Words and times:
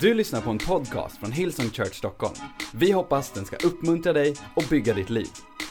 Du 0.00 0.14
lyssnar 0.14 0.40
på 0.40 0.50
en 0.50 0.58
podcast 0.58 1.18
från 1.18 1.32
Hillsong 1.32 1.70
Church 1.70 1.94
Stockholm. 1.94 2.34
Vi 2.74 2.92
hoppas 2.92 3.30
den 3.30 3.44
ska 3.44 3.56
uppmuntra 3.56 4.12
dig 4.12 4.34
och 4.54 4.64
bygga 4.70 4.94
ditt 4.94 5.10
liv. 5.10 5.26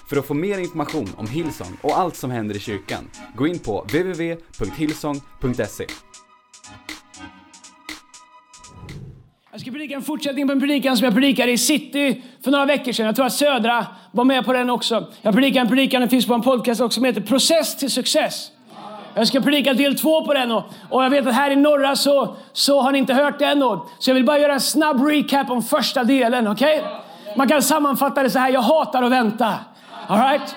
För 0.10 0.18
att 0.18 0.26
få 0.26 0.34
mer 0.34 0.58
information 0.58 1.10
om 1.18 1.28
Hillsong 1.28 1.78
och 1.82 2.00
allt 2.00 2.16
som 2.16 2.32
händer 2.32 2.56
i 2.56 2.60
kyrkan, 2.60 3.10
gå 3.36 3.48
in 3.48 3.60
på 3.60 3.82
www.hillsong.se. 3.82 5.86
Jag 9.52 9.62
ska 9.62 9.72
predika 9.72 9.96
en 9.96 10.02
fortsättning 10.02 10.48
på 10.48 10.54
en 10.54 10.60
predikan 10.60 10.98
som 10.98 11.06
jag 11.06 11.14
predikade 11.14 11.52
i 11.52 11.58
City 11.58 12.24
för 12.44 12.52
några 12.52 12.66
veckor 12.66 12.92
sedan. 12.92 13.06
Jag 13.06 13.16
tror 13.16 13.26
att 13.26 13.34
Södra 13.34 13.88
var 14.12 14.26
med 14.26 14.46
på 14.46 14.54
den 14.54 14.70
också. 14.70 15.14
Jag 15.22 15.34
predikar 15.34 15.62
en 15.62 15.68
predikan, 15.68 16.02
den 16.02 16.10
finns 16.10 16.26
på 16.26 16.34
en 16.34 16.42
podcast 16.42 16.82
också, 16.82 16.96
som 16.96 17.04
heter 17.04 17.22
Process 17.22 17.78
till 17.78 17.92
success. 17.92 18.52
Jag 19.16 19.28
ska 19.28 19.42
predika 19.42 19.74
del 19.74 20.00
två 20.00 20.26
på 20.26 20.34
den 20.34 20.52
och, 20.52 20.64
och 20.90 21.04
jag 21.04 21.10
vet 21.10 21.28
att 21.28 21.34
här 21.34 21.52
i 21.52 21.56
norra 21.56 21.96
så, 21.96 22.36
så 22.54 22.82
har 22.82 22.92
ni 22.92 22.98
inte 22.98 23.14
hört 23.14 23.40
den 23.40 23.52
ännu. 23.52 23.80
Så 24.00 24.10
jag 24.10 24.16
vill 24.16 24.26
bara 24.26 24.40
göra 24.40 24.54
en 24.54 24.62
snabb 24.62 25.08
recap 25.08 25.50
om 25.50 25.64
första 25.64 26.04
delen, 26.04 26.48
okej? 26.48 26.78
Okay? 26.78 26.90
Man 27.36 27.48
kan 27.48 27.62
sammanfatta 27.62 28.24
det 28.24 28.30
så 28.30 28.40
här, 28.40 28.50
jag 28.50 28.62
hatar 28.62 29.04
att 29.04 29.12
vänta. 29.12 29.54
All 30.08 30.20
right? 30.20 30.56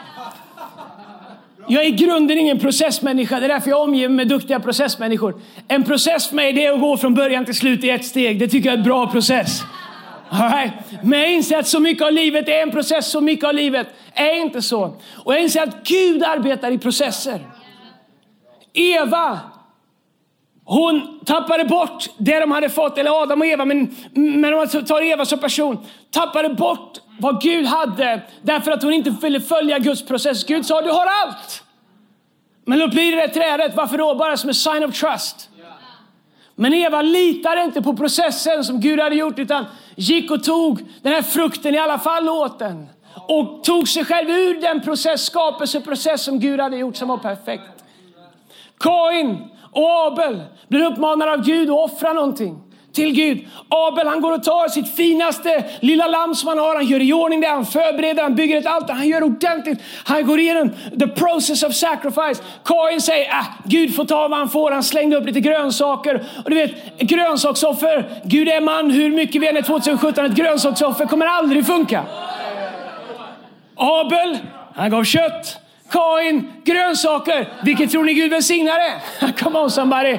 Jag 1.70 1.84
är 1.84 1.88
i 1.88 1.90
grunden 1.90 2.38
ingen 2.38 2.58
processmänniska. 2.58 3.40
Det 3.40 3.46
är 3.46 3.48
därför 3.48 3.70
jag 3.70 3.82
omger 3.82 4.08
mig 4.08 4.16
med 4.16 4.28
duktiga 4.28 4.60
processmänniskor. 4.60 5.40
En 5.68 5.84
process 5.84 6.28
för 6.28 6.36
mig 6.36 6.64
är 6.64 6.72
att 6.72 6.80
gå 6.80 6.96
från 6.96 7.14
början 7.14 7.44
till 7.44 7.54
slut 7.54 7.84
i 7.84 7.90
ett 7.90 8.04
steg. 8.04 8.38
Det 8.38 8.48
tycker 8.48 8.68
jag 8.68 8.74
är 8.74 8.78
en 8.78 8.84
bra 8.84 9.06
process. 9.06 9.62
All 10.30 10.50
right. 10.50 10.72
Men 11.02 11.20
jag 11.20 11.32
inser 11.32 11.58
att 11.58 11.68
så 11.68 11.80
mycket 11.80 12.06
av 12.06 12.12
livet 12.12 12.48
är 12.48 12.62
en 12.62 12.70
process, 12.70 13.10
så 13.10 13.20
mycket 13.20 13.44
av 13.44 13.54
livet 13.54 13.86
är 14.14 14.34
inte 14.34 14.62
så. 14.62 14.96
Och 15.24 15.34
jag 15.34 15.42
inser 15.42 15.62
att 15.62 15.84
Gud 15.84 16.22
arbetar 16.22 16.70
i 16.70 16.78
processer. 16.78 17.40
Eva, 18.78 19.41
hon 20.64 21.20
tappade 21.24 21.64
bort 21.64 22.09
det 22.19 22.41
de 22.41 22.50
hade 22.50 22.70
fått, 22.70 22.98
eller 22.98 23.23
Adam 23.23 23.41
och 23.41 23.46
Eva, 23.46 23.64
men, 23.64 23.96
men 24.14 24.55
om 24.55 24.59
man 24.59 24.84
tar 24.84 25.02
Eva 25.02 25.24
som 25.24 25.38
person, 25.38 25.86
tappade 26.10 26.48
bort 26.48 26.98
vad 27.19 27.42
Gud 27.42 27.67
hade 27.67 28.22
därför 28.42 28.70
att 28.70 28.83
hon 28.83 28.92
inte 28.92 29.11
ville 29.11 29.41
följa 29.41 29.78
Guds 29.78 30.06
process. 30.06 30.44
Gud 30.44 30.67
sa, 30.67 30.83
du 30.83 30.91
har 30.91 31.06
allt. 31.25 31.62
Men 32.64 32.78
då 32.78 32.89
blir 32.89 33.17
det 33.17 33.28
trädet. 33.28 33.77
Varför 33.77 33.98
då? 33.98 34.14
Bara 34.14 34.36
som 34.36 34.48
en 34.48 34.55
sign 34.55 34.84
of 34.84 34.95
trust. 34.95 35.50
Men 36.55 36.74
Eva 36.74 37.02
litade 37.02 37.62
inte 37.62 37.83
på 37.83 37.97
processen 37.97 38.64
som 38.64 38.80
Gud 38.80 39.00
hade 39.00 39.17
gjort 39.17 39.39
utan 39.39 39.64
gick 39.97 40.30
och 40.30 40.45
tog 40.45 40.80
den 41.02 41.12
här 41.12 41.22
frukten 41.22 41.74
i 41.74 41.78
alla 41.78 41.98
fall 41.98 42.28
åt 42.28 42.58
den. 42.58 42.86
Och 43.14 43.64
tog 43.64 43.89
sig 43.89 44.05
själv 44.05 44.30
ur 44.30 44.61
den 44.61 44.80
process, 44.80 45.24
skapelseprocess 45.24 46.24
som 46.24 46.41
Gud 46.41 46.61
hade 46.61 46.77
gjort 46.77 46.97
som 46.97 47.08
var 47.08 47.19
perfekt. 47.19 47.77
Kain 48.80 49.38
och 49.72 50.06
Abel 50.06 50.42
blir 50.68 50.84
uppmanade 50.84 51.32
av 51.32 51.44
Gud 51.44 51.70
att 51.70 51.90
offra 51.90 52.12
någonting 52.12 52.58
till 52.98 53.12
Gud. 53.12 53.46
Abel 53.68 54.06
han 54.06 54.20
går 54.20 54.32
och 54.32 54.44
tar 54.44 54.68
sitt 54.68 54.96
finaste 54.96 55.64
lilla 55.80 56.06
lamm 56.06 56.34
som 56.34 56.48
han 56.48 56.58
har. 56.58 56.74
Han 56.74 56.86
gör 56.86 57.02
i 57.02 57.12
ordning 57.12 57.40
det, 57.40 57.46
han 57.46 57.66
förbereder, 57.66 58.22
han 58.22 58.34
bygger 58.34 58.58
ett 58.58 58.66
altare. 58.66 58.96
Han 58.96 59.08
gör 59.08 59.22
ordentligt. 59.22 59.78
Han 60.04 60.26
går 60.26 60.40
igenom 60.40 60.70
the 61.00 61.08
process 61.08 61.62
of 61.62 61.74
sacrifice. 61.74 62.42
Kain 62.64 63.00
säger, 63.00 63.28
äh, 63.28 63.44
Gud 63.64 63.94
får 63.96 64.04
ta 64.04 64.28
vad 64.28 64.38
han 64.38 64.48
får. 64.48 64.70
Han 64.70 64.82
slängde 64.82 65.16
upp 65.16 65.26
lite 65.26 65.40
grönsaker. 65.40 66.26
Och 66.44 66.50
du 66.50 66.56
vet, 66.56 66.98
grönsaksoffer. 66.98 68.20
Gud 68.24 68.48
är 68.48 68.60
man, 68.60 68.90
hur 68.90 69.10
mycket 69.10 69.42
vi 69.42 69.48
än 69.48 69.56
är 69.56 69.62
2017, 69.62 70.24
ett 70.24 70.32
grönsaksoffer 70.32 71.06
kommer 71.06 71.26
aldrig 71.26 71.66
funka. 71.66 72.04
Abel, 73.76 74.38
han 74.74 74.90
gav 74.90 75.04
kött. 75.04 75.67
Kain, 75.91 76.53
grönsaker. 76.64 77.48
Vilket 77.64 77.91
tror 77.91 78.05
ni 78.05 78.14
Gud 78.14 78.31
välsignade? 78.31 79.00
Come 79.39 79.58
on 79.58 79.70
somebody. 79.70 80.19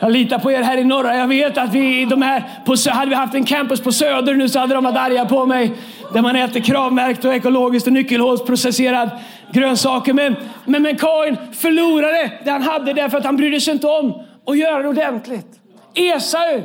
Jag 0.00 0.12
litar 0.12 0.38
på 0.38 0.52
er 0.52 0.62
här 0.62 0.76
i 0.76 0.84
norra. 0.84 1.16
Jag 1.16 1.26
vet 1.26 1.58
att 1.58 1.74
vi, 1.74 2.04
de 2.04 2.22
här, 2.22 2.44
på, 2.64 2.90
hade 2.90 3.08
vi 3.08 3.14
haft 3.14 3.34
en 3.34 3.44
campus 3.44 3.80
på 3.80 3.92
Söder 3.92 4.34
nu 4.34 4.48
så 4.48 4.58
hade 4.58 4.74
de 4.74 4.84
varit 4.84 4.96
arga 4.96 5.24
på 5.24 5.46
mig. 5.46 5.72
Där 6.12 6.22
man 6.22 6.36
äter 6.36 6.60
kravmärkt 6.60 7.24
och 7.24 7.34
ekologiskt 7.34 7.86
och 7.86 7.92
nyckelhålsprocesserad 7.92 9.10
grönsaker. 9.52 10.12
Men, 10.12 10.36
men, 10.64 10.82
men 10.82 10.96
Kain 10.96 11.36
förlorade 11.52 12.32
det 12.44 12.50
han 12.50 12.62
hade 12.62 12.92
därför 12.92 13.18
att 13.18 13.24
han 13.24 13.36
brydde 13.36 13.60
sig 13.60 13.72
inte 13.72 13.86
om 13.86 14.22
att 14.46 14.58
göra 14.58 14.82
det 14.82 14.88
ordentligt. 14.88 15.46
Esau, 15.94 16.62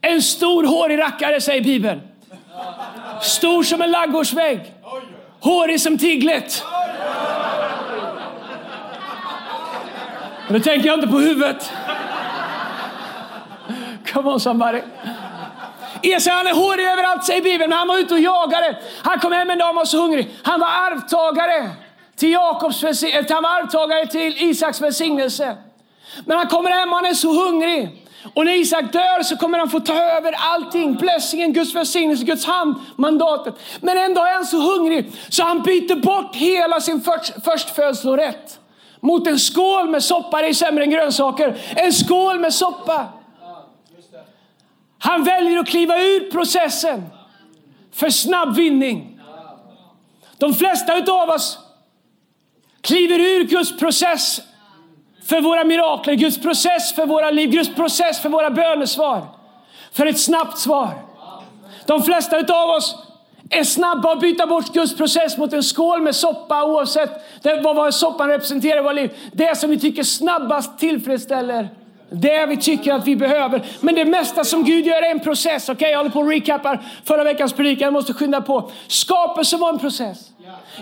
en 0.00 0.22
stor 0.22 0.64
hårig 0.64 0.98
rackare 0.98 1.40
säger 1.40 1.62
Bibeln. 1.62 2.00
Stor 3.22 3.62
som 3.62 3.82
en 3.82 3.90
laggårdsvägg. 3.90 4.60
Hårig 5.40 5.80
som 5.80 5.98
tiglet. 5.98 6.64
Nu 10.50 10.60
tänker 10.60 10.86
jag 10.86 10.96
inte 10.96 11.08
på 11.08 11.18
huvudet. 11.18 11.72
Come 14.12 14.30
on 14.30 14.40
somebody. 14.40 14.80
Esau 16.02 16.32
han 16.32 16.46
är 16.46 16.54
hårig 16.54 16.86
överallt 16.86 17.24
säger 17.24 17.42
Bibeln, 17.42 17.70
men 17.70 17.78
han 17.78 17.88
var 17.88 17.98
ute 17.98 18.14
och 18.14 18.20
jagade. 18.20 18.78
Han 19.02 19.18
kom 19.18 19.32
hem 19.32 19.50
en 19.50 19.58
dag 19.58 19.68
och 19.68 19.74
var 19.74 19.84
så 19.84 19.98
hungrig. 19.98 20.30
Han 20.42 20.60
var 20.60 20.66
arvtagare 20.66 21.70
till, 22.16 22.32
Jakobs, 22.32 22.84
eh, 22.84 23.24
han 23.28 23.42
var 23.42 23.50
arvtagare 23.50 24.06
till 24.06 24.50
Isaks 24.50 24.80
välsignelse. 24.80 25.56
Men 26.24 26.38
han 26.38 26.46
kommer 26.46 26.70
hem 26.70 26.88
och 26.88 26.96
han 26.96 27.06
är 27.06 27.14
så 27.14 27.44
hungrig. 27.44 28.06
Och 28.34 28.44
när 28.44 28.52
Isak 28.52 28.92
dör 28.92 29.22
så 29.22 29.36
kommer 29.36 29.58
han 29.58 29.70
få 29.70 29.80
ta 29.80 29.94
över 29.94 30.34
allting. 30.38 30.94
Blessingen, 30.94 31.52
Guds 31.52 31.74
välsignelse, 31.74 32.24
Guds 32.24 32.46
hand, 32.46 32.74
mandatet. 32.96 33.54
Men 33.80 33.98
en 33.98 34.14
dag 34.14 34.28
är 34.28 34.34
han 34.34 34.46
så 34.46 34.56
hungrig 34.60 35.12
så 35.28 35.42
han 35.42 35.62
byter 35.62 36.00
bort 36.02 36.36
hela 36.36 36.80
sin 36.80 37.00
först, 37.00 37.44
förstfödslorätt 37.44 38.59
mot 39.00 39.26
en 39.26 39.38
skål 39.38 39.90
med 39.90 40.02
soppa. 40.02 40.42
Det 40.42 40.48
är 40.48 40.52
sämre 40.52 40.84
än 40.84 40.90
grönsaker. 40.90 41.60
En 41.76 41.92
skål 41.92 42.38
med 42.38 42.54
soppa. 42.54 43.08
Han 44.98 45.24
väljer 45.24 45.58
att 45.58 45.68
kliva 45.68 45.98
ur 45.98 46.30
processen 46.30 47.06
för 47.92 48.10
snabb 48.10 48.56
vinning. 48.56 49.20
De 50.38 50.54
flesta 50.54 51.12
av 51.12 51.30
oss 51.30 51.58
kliver 52.80 53.18
ur 53.18 53.44
Guds 53.44 53.78
process 53.78 54.40
för 55.24 55.40
våra 55.40 55.64
mirakler, 55.64 56.14
Guds 56.14 56.38
process 56.38 56.94
för 56.94 57.06
våra 57.06 57.30
liv, 57.30 57.50
Guds 57.50 57.74
process 57.74 58.20
för 58.20 58.28
våra 58.28 58.50
bönesvar. 58.50 59.26
För 59.92 60.06
ett 60.06 60.20
snabbt 60.20 60.58
svar. 60.58 61.02
De 61.86 62.02
flesta 62.02 62.36
av 62.54 62.68
oss 62.68 63.09
är 63.50 63.64
snabba 63.64 64.12
att 64.12 64.20
byta 64.20 64.46
bort 64.46 64.72
Guds 64.72 64.96
process 64.96 65.38
mot 65.38 65.52
en 65.52 65.62
skål 65.62 66.02
med 66.02 66.16
soppa 66.16 66.64
oavsett 66.64 67.10
vad 67.62 67.94
soppan 67.94 68.28
representerar 68.28 68.78
i 68.78 68.82
våra 68.82 68.92
liv. 68.92 69.10
Det 69.32 69.58
som 69.58 69.70
vi 69.70 69.78
tycker 69.78 70.02
snabbast 70.02 70.78
tillfredsställer 70.78 71.68
det 72.10 72.46
vi 72.46 72.56
tycker 72.56 72.92
att 72.92 73.06
vi 73.06 73.16
behöver. 73.16 73.62
Men 73.80 73.94
det 73.94 74.04
mesta 74.04 74.44
som 74.44 74.64
Gud 74.64 74.86
gör 74.86 75.02
är 75.02 75.10
en 75.10 75.20
process. 75.20 75.68
Okej, 75.68 75.74
okay, 75.74 75.90
jag 75.90 75.98
håller 75.98 76.10
på 76.10 76.20
och 76.20 76.28
recappar 76.28 76.80
förra 77.04 77.24
veckans 77.24 77.52
predikan. 77.52 77.84
Jag 77.84 77.92
måste 77.92 78.12
skynda 78.12 78.40
på. 78.40 78.70
Skapelsen 78.88 79.60
var 79.60 79.68
en 79.68 79.78
process. 79.78 80.30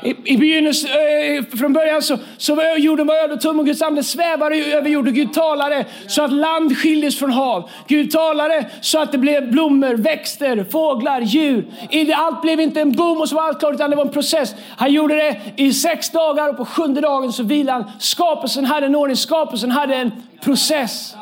I, 0.03 0.17
i 0.25 0.37
begynnelsen, 0.37 0.91
eh, 0.91 1.59
från 1.59 1.73
början 1.73 2.03
så, 2.03 2.19
så 2.37 2.55
var 2.55 2.77
jorden 2.77 3.07
var 3.07 3.15
öde 3.15 3.35
och 3.35 3.41
tom 3.41 3.59
och 3.59 3.67
Guds 3.67 3.83
ande 3.83 4.03
svävade 4.03 4.57
över 4.57 4.91
jorden. 4.91 5.15
Gud 5.15 5.33
talade 5.33 5.85
så 6.07 6.23
att 6.23 6.33
land 6.33 6.77
skildes 6.77 7.19
från 7.19 7.31
hav. 7.31 7.71
Gud 7.87 8.11
talade 8.11 8.71
så 8.81 8.99
att 8.99 9.13
det 9.13 9.19
blev 9.19 9.51
blommor, 9.51 9.95
växter, 9.95 10.67
fåglar, 10.71 11.21
djur. 11.21 11.67
Allt 12.15 12.43
blev 12.43 12.61
inte 12.61 12.81
en 12.81 12.93
boom 12.93 13.21
och 13.21 13.29
så 13.29 13.35
var 13.35 13.43
allt 13.43 13.59
klart 13.59 13.75
utan 13.75 13.91
det 13.91 13.97
var 13.97 14.05
en 14.05 14.13
process. 14.13 14.55
Han 14.77 14.93
gjorde 14.93 15.15
det 15.15 15.41
i 15.57 15.73
sex 15.73 16.11
dagar 16.11 16.49
och 16.49 16.57
på 16.57 16.65
sjunde 16.65 17.01
dagen 17.01 17.33
så 17.33 17.43
vilade 17.43 17.73
han. 17.73 17.93
Skapelsen 17.99 18.65
hade 18.65 18.87
en 18.87 18.97
ordning, 18.97 19.17
skapelsen 19.17 19.71
hade 19.71 19.95
en 19.95 20.13
process. 20.41 21.15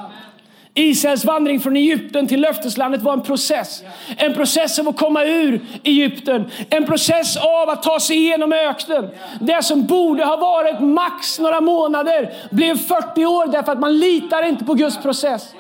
Israels 0.78 1.24
vandring 1.24 1.60
från 1.60 1.76
Egypten 1.76 2.26
till 2.26 2.40
löfteslandet 2.40 3.02
var 3.02 3.12
en 3.12 3.22
process. 3.22 3.82
En 4.16 4.34
process 4.34 4.78
av 4.78 4.88
att 4.88 4.96
komma 4.96 5.24
ur 5.24 5.60
Egypten. 5.82 6.50
En 6.70 6.86
process 6.86 7.36
av 7.36 7.68
att 7.68 7.82
ta 7.82 8.00
sig 8.00 8.16
igenom 8.16 8.52
öknen. 8.52 9.08
Det 9.40 9.64
som 9.64 9.86
borde 9.86 10.24
ha 10.24 10.36
varit 10.36 10.80
max 10.80 11.38
några 11.38 11.60
månader 11.60 12.32
blev 12.50 12.78
40 12.78 13.26
år 13.26 13.46
därför 13.52 13.72
att 13.72 13.80
man 13.80 13.98
litar 13.98 14.42
inte 14.42 14.64
på 14.64 14.74
Guds 14.74 15.02
process. 15.02 15.54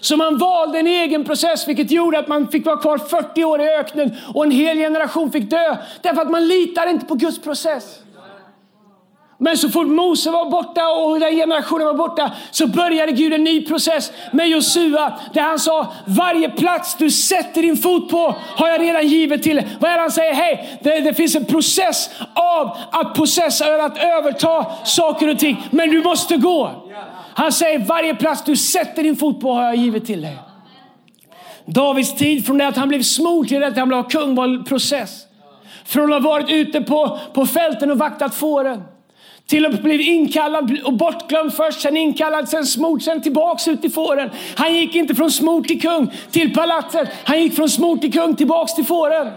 Så 0.00 0.16
man 0.16 0.38
valde 0.38 0.78
en 0.78 0.86
egen 0.86 1.24
process 1.24 1.68
vilket 1.68 1.90
gjorde 1.90 2.18
att 2.18 2.28
man 2.28 2.48
fick 2.48 2.66
vara 2.66 2.76
kvar 2.76 2.98
40 2.98 3.44
år 3.44 3.60
i 3.60 3.68
öknen 3.68 4.16
och 4.34 4.44
en 4.44 4.50
hel 4.50 4.76
generation 4.76 5.32
fick 5.32 5.50
dö. 5.50 5.76
Därför 6.02 6.22
att 6.22 6.30
man 6.30 6.48
litar 6.48 6.86
inte 6.86 7.06
på 7.06 7.14
Guds 7.14 7.42
process. 7.42 7.98
Men 9.44 9.58
så 9.58 9.68
fort 9.68 9.86
Mose 9.86 10.30
var 10.30 10.50
borta 10.50 10.88
och 10.88 11.20
den 11.20 11.36
generationen 11.36 11.86
var 11.86 11.94
borta 11.94 12.32
så 12.50 12.66
började 12.66 13.12
Gud 13.12 13.32
en 13.32 13.44
ny 13.44 13.66
process 13.66 14.12
med 14.32 14.48
Josua 14.48 15.12
där 15.32 15.42
han 15.42 15.58
sa 15.58 15.92
varje 16.04 16.50
plats 16.50 16.96
du 16.98 17.10
sätter 17.10 17.62
din 17.62 17.76
fot 17.76 18.10
på 18.10 18.34
har 18.40 18.68
jag 18.68 18.80
redan 18.80 19.06
givit 19.06 19.42
till 19.42 19.56
dig. 19.56 19.68
Vad 19.80 19.90
är 19.90 19.94
det 19.94 20.00
han 20.00 20.10
säger? 20.10 20.34
Hej, 20.34 20.78
det, 20.82 21.00
det, 21.00 21.14
finns 21.14 21.36
en 21.36 21.44
process 21.44 22.10
av 22.34 22.76
att 22.90 23.14
processa, 23.14 23.84
att 23.84 23.98
överta 23.98 24.66
saker 24.84 25.28
och 25.28 25.38
ting. 25.38 25.68
Men 25.70 25.90
du 25.90 26.02
måste 26.02 26.36
gå. 26.36 26.70
Han 27.34 27.52
säger 27.52 27.78
varje 27.78 28.14
plats 28.14 28.44
du 28.44 28.56
sätter 28.56 29.02
din 29.02 29.16
fot 29.16 29.40
på 29.40 29.52
har 29.52 29.62
jag 29.64 29.76
givit 29.76 30.06
till 30.06 30.22
dig. 30.22 30.38
Davids 31.66 32.14
tid 32.14 32.46
från 32.46 32.58
det 32.58 32.66
att 32.66 32.76
han 32.76 32.88
blev 32.88 33.02
smord 33.02 33.48
till 33.48 33.60
det 33.60 33.66
att 33.66 33.76
han 33.76 33.88
blev 33.88 34.02
kung 34.02 34.34
var 34.34 34.44
en 34.44 34.64
process. 34.64 35.26
Från 35.84 36.12
att 36.12 36.22
ha 36.22 36.30
varit 36.30 36.50
ute 36.50 36.80
på, 36.80 37.18
på 37.34 37.46
fälten 37.46 37.90
och 37.90 37.98
vaktat 37.98 38.34
fåren 38.34 38.82
till 39.46 39.66
och 39.66 39.72
med 39.72 39.82
blev 39.82 40.00
inkallad 40.00 40.78
och 40.84 40.92
bortglömd 40.92 41.54
först, 41.54 41.80
sen 41.80 41.96
inkallad, 41.96 42.48
sen 42.48 42.66
smord, 42.66 43.02
sen 43.02 43.22
tillbaks 43.22 43.68
ut 43.68 43.84
i 43.84 43.90
fåren. 43.90 44.30
Han 44.54 44.74
gick 44.74 44.94
inte 44.94 45.14
från 45.14 45.30
smord 45.30 45.68
till 45.68 45.82
kung 45.82 46.12
till 46.30 46.54
palatset. 46.54 47.08
Han 47.24 47.42
gick 47.42 47.54
från 47.54 47.68
smord 47.68 48.00
till 48.00 48.12
kung 48.12 48.36
tillbaks 48.36 48.74
till 48.74 48.84
fåren. 48.84 49.32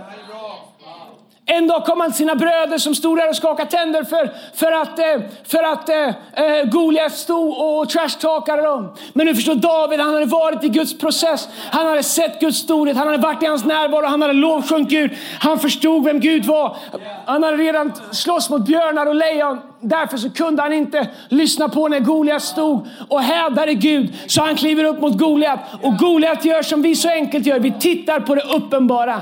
En 1.50 1.68
dag 1.68 1.86
kom 1.86 2.00
han 2.00 2.12
till 2.12 2.18
sina 2.18 2.36
bröder 2.36 2.78
som 2.78 2.96
stod 2.96 3.18
där 3.18 3.30
och 3.30 3.36
skakade 3.36 3.72
tänder 3.72 4.04
för, 4.04 4.32
för 4.54 4.72
att, 4.72 5.00
eh, 5.00 5.06
för 5.44 5.64
att 5.64 5.90
eh, 5.90 6.08
eh, 6.46 6.64
Goliat 6.66 7.14
stod 7.14 7.58
och 7.58 7.90
trashtalkade 7.90 8.62
dem. 8.62 8.94
Men 9.14 9.26
nu 9.26 9.36
förstår 9.36 9.56
David, 9.56 10.00
han 10.00 10.14
hade 10.14 10.26
varit 10.26 10.64
i 10.64 10.70
Guds 10.70 10.98
process. 10.98 11.50
Han 11.72 11.88
hade 11.88 12.04
sett 12.04 12.40
Guds 12.40 12.58
storhet, 12.58 12.98
han 12.98 13.08
hade 13.08 13.20
varit 13.20 13.44
i 13.44 13.46
hans 13.46 13.66
närvaro, 13.66 14.06
han 14.06 14.22
hade 14.22 14.34
lovsjungit 14.34 14.90
Gud. 14.90 15.12
Han 15.40 15.60
förstod 15.60 16.04
vem 16.04 16.20
Gud 16.20 16.46
var. 16.46 16.78
Han 17.26 17.44
hade 17.44 17.58
redan 17.58 17.94
slåss 18.12 18.50
mot 18.50 18.66
björnar 18.66 19.06
och 19.06 19.16
lejon. 19.16 19.60
Därför 19.82 20.18
så 20.18 20.30
kunde 20.30 20.62
han 20.62 20.74
inte 20.74 21.08
lyssna 21.30 21.70
på 21.70 21.88
när 21.88 22.00
Goliat 22.00 22.44
stod 22.44 22.88
och 23.10 23.22
hävdade 23.22 23.74
Gud. 23.74 24.14
Så 24.28 24.42
han 24.42 24.56
kliver 24.56 24.84
upp 24.84 25.02
mot 25.02 25.18
Goliat 25.18 25.60
och 25.82 25.98
Goliat 25.98 26.46
gör 26.46 26.62
som 26.62 26.82
vi 26.82 26.96
så 26.96 27.10
enkelt 27.10 27.46
gör. 27.46 27.60
Vi 27.60 27.72
tittar 27.72 28.20
på 28.20 28.36
det 28.36 28.42
uppenbara 28.42 29.22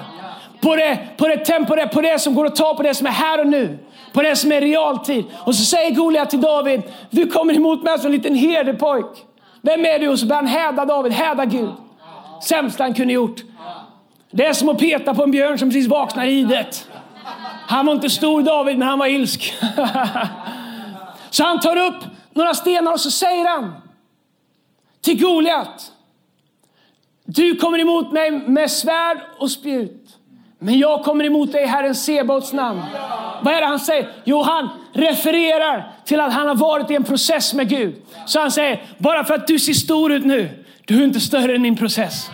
på 0.65 0.75
det, 0.75 1.00
på 1.17 1.27
det 1.27 1.38
temporära, 1.38 1.88
på 1.88 2.01
det 2.01 2.19
som 2.19 2.35
går 2.35 2.45
att 2.45 2.56
ta 2.56 2.75
på 2.75 2.83
det 2.83 2.94
som 2.94 3.07
är 3.07 3.12
här 3.12 3.39
och 3.39 3.47
nu. 3.47 3.77
På 4.13 4.21
det 4.21 4.35
som 4.35 4.51
är 4.51 4.62
realtid. 4.62 5.25
Och 5.33 5.56
så 5.56 5.65
säger 5.65 5.95
Goliat 5.95 6.29
till 6.29 6.41
David, 6.41 6.81
du 7.09 7.27
kommer 7.27 7.53
emot 7.53 7.83
mig 7.83 8.00
som 8.00 8.06
en 8.06 8.12
liten 8.12 8.35
herdepojk. 8.35 9.06
Vem 9.62 9.85
är 9.85 10.00
du? 10.00 10.07
Och 10.07 10.19
så 10.19 10.25
börjar 10.25 10.41
han 10.41 10.51
häda 10.51 10.85
David, 10.85 11.12
häda 11.12 11.45
Gud. 11.45 11.73
Sämsta 12.44 12.83
han 12.83 12.94
kunde 12.94 13.13
gjort. 13.13 13.41
Det 14.31 14.45
är 14.45 14.53
som 14.53 14.69
att 14.69 14.79
peta 14.79 15.13
på 15.13 15.23
en 15.23 15.31
björn 15.31 15.59
som 15.59 15.69
precis 15.69 15.88
vaknar 15.88 16.25
i 16.25 16.44
det. 16.44 16.88
Han 17.68 17.85
var 17.85 17.94
inte 17.94 18.09
stor 18.09 18.41
David, 18.41 18.77
men 18.77 18.88
han 18.88 19.00
var 19.00 19.07
ilsk. 19.07 19.53
så 21.29 21.44
han 21.44 21.59
tar 21.59 21.77
upp 21.77 22.03
några 22.33 22.53
stenar 22.53 22.91
och 22.91 23.00
så 23.00 23.11
säger 23.11 23.47
han 23.47 23.73
till 25.01 25.21
Goliat. 25.21 25.91
Du 27.25 27.56
kommer 27.56 27.79
emot 27.79 28.11
mig 28.11 28.31
med 28.31 28.71
svärd 28.71 29.18
och 29.39 29.51
spjut. 29.51 30.05
Men 30.60 30.80
jag 30.80 31.04
kommer 31.04 31.25
emot 31.25 31.52
dig 31.52 31.63
i 31.63 31.68
Herren 31.68 31.96
Sebaots 31.96 32.54
namn. 32.54 32.81
Vad 33.42 33.54
är 33.54 33.62
det 33.62 33.68
han 33.68 33.80
säger? 33.80 34.10
Jo, 34.24 34.42
han 34.42 34.69
refererar 34.94 35.92
till 36.06 36.19
att 36.19 36.34
han 36.34 36.48
har 36.48 36.56
varit 36.56 36.92
i 36.92 36.96
en 36.96 37.04
process 37.04 37.54
med 37.54 37.69
Gud. 37.69 37.96
Så 38.25 38.40
han 38.40 38.52
säger, 38.52 38.84
bara 38.98 39.24
för 39.24 39.34
att 39.34 39.48
du 39.48 39.60
ser 39.60 39.74
stor 39.74 40.12
ut 40.12 40.25
nu, 40.25 40.50
du 40.86 41.00
är 41.00 41.04
inte 41.04 41.19
större 41.19 41.56
än 41.56 41.62
min 41.62 41.75
process. 41.75 42.30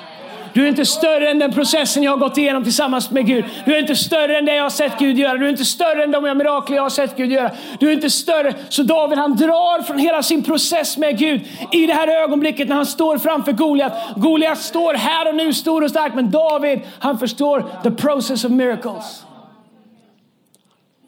Du 0.53 0.63
är 0.63 0.67
inte 0.67 0.85
större 0.85 1.29
än 1.29 1.39
den 1.39 1.53
processen 1.53 2.03
jag 2.03 2.11
har 2.11 2.17
gått 2.17 2.37
igenom 2.37 2.63
tillsammans 2.63 3.11
med 3.11 3.25
Gud. 3.25 3.45
Du 3.65 3.75
är 3.75 3.79
inte 3.79 3.95
större 3.95 4.37
än 4.37 4.45
det 4.45 4.55
jag 4.55 4.63
har 4.63 4.69
sett 4.69 4.99
Gud 4.99 5.19
göra. 5.19 5.37
Du 5.37 5.45
är 5.45 5.49
inte 5.49 5.65
större 5.65 6.03
än 6.03 6.11
de 6.11 6.37
mirakler 6.37 6.75
jag 6.75 6.83
har 6.83 6.89
sett 6.89 7.17
Gud 7.17 7.31
göra. 7.31 7.51
Du 7.79 7.89
är 7.89 7.93
inte 7.93 8.09
större. 8.09 8.53
Så 8.69 8.83
David 8.83 9.17
han 9.17 9.35
drar 9.35 9.81
från 9.81 9.97
hela 9.97 10.23
sin 10.23 10.43
process 10.43 10.97
med 10.97 11.17
Gud 11.17 11.41
i 11.71 11.85
det 11.85 11.93
här 11.93 12.07
ögonblicket 12.23 12.67
när 12.67 12.75
han 12.75 12.85
står 12.85 13.17
framför 13.17 13.51
Goliat. 13.51 13.93
Goliat 14.15 14.57
står 14.57 14.93
här 14.93 15.29
och 15.29 15.35
nu 15.35 15.53
stor 15.53 15.83
och 15.83 15.89
stark, 15.89 16.13
men 16.13 16.31
David 16.31 16.79
han 16.99 17.19
förstår 17.19 17.65
the 17.83 17.91
process 17.91 18.45
of 18.45 18.51
miracles. 18.51 19.23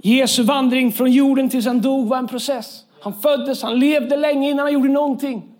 Jesu 0.03 0.43
vandring 0.43 0.91
från 0.91 1.11
jorden 1.11 1.49
tills 1.49 1.65
han 1.65 1.81
dog 1.81 2.07
var 2.07 2.17
en 2.17 2.27
process. 2.27 2.83
Han 3.01 3.13
föddes, 3.21 3.63
han 3.63 3.79
levde 3.79 4.15
länge 4.15 4.49
innan 4.49 4.65
han 4.65 4.73
gjorde 4.73 4.89
någonting. 4.89 5.52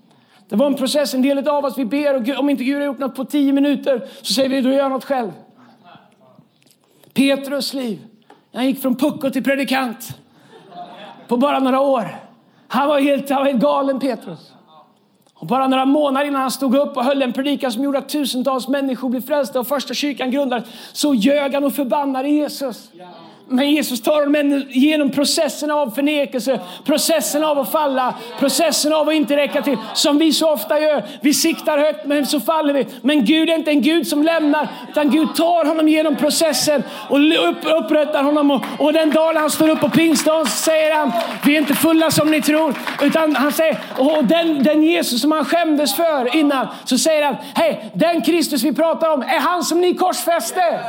Det 0.54 0.58
var 0.58 0.68
en 0.68 0.76
process. 0.76 1.14
En 1.14 1.22
del 1.22 1.48
av 1.48 1.66
oss 1.66 1.78
vi 1.78 1.86
ber 1.86 2.16
och 2.16 2.40
om 2.40 2.50
inte 2.50 2.64
Gud 2.64 2.78
har 2.78 2.86
gjort 2.86 3.00
något 3.00 3.16
på 3.16 3.26
tio 3.26 3.54
minuter 3.54 4.08
så 4.22 4.34
säger 4.34 4.50
vi 4.50 4.62
då 4.62 4.70
gör 4.70 4.78
jag 4.78 4.92
något 4.92 5.06
själv. 5.06 5.32
Petrus 7.14 7.74
liv. 7.74 8.00
Han 8.54 8.66
gick 8.66 8.82
från 8.82 8.96
pucko 8.96 9.30
till 9.30 9.44
predikant 9.44 10.18
på 11.28 11.38
bara 11.38 11.60
några 11.60 11.80
år. 11.80 12.16
Han 12.68 12.88
var 12.88 13.00
helt, 13.00 13.30
han 13.30 13.40
var 13.40 13.46
helt 13.46 13.62
galen 13.62 14.00
Petrus. 14.00 14.52
Och 15.34 15.48
bara 15.48 15.68
några 15.68 15.86
månader 15.86 16.28
innan 16.28 16.42
han 16.42 16.52
stod 16.52 16.76
upp 16.76 16.98
och 16.98 17.04
höll 17.04 17.22
en 17.22 17.34
predikan 17.34 17.72
som 17.72 17.84
gjorde 17.84 17.98
att 17.98 18.10
tusentals 18.10 18.68
människor 18.68 19.10
blev 19.10 19.22
frälsta 19.22 19.60
och 19.60 19.68
första 19.68 19.94
kyrkan 19.94 20.32
grundades 20.32 20.70
så 20.94 21.14
ljög 21.14 21.54
han 21.54 21.64
och 21.64 21.74
förbannade 21.74 22.30
Jesus. 22.30 22.92
Men 23.54 23.72
Jesus 23.72 24.02
tar 24.02 24.22
dem 24.22 24.66
genom 24.70 25.10
processen 25.10 25.72
av 25.72 25.90
förnekelse, 25.90 26.60
processen 26.86 27.44
av 27.44 27.60
att 27.60 27.72
falla, 27.72 28.14
processen 28.40 28.94
av 28.94 29.08
att 29.08 29.14
inte 29.14 29.38
räcka 29.38 29.62
till. 29.62 29.78
Som 29.94 30.18
vi 30.18 30.34
så 30.34 30.54
ofta 30.54 30.80
gör. 30.80 31.04
Vi 31.22 31.34
siktar 31.34 31.78
högt 31.78 32.06
men 32.06 32.26
så 32.26 32.40
faller 32.40 32.74
vi. 32.74 32.88
Men 33.02 33.26
Gud 33.26 33.50
är 33.50 33.56
inte 33.56 33.72
en 33.72 33.82
Gud 33.82 34.08
som 34.08 34.24
lämnar, 34.24 34.68
utan 34.90 35.12
Gud 35.12 35.36
tar 35.36 35.66
honom 35.66 35.88
genom 35.88 36.16
processen 36.16 36.84
och 37.10 37.20
upp, 37.50 37.58
upprättar 37.84 38.24
honom. 38.24 38.52
Och, 38.52 38.64
och 38.80 38.94
den 38.94 39.10
dagen 39.10 39.38
han 39.38 39.50
står 39.50 39.70
upp 39.70 39.80
på 39.80 39.90
pingstdagen 39.90 40.46
säger 40.46 40.96
han, 40.96 41.12
vi 41.46 41.56
är 41.56 41.60
inte 41.60 41.74
fulla 41.74 42.12
som 42.12 42.32
ni 42.32 42.42
tror. 42.42 42.74
Utan 43.02 43.36
han 43.36 43.52
säger, 43.52 43.78
och 43.98 44.26
den, 44.26 44.64
den 44.64 44.84
Jesus 44.84 45.22
som 45.22 45.32
han 45.32 45.46
skämdes 45.46 45.96
för 45.96 46.36
innan, 46.36 46.68
så 46.86 46.98
säger 46.98 47.24
han, 47.24 47.36
hej, 47.56 47.92
den 47.94 48.22
Kristus 48.22 48.64
vi 48.64 48.74
pratar 48.74 49.10
om 49.10 49.22
är 49.22 49.40
han 49.40 49.64
som 49.64 49.82
ni 49.82 49.94
korsfäste. 49.94 50.80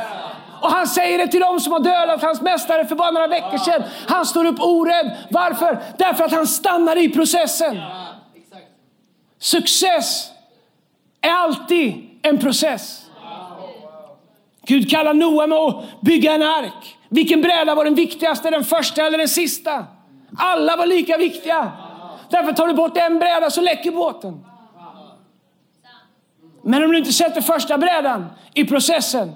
Och 0.65 0.71
han 0.71 0.87
säger 0.87 1.17
det 1.17 1.27
till 1.27 1.39
dem 1.39 1.59
som 1.59 1.73
har 1.73 1.79
dödat 1.79 2.21
hans 2.21 2.41
mästare 2.41 2.85
för 2.85 2.95
bara 2.95 3.11
några 3.11 3.27
veckor 3.27 3.57
sedan. 3.57 3.83
Han 4.07 4.25
står 4.25 4.45
upp 4.45 4.59
orädd. 4.59 5.17
Varför? 5.29 5.79
Därför 5.97 6.23
att 6.23 6.31
han 6.31 6.47
stannar 6.47 6.95
i 6.95 7.09
processen. 7.09 7.81
Success 9.39 10.31
är 11.21 11.31
alltid 11.31 12.09
en 12.21 12.37
process. 12.37 13.05
Gud 14.67 14.89
kallar 14.89 15.13
Noa 15.13 15.47
med 15.47 15.57
att 15.57 16.01
bygga 16.01 16.33
en 16.33 16.41
ark. 16.41 16.97
Vilken 17.09 17.41
bräda 17.41 17.75
var 17.75 17.85
den 17.85 17.95
viktigaste, 17.95 18.49
den 18.49 18.63
första 18.63 19.05
eller 19.05 19.17
den 19.17 19.29
sista? 19.29 19.85
Alla 20.37 20.75
var 20.75 20.85
lika 20.85 21.17
viktiga. 21.17 21.71
Därför 22.29 22.53
tar 22.53 22.67
du 22.67 22.73
bort 22.73 22.97
en 22.97 23.19
bräda 23.19 23.49
så 23.49 23.61
läcker 23.61 23.91
båten. 23.91 24.45
Men 26.63 26.83
om 26.83 26.91
du 26.91 26.97
inte 26.97 27.13
sätter 27.13 27.41
första 27.41 27.77
brädan 27.77 28.25
i 28.53 28.65
processen 28.65 29.31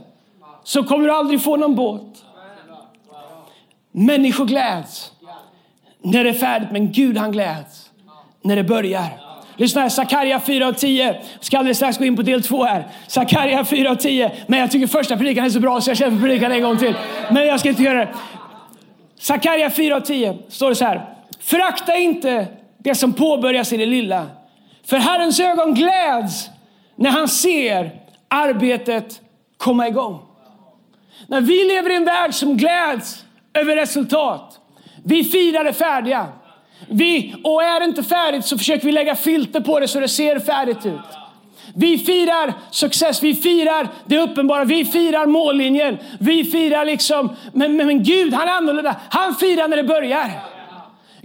så 0.69 0.83
kommer 0.83 1.07
du 1.07 1.13
aldrig 1.13 1.44
få 1.44 1.57
någon 1.57 1.75
båt. 1.75 2.24
Människor 3.92 4.45
gläds 4.45 5.12
när 6.01 6.24
det 6.24 6.30
är 6.30 6.33
färdigt, 6.33 6.69
men 6.71 6.92
Gud 6.92 7.18
han 7.18 7.31
gläds 7.31 7.89
när 8.42 8.56
det 8.56 8.63
börjar. 8.63 9.07
Lyssna 9.56 9.81
här, 9.81 9.89
Sakarja 9.89 10.39
4 10.39 10.68
och 10.68 10.77
10. 10.77 11.06
Jag 11.06 11.24
ska 11.39 11.57
alldeles 11.57 11.77
strax 11.77 11.98
gå 11.98 12.06
in 12.06 12.16
på 12.16 12.21
del 12.21 12.44
2 12.44 12.63
här. 12.63 12.88
Sakarja 13.07 13.66
4 13.66 13.92
och 13.92 14.00
10. 14.00 14.31
Men 14.48 14.60
jag 14.60 14.71
tycker 14.71 14.88
första 14.88 15.18
predikan 15.18 15.45
är 15.45 15.50
så 15.50 15.60
bra 15.60 15.81
så 15.81 15.89
jag 15.89 15.98
känner 15.98 16.12
för 16.12 16.21
predikan 16.21 16.51
en 16.51 16.62
gång 16.62 16.77
till. 16.77 16.95
Men 17.31 17.48
jag 17.48 17.60
ska 17.60 17.69
inte 17.69 17.83
göra 17.83 18.00
det. 18.00 18.13
Sakarja 19.19 19.69
4 19.69 19.98
och 19.98 20.06
10 20.06 20.38
står 20.50 20.69
det 20.69 20.75
så 20.75 20.86
här. 20.86 21.16
Förakta 21.39 21.95
inte 21.95 22.48
det 22.77 22.95
som 22.95 23.13
påbörjas 23.13 23.74
i 23.74 23.77
det 23.77 23.86
lilla. 23.86 24.27
För 24.86 24.98
Herrens 24.98 25.39
ögon 25.39 25.74
gläds 25.74 26.50
när 26.95 27.10
han 27.10 27.27
ser 27.27 27.92
arbetet 28.27 29.21
komma 29.57 29.88
igång. 29.88 30.29
När 31.28 31.42
vi 31.42 31.64
lever 31.64 31.90
i 31.90 31.95
en 31.95 32.06
värld 32.06 32.33
som 32.33 32.57
gläds 32.57 33.23
över 33.54 33.76
resultat. 33.76 34.59
Vi 35.04 35.23
firar 35.23 35.64
det 35.64 35.73
färdiga. 35.73 36.28
Vi, 36.90 37.35
och 37.44 37.64
är 37.64 37.80
det 37.80 37.85
inte 37.85 38.04
färdigt 38.04 38.45
så 38.45 38.57
försöker 38.57 38.85
vi 38.85 38.92
lägga 38.92 39.16
filter 39.16 39.61
på 39.61 39.80
det 39.80 39.88
så 39.88 39.99
det 39.99 40.07
ser 40.07 40.40
färdigt 40.40 40.85
ut. 40.85 40.99
Vi 41.76 41.97
firar 41.97 42.54
success, 42.71 43.23
vi 43.23 43.35
firar 43.35 43.88
det 44.06 44.19
uppenbara, 44.19 44.64
vi 44.64 44.85
firar 44.85 45.26
mållinjen. 45.26 45.97
Vi 46.19 46.44
firar 46.44 46.85
liksom, 46.85 47.35
men, 47.54 47.78
men, 47.78 47.88
men 47.88 48.04
Gud 48.04 48.33
han 48.33 48.47
är 48.47 48.52
annorlunda. 48.52 48.95
Han 49.09 49.35
firar 49.35 49.68
när 49.68 49.78
det 49.78 49.83
börjar. 49.83 50.58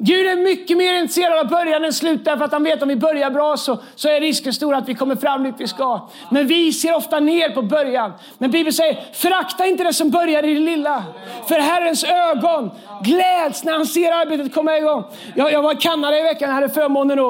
Gud 0.06 0.26
är 0.26 0.36
mycket 0.36 0.76
mer 0.76 0.94
intresserad 0.94 1.38
av 1.38 1.48
början 1.48 1.84
än 1.84 1.92
slut 1.92 2.24
därför 2.24 2.44
att 2.44 2.52
han 2.52 2.64
vet 2.64 2.74
att 2.74 2.82
om 2.82 2.88
vi 2.88 2.96
börjar 2.96 3.30
bra 3.30 3.56
så, 3.56 3.78
så 3.94 4.08
är 4.08 4.20
risken 4.20 4.52
stor 4.52 4.74
att 4.74 4.88
vi 4.88 4.94
kommer 4.94 5.16
fram 5.16 5.44
dit 5.44 5.54
vi 5.58 5.66
ska. 5.66 6.08
Men 6.30 6.46
vi 6.46 6.72
ser 6.72 6.96
ofta 6.96 7.20
ner 7.20 7.50
på 7.50 7.62
början. 7.62 8.12
Men 8.38 8.50
Bibeln 8.50 8.72
säger, 8.72 9.00
förakta 9.12 9.66
inte 9.66 9.84
det 9.84 9.92
som 9.92 10.10
börjar 10.10 10.44
i 10.44 10.54
det 10.54 10.60
lilla. 10.60 11.04
För 11.48 11.58
Herrens 11.58 12.04
ögon 12.04 12.70
gläds 13.02 13.64
när 13.64 13.72
han 13.72 13.86
ser 13.86 14.12
arbetet 14.12 14.54
komma 14.54 14.76
igång. 14.76 15.04
Jag, 15.34 15.52
jag 15.52 15.62
var 15.62 15.72
i 15.72 15.76
Kanada 15.76 16.18
i 16.18 16.22
veckan, 16.22 16.48
jag 16.48 16.54
hade 16.54 16.68
förmånen 16.68 17.18
att 17.18 17.24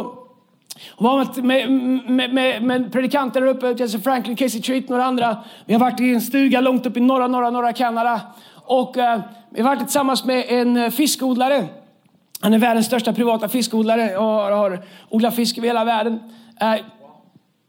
och 0.96 1.04
var 1.04 1.42
med, 1.42 1.70
med, 2.10 2.34
med, 2.34 2.62
med 2.62 2.92
predikanter 2.92 3.40
där 3.40 3.48
uppe, 3.48 3.72
Jesse 3.72 3.98
Franklin, 3.98 4.36
Casey 4.36 4.60
Treat 4.60 4.84
och 4.84 4.90
några 4.90 5.04
andra. 5.04 5.36
Vi 5.66 5.72
har 5.72 5.80
varit 5.80 6.00
i 6.00 6.14
en 6.14 6.20
stuga 6.20 6.60
långt 6.60 6.86
upp 6.86 6.96
i 6.96 7.00
norra, 7.00 7.26
norra, 7.26 7.50
norra 7.50 7.72
Kanada. 7.72 8.20
Och 8.54 8.98
eh, 8.98 9.20
vi 9.50 9.62
har 9.62 9.68
varit 9.68 9.80
tillsammans 9.80 10.24
med 10.24 10.44
en 10.48 10.76
eh, 10.76 10.90
fiskodlare 10.90 11.68
han 12.44 12.54
är 12.54 12.58
världens 12.58 12.86
största 12.86 13.12
privata 13.12 13.48
fiskodlare 13.48 14.16
och 14.16 14.24
har, 14.24 14.50
har 14.50 14.84
odlat 15.08 15.34
fisk 15.34 15.58
över 15.58 15.68
hela 15.68 15.84
världen. 15.84 16.20
Eh, 16.60 16.74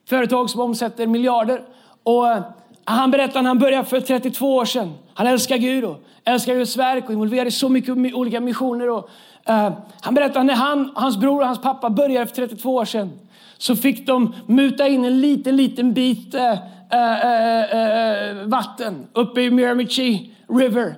företag 0.09 0.49
som 0.49 0.61
omsätter 0.61 1.07
miljarder. 1.07 1.61
Och 2.03 2.29
eh, 2.29 2.43
han 2.85 3.11
berättar 3.11 3.41
när 3.41 3.47
han 3.47 3.59
började 3.59 3.85
för 3.85 4.01
32 4.01 4.55
år 4.55 4.65
sedan. 4.65 4.93
Han 5.13 5.27
älskar 5.27 5.57
Gud 5.57 5.83
och 5.83 6.03
älskar 6.23 6.55
Guds 6.55 6.77
verk 6.77 7.05
och 7.05 7.11
involverad 7.11 7.47
i 7.47 7.51
så 7.51 7.69
mycket 7.69 8.13
olika 8.13 8.39
missioner. 8.39 8.89
Och, 8.89 9.09
eh, 9.45 9.73
han 10.01 10.13
berättar 10.13 10.43
när 10.43 10.53
han, 10.53 10.91
hans 10.95 11.17
bror 11.17 11.41
och 11.41 11.47
hans 11.47 11.61
pappa 11.61 11.89
började 11.89 12.27
för 12.27 12.35
32 12.35 12.75
år 12.75 12.85
sedan 12.85 13.19
så 13.57 13.75
fick 13.75 14.07
de 14.07 14.33
muta 14.47 14.87
in 14.87 15.05
en 15.05 15.21
liten, 15.21 15.55
liten 15.55 15.93
bit 15.93 16.35
eh, 16.35 16.51
uh, 16.93 18.47
vatten 18.47 19.07
uppe 19.13 19.41
i 19.41 19.51
Miramichi 19.51 20.33
River. 20.49 20.95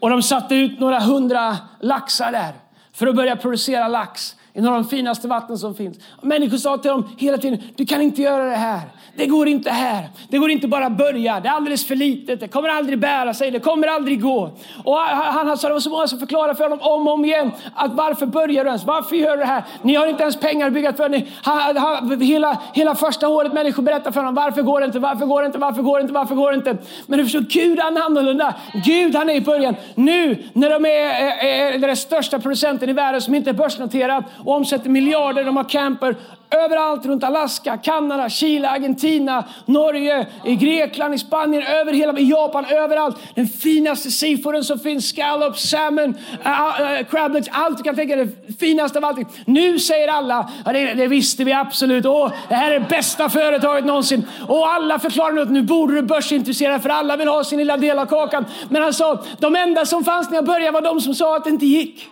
Och 0.00 0.10
de 0.10 0.22
satte 0.22 0.54
ut 0.54 0.80
några 0.80 1.00
hundra 1.00 1.56
laxar 1.80 2.32
där 2.32 2.69
för 3.00 3.06
att 3.06 3.16
börja 3.16 3.36
producera 3.36 3.88
lax 3.88 4.36
i 4.52 4.60
några 4.60 4.76
av 4.76 4.82
de 4.82 4.88
finaste 4.88 5.28
vatten 5.28 5.58
som 5.58 5.74
finns. 5.74 5.98
Människor 6.22 6.56
sa 6.56 6.78
till 6.78 6.90
dem 6.90 7.08
hela 7.18 7.38
tiden, 7.38 7.62
du 7.76 7.86
kan 7.86 8.02
inte 8.02 8.22
göra 8.22 8.44
det 8.44 8.56
här. 8.56 8.80
Det 9.20 9.26
går 9.26 9.48
inte 9.48 9.70
här. 9.70 10.08
Det 10.28 10.38
går 10.38 10.50
inte 10.50 10.68
bara 10.68 10.90
börja. 10.90 11.40
Det 11.40 11.48
är 11.48 11.52
alldeles 11.52 11.86
för 11.86 11.94
litet. 11.94 12.40
Det 12.40 12.48
kommer 12.48 12.68
aldrig 12.68 12.98
bära 12.98 13.34
sig. 13.34 13.50
Det 13.50 13.60
kommer 13.60 13.88
aldrig 13.88 14.22
gå. 14.22 14.50
Och 14.84 14.96
han, 14.96 15.58
sa, 15.58 15.68
det 15.68 15.74
var 15.74 15.80
så 15.80 15.90
många 15.90 16.06
som 16.06 16.18
förklarade 16.18 16.54
för 16.54 16.64
honom 16.64 16.80
om 16.80 17.08
och 17.08 17.14
om 17.14 17.24
igen 17.24 17.50
att 17.74 17.92
varför 17.92 18.26
börjar 18.26 18.64
du 18.64 18.68
ens? 18.68 18.84
Varför 18.84 19.16
gör 19.16 19.30
du 19.30 19.36
det 19.36 19.44
här? 19.44 19.64
Ni 19.82 19.94
har 19.94 20.06
inte 20.06 20.22
ens 20.22 20.36
pengar 20.36 20.66
att 20.66 20.72
bygga 20.72 20.92
för. 20.92 21.08
Ni, 21.08 21.28
ha, 21.44 21.80
ha, 21.80 22.16
hela, 22.16 22.58
hela 22.72 22.94
första 22.94 23.28
året 23.28 23.52
människor 23.52 23.82
berättar 23.82 24.12
för 24.12 24.20
honom 24.20 24.34
varför 24.34 24.62
går 24.62 24.80
det 24.80 24.86
inte? 24.86 24.98
Varför 24.98 25.26
går 25.26 25.42
det 25.42 25.46
inte? 25.46 25.58
Varför 25.58 25.82
går 25.82 25.98
det 25.98 26.02
inte? 26.02 26.14
Varför 26.14 26.34
går 26.34 26.50
det 26.50 26.56
inte? 26.56 26.76
Men 27.06 27.18
du 27.18 27.24
förstår, 27.24 27.40
Gud 27.40 27.78
han 27.78 27.96
är 27.96 28.00
annorlunda. 28.00 28.54
Gud 28.84 29.14
han 29.14 29.30
är 29.30 29.34
i 29.34 29.40
början. 29.40 29.76
Nu 29.94 30.44
när 30.52 30.70
de 30.70 30.84
är, 30.84 30.90
är, 30.90 31.74
är 31.74 31.78
den 31.78 31.96
största 31.96 32.38
producenten 32.38 32.88
i 32.88 32.92
världen 32.92 33.20
som 33.20 33.34
inte 33.34 33.50
är 33.50 33.54
börsnoterad 33.54 34.24
och 34.44 34.54
omsätter 34.54 34.90
miljarder. 34.90 35.44
De 35.44 35.56
har 35.56 35.64
camper 35.64 36.16
överallt 36.50 37.06
runt 37.06 37.24
Alaska, 37.24 37.76
Kanada, 37.76 38.28
Chile, 38.28 38.68
Argentina, 38.68 39.44
Norge, 39.66 40.26
i 40.44 40.56
Grekland, 40.56 41.14
i 41.14 41.18
Spanien, 41.18 41.62
över 41.62 41.92
hela 41.92 42.18
i 42.18 42.30
Japan, 42.30 42.64
överallt. 42.64 43.16
Den 43.34 43.46
finaste 43.46 44.10
seafooden 44.10 44.64
som 44.64 44.78
finns, 44.78 45.08
scallop, 45.08 45.58
salmon, 45.58 46.14
äh, 46.44 46.50
äh, 46.50 46.82
uh, 46.82 47.00
uh, 47.00 47.06
crablets, 47.06 47.48
allt 47.52 47.76
du 47.76 47.82
kan 47.82 47.96
tänka 47.96 48.16
dig. 48.16 48.28
Det 48.46 48.52
finaste 48.52 48.98
av 48.98 49.04
allting. 49.04 49.26
Nu 49.44 49.78
säger 49.78 50.08
alla, 50.08 50.50
ja, 50.64 50.72
det, 50.72 50.94
det 50.94 51.06
visste 51.06 51.44
vi 51.44 51.52
absolut, 51.52 52.06
Åh, 52.06 52.32
det 52.48 52.54
här 52.54 52.70
är 52.70 52.80
det 52.80 52.86
bästa 52.88 53.28
företaget 53.28 53.84
någonsin. 53.84 54.26
Och 54.48 54.72
alla 54.72 54.98
förklarar 54.98 55.32
nu 55.32 55.40
att 55.40 55.50
nu 55.50 55.62
borde 55.62 55.94
du 55.94 56.02
börsintressera 56.02 56.78
för 56.78 56.88
alla 56.88 57.16
vill 57.16 57.28
ha 57.28 57.44
sin 57.44 57.58
lilla 57.58 57.76
del 57.76 57.98
av 57.98 58.06
kakan. 58.06 58.46
Men 58.68 58.82
han 58.82 58.94
sa, 58.94 59.24
de 59.38 59.56
enda 59.56 59.86
som 59.86 60.04
fanns 60.04 60.30
när 60.30 60.36
jag 60.36 60.44
började 60.44 60.70
var 60.70 60.80
de 60.80 61.00
som 61.00 61.14
sa 61.14 61.36
att 61.36 61.44
det 61.44 61.50
inte 61.50 61.66
gick. 61.66 62.08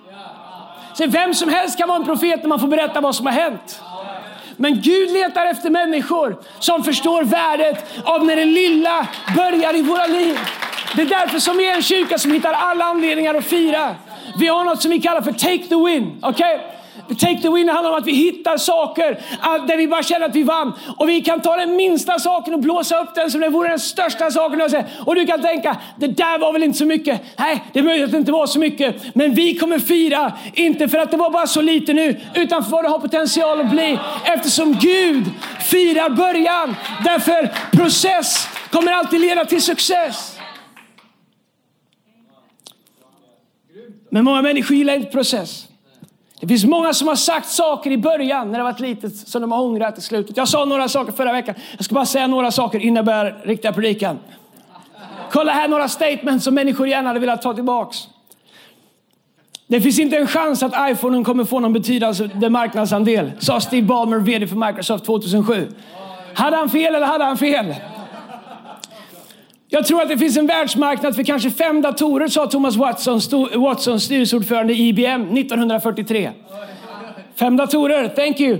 Så 0.94 1.06
vem 1.06 1.34
som 1.34 1.48
helst 1.48 1.78
kan 1.78 1.88
vara 1.88 1.98
en 1.98 2.04
profet 2.04 2.42
när 2.42 2.48
man 2.48 2.60
får 2.60 2.68
berätta 2.68 3.00
vad 3.00 3.14
som 3.14 3.26
har 3.26 3.32
hänt. 3.32 3.80
Men 4.60 4.80
Gud 4.80 5.10
letar 5.10 5.46
efter 5.46 5.70
människor 5.70 6.36
som 6.58 6.84
förstår 6.84 7.22
värdet 7.22 7.84
av 8.04 8.24
när 8.24 8.36
det 8.36 8.44
lilla 8.44 9.08
börjar 9.36 9.76
i 9.76 9.82
våra 9.82 10.06
liv. 10.06 10.38
Det 10.96 11.02
är 11.02 11.06
därför 11.06 11.38
som 11.38 11.56
vi 11.56 11.70
är 11.70 11.74
en 11.74 11.82
kyrka 11.82 12.18
som 12.18 12.32
hittar 12.32 12.52
alla 12.52 12.84
anledningar 12.84 13.34
att 13.34 13.44
fira. 13.44 13.96
Vi 14.38 14.48
har 14.48 14.64
något 14.64 14.82
som 14.82 14.90
vi 14.90 15.00
kallar 15.00 15.22
för 15.22 15.32
Take 15.32 15.68
the 15.68 15.74
Win. 15.74 16.18
Okay? 16.22 16.58
Take 17.18 17.42
the 17.42 17.48
win 17.48 17.68
handlar 17.68 17.90
om 17.90 17.98
att 17.98 18.06
vi 18.06 18.12
hittar 18.12 18.56
saker 18.56 19.20
där 19.66 19.76
vi 19.76 19.88
bara 19.88 20.02
känner 20.02 20.26
att 20.26 20.34
vi 20.34 20.42
vann. 20.42 20.72
Och 20.96 21.08
vi 21.08 21.20
kan 21.20 21.40
ta 21.40 21.56
den 21.56 21.76
minsta 21.76 22.18
saken 22.18 22.54
och 22.54 22.60
blåsa 22.60 23.00
upp 23.00 23.14
den 23.14 23.30
som 23.30 23.40
det 23.40 23.48
vore 23.48 23.68
den 23.68 23.78
största 23.78 24.30
saken. 24.30 24.60
Och 25.06 25.14
du 25.14 25.26
kan 25.26 25.42
tänka, 25.42 25.76
det 25.96 26.06
där 26.06 26.38
var 26.38 26.52
väl 26.52 26.62
inte 26.62 26.78
så 26.78 26.86
mycket. 26.86 27.20
Nej, 27.38 27.64
det 27.72 27.78
är 27.78 27.82
möjligt 27.82 28.04
att 28.04 28.12
det 28.12 28.18
inte 28.18 28.32
var 28.32 28.46
så 28.46 28.58
mycket. 28.58 29.14
Men 29.14 29.34
vi 29.34 29.54
kommer 29.54 29.78
fira, 29.78 30.32
inte 30.54 30.88
för 30.88 30.98
att 30.98 31.10
det 31.10 31.16
var 31.16 31.30
bara 31.30 31.46
så 31.46 31.60
lite 31.60 31.92
nu, 31.92 32.20
utan 32.34 32.64
för 32.64 32.70
vad 32.70 32.84
det 32.84 32.88
har 32.88 32.98
potential 32.98 33.60
att 33.60 33.70
bli. 33.70 33.98
Eftersom 34.24 34.76
Gud 34.80 35.24
firar 35.60 36.08
början. 36.08 36.76
Därför 37.04 37.52
process 37.76 38.48
kommer 38.70 38.92
alltid 38.92 39.20
leda 39.20 39.44
till 39.44 39.62
success. 39.62 40.38
Men 44.10 44.24
många 44.24 44.42
människor 44.42 44.76
gillar 44.76 44.94
inte 44.94 45.10
process. 45.10 45.67
Det 46.40 46.46
finns 46.46 46.64
många 46.64 46.92
som 46.92 47.08
har 47.08 47.16
sagt 47.16 47.48
saker 47.48 47.90
i 47.90 47.98
början 47.98 48.50
när 48.50 48.58
det 48.58 48.64
varit 48.64 48.80
litet 48.80 49.16
som 49.16 49.40
de 49.40 49.52
har 49.52 49.62
ångrat 49.62 49.98
i 49.98 50.00
slutet. 50.00 50.36
Jag 50.36 50.48
sa 50.48 50.64
några 50.64 50.88
saker 50.88 51.12
förra 51.12 51.32
veckan. 51.32 51.54
Jag 51.76 51.84
ska 51.84 51.94
bara 51.94 52.06
säga 52.06 52.26
några 52.26 52.50
saker 52.50 52.78
innan 52.78 52.96
jag 52.96 53.04
börjar 53.04 53.40
riktiga 53.44 53.72
predikan. 53.72 54.18
Kolla 55.30 55.52
här 55.52 55.68
några 55.68 55.88
statements 55.88 56.44
som 56.44 56.54
människor 56.54 56.88
gärna 56.88 57.08
hade 57.08 57.20
velat 57.20 57.42
ta 57.42 57.54
tillbaks. 57.54 58.08
Det 59.66 59.80
finns 59.80 59.98
inte 59.98 60.16
en 60.16 60.26
chans 60.26 60.62
att 60.62 60.90
iPhonen 60.90 61.24
kommer 61.24 61.44
få 61.44 61.60
någon 61.60 61.72
betydande 61.72 62.50
marknadsandel, 62.50 63.32
sa 63.38 63.60
Steve 63.60 63.86
Ballmer, 63.86 64.18
VD 64.18 64.46
för 64.46 64.56
Microsoft 64.56 65.04
2007. 65.04 65.68
Hade 66.34 66.56
han 66.56 66.70
fel 66.70 66.94
eller 66.94 67.06
hade 67.06 67.24
han 67.24 67.38
fel? 67.38 67.74
Jag 69.70 69.86
tror 69.86 70.02
att 70.02 70.08
det 70.08 70.18
finns 70.18 70.36
en 70.36 70.46
världsmarknad 70.46 71.16
för 71.16 71.22
kanske 71.22 71.50
fem 71.50 71.82
datorer, 71.82 72.28
sa 72.28 72.46
Thomas 72.46 72.76
Watson, 72.76 73.20
Watson 73.54 74.00
styrelseordförande 74.00 74.72
i 74.72 74.88
IBM 74.88 75.22
1943. 75.38 76.30
Fem 77.34 77.56
datorer, 77.56 78.08
thank 78.08 78.40
you. 78.40 78.58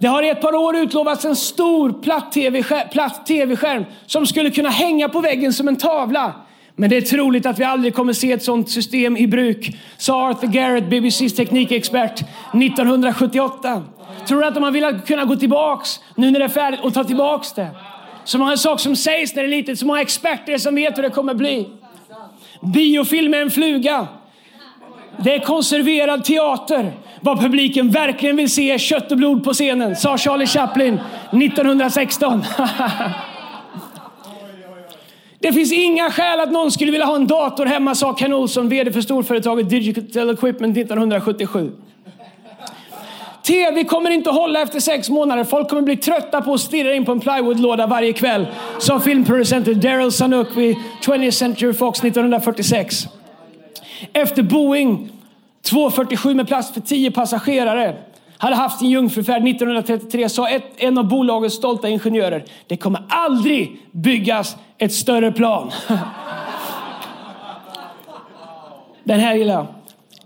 Det 0.00 0.06
har 0.06 0.22
i 0.22 0.28
ett 0.28 0.40
par 0.40 0.54
år 0.54 0.76
utlovats 0.76 1.24
en 1.24 1.36
stor 1.36 1.92
platt 1.92 3.26
tv-skärm 3.26 3.84
som 4.06 4.26
skulle 4.26 4.50
kunna 4.50 4.68
hänga 4.68 5.08
på 5.08 5.20
väggen 5.20 5.52
som 5.52 5.68
en 5.68 5.76
tavla. 5.76 6.32
Men 6.76 6.90
det 6.90 6.96
är 6.96 7.00
troligt 7.00 7.46
att 7.46 7.58
vi 7.58 7.64
aldrig 7.64 7.94
kommer 7.94 8.12
se 8.12 8.32
ett 8.32 8.42
sådant 8.42 8.70
system 8.70 9.16
i 9.16 9.26
bruk, 9.26 9.76
sa 9.96 10.28
Arthur 10.30 10.48
Garrett, 10.48 10.90
BBCs 10.90 11.34
teknikexpert, 11.34 12.20
1978. 12.20 13.82
Tror 14.28 14.40
du 14.40 14.46
att 14.46 14.54
de 14.54 14.62
har 14.62 14.70
velat 14.70 15.06
kunna 15.06 15.24
gå 15.24 15.36
tillbaks 15.36 16.00
nu 16.14 16.30
när 16.30 16.38
det 16.38 16.44
är 16.44 16.48
färdigt 16.48 16.80
och 16.80 16.94
ta 16.94 17.04
tillbaks 17.04 17.52
det? 17.52 17.68
Så 18.24 18.38
många 18.38 18.56
saker 18.56 18.82
som 18.82 18.96
sägs 18.96 19.34
när 19.34 19.42
det 19.42 19.48
är 19.48 19.50
litet, 19.50 19.78
så 19.78 19.86
många 19.86 20.00
experter 20.00 20.58
som 20.58 20.74
vet 20.74 20.98
hur 20.98 21.02
det 21.02 21.10
kommer 21.10 21.34
bli. 21.34 21.68
Biofilm 22.60 23.34
är 23.34 23.38
en 23.38 23.50
fluga. 23.50 24.08
Det 25.24 25.34
är 25.34 25.38
konserverad 25.38 26.24
teater. 26.24 26.92
Vad 27.20 27.40
publiken 27.40 27.90
verkligen 27.90 28.36
vill 28.36 28.50
se 28.50 28.70
är 28.70 28.78
kött 28.78 29.12
och 29.12 29.18
blod 29.18 29.44
på 29.44 29.52
scenen, 29.52 29.96
sa 29.96 30.18
Charlie 30.18 30.46
Chaplin 30.46 31.00
1916. 31.32 32.44
Det 35.42 35.52
finns 35.52 35.72
inga 35.72 36.10
skäl 36.10 36.40
att 36.40 36.52
någon 36.52 36.70
skulle 36.70 36.92
vilja 36.92 37.06
ha 37.06 37.16
en 37.16 37.26
dator 37.26 37.66
hemma, 37.66 37.94
sa 37.94 38.14
Ken 38.14 38.32
Olsson, 38.32 38.68
VD 38.68 38.92
för 38.92 39.00
storföretaget 39.00 39.70
Digital 39.70 40.30
Equipment 40.30 40.76
1977. 40.76 41.72
TV 43.50 43.84
kommer 43.84 44.10
inte 44.10 44.30
hålla 44.30 44.62
efter 44.62 44.80
sex 44.80 45.08
månader. 45.08 45.44
Folk 45.44 45.68
kommer 45.68 45.82
bli 45.82 45.96
trötta 45.96 46.40
på 46.42 46.54
att 46.54 46.60
stirra 46.60 46.94
in 46.94 47.04
på 47.04 47.12
en 47.12 47.20
plywoodlåda 47.20 47.86
varje 47.86 48.12
kväll. 48.12 48.46
Sa 48.78 49.00
filmproducenten 49.00 49.80
Daryl 49.80 50.12
Sanuk 50.12 50.56
vid 50.56 50.76
20th 51.02 51.30
Century 51.30 51.72
Fox 51.72 52.04
1946. 52.04 53.08
Efter 54.12 54.42
Boeing 54.42 55.12
247 55.62 56.34
med 56.34 56.48
plats 56.48 56.72
för 56.72 56.80
10 56.80 57.10
passagerare 57.10 57.96
hade 58.38 58.56
haft 58.56 58.78
sin 58.78 58.90
jungfrufärd 58.90 59.48
1933 59.48 60.28
sa 60.28 60.48
ett, 60.48 60.64
en 60.76 60.98
av 60.98 61.08
bolagets 61.08 61.54
stolta 61.54 61.88
ingenjörer. 61.88 62.44
Det 62.66 62.76
kommer 62.76 63.02
aldrig 63.08 63.76
byggas 63.92 64.56
ett 64.78 64.92
större 64.92 65.32
plan. 65.32 65.70
Den 69.04 69.20
här 69.20 69.34
gillar 69.34 69.54
jag. 69.54 69.66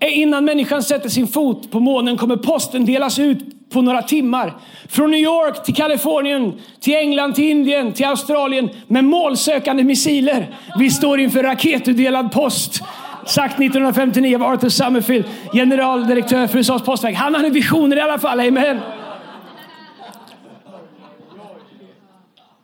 Innan 0.08 0.44
människan 0.44 0.82
sätter 0.82 1.08
sin 1.08 1.26
fot 1.26 1.70
på 1.70 1.80
månen 1.80 2.16
kommer 2.16 2.36
posten 2.36 2.84
delas 2.84 3.18
ut 3.18 3.70
på 3.70 3.82
några 3.82 4.02
timmar. 4.02 4.54
Från 4.88 5.10
New 5.10 5.20
York 5.20 5.64
till 5.64 5.74
Kalifornien, 5.74 6.52
till 6.80 6.94
England, 6.94 7.34
till 7.34 7.44
Indien, 7.44 7.92
till 7.92 8.06
Australien 8.06 8.68
med 8.86 9.04
målsökande 9.04 9.84
missiler. 9.84 10.54
Vi 10.78 10.90
står 10.90 11.20
inför 11.20 11.42
raketutdelad 11.42 12.32
post. 12.32 12.82
Sagt 13.26 13.54
1959 13.54 14.36
av 14.36 14.42
Arthur 14.42 14.68
Summerfield, 14.68 15.24
generaldirektör 15.52 16.46
för 16.46 16.58
USAs 16.58 16.82
postverk. 16.82 17.16
Han 17.16 17.34
hade 17.34 17.50
visioner 17.50 17.96
i 17.96 18.00
alla 18.00 18.18
fall, 18.18 18.40
amen. 18.40 18.80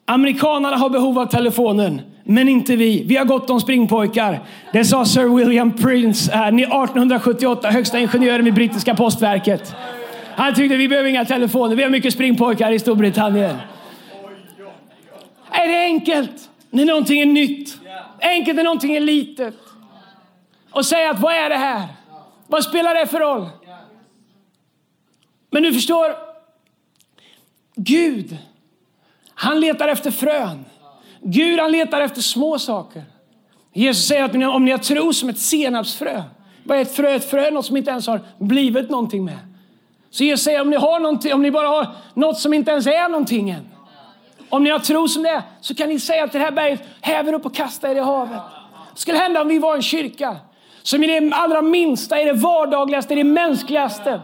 Amerikanerna 0.07 0.77
har 0.77 0.91
behov 0.91 1.19
av 1.19 1.27
telefonen 1.27 2.01
men 2.31 2.49
inte 2.49 2.77
vi. 2.77 3.03
Vi 3.07 3.17
har 3.17 3.25
gott 3.25 3.51
om 3.51 3.61
springpojkar. 3.61 4.41
Det 4.73 4.85
sa 4.85 5.05
Sir 5.05 5.37
William 5.37 5.73
Prince 5.77 6.33
eh, 6.33 6.47
1878, 6.47 7.71
högsta 7.71 7.99
ingenjören 7.99 8.45
vid 8.45 8.55
brittiska 8.55 8.95
postverket. 8.95 9.75
Han 10.37 10.55
tyckte 10.55 10.77
vi 10.77 10.89
behöver 10.89 11.09
inga 11.09 11.25
telefoner, 11.25 11.77
vi 11.77 11.83
har 11.83 11.91
mycket 11.91 12.13
springpojkar 12.13 12.73
i 12.73 12.79
Storbritannien. 12.79 13.57
Är 15.51 15.69
det 15.69 15.85
enkelt 15.85 16.51
när 16.71 16.85
någonting 16.85 17.21
är 17.21 17.27
nytt? 17.27 17.79
Enkelt 18.21 18.57
när 18.57 18.65
någonting 18.65 18.97
är 18.97 19.01
litet? 19.01 19.55
Och 20.71 20.87
säga 20.87 21.11
att 21.11 21.21
vad 21.21 21.35
är 21.35 21.49
det 21.49 21.57
här? 21.57 21.89
Vad 22.47 22.65
spelar 22.65 22.95
det 22.95 23.07
för 23.07 23.21
roll? 23.21 23.49
Men 25.51 25.63
du 25.63 25.73
förstår, 25.73 26.15
Gud, 27.77 28.37
han 29.35 29.61
letar 29.61 29.89
efter 29.89 30.11
frön. 30.11 30.65
Gud 31.23 31.61
han 31.61 31.73
letar 31.73 32.01
efter 32.01 32.21
små 32.23 32.59
saker. 32.59 33.03
Jesus 33.73 34.07
säger 34.07 34.25
att 34.25 34.55
om 34.55 34.65
ni 34.65 34.71
har 34.71 34.79
tro 34.79 35.13
som 35.13 35.29
ett 35.29 35.39
senapsfrö. 35.39 36.23
Vad 36.65 36.79
är 36.79 36.83
ett 36.83 36.97
frö? 36.97 37.15
Ett 37.15 37.31
frö 37.31 37.47
är 37.47 37.51
något 37.51 37.67
som 37.67 37.77
inte 37.77 37.91
ens 37.91 38.07
har 38.07 38.21
blivit 38.39 38.91
någonting 38.91 39.25
med. 39.25 39.39
Så 40.11 40.25
Jesus 40.25 40.45
säger 40.45 40.61
om 40.61 40.71
ni, 40.71 40.77
har 40.77 41.01
någonting, 41.01 41.35
om 41.35 41.43
ni 41.43 41.51
bara 41.51 41.69
har 41.69 41.87
något 42.15 42.39
som 42.39 42.55
inte 42.55 42.71
ens 42.71 42.87
är 42.87 43.09
någonting 43.09 43.51
än. 43.51 43.69
Om 44.49 44.65
ni 44.65 44.71
har 44.71 44.79
tro 44.79 45.09
som 45.09 45.23
det 45.23 45.29
är, 45.29 45.43
så 45.61 45.75
kan 45.75 45.89
ni 45.89 46.01
säga 46.01 46.29
till 46.29 46.41
det 46.41 46.45
här 46.45 46.53
berget, 46.53 46.83
häv 47.01 47.35
upp 47.35 47.47
och 47.47 47.55
kasta 47.55 47.91
er 47.91 47.97
i 47.97 48.01
havet. 48.01 48.41
Det 48.95 49.01
skulle 49.01 49.19
hända 49.19 49.43
om 49.43 49.49
vi 49.49 49.59
var 49.59 49.75
en 49.75 49.83
kyrka 49.83 50.37
som 50.83 51.05
i 51.05 51.07
det 51.07 51.35
allra 51.35 51.63
minsta, 51.63 52.21
i 52.21 52.25
det 52.25 52.33
vardagligaste, 52.33 53.15
i 53.15 53.17
det 53.17 53.25
mänskligaste 53.25 54.21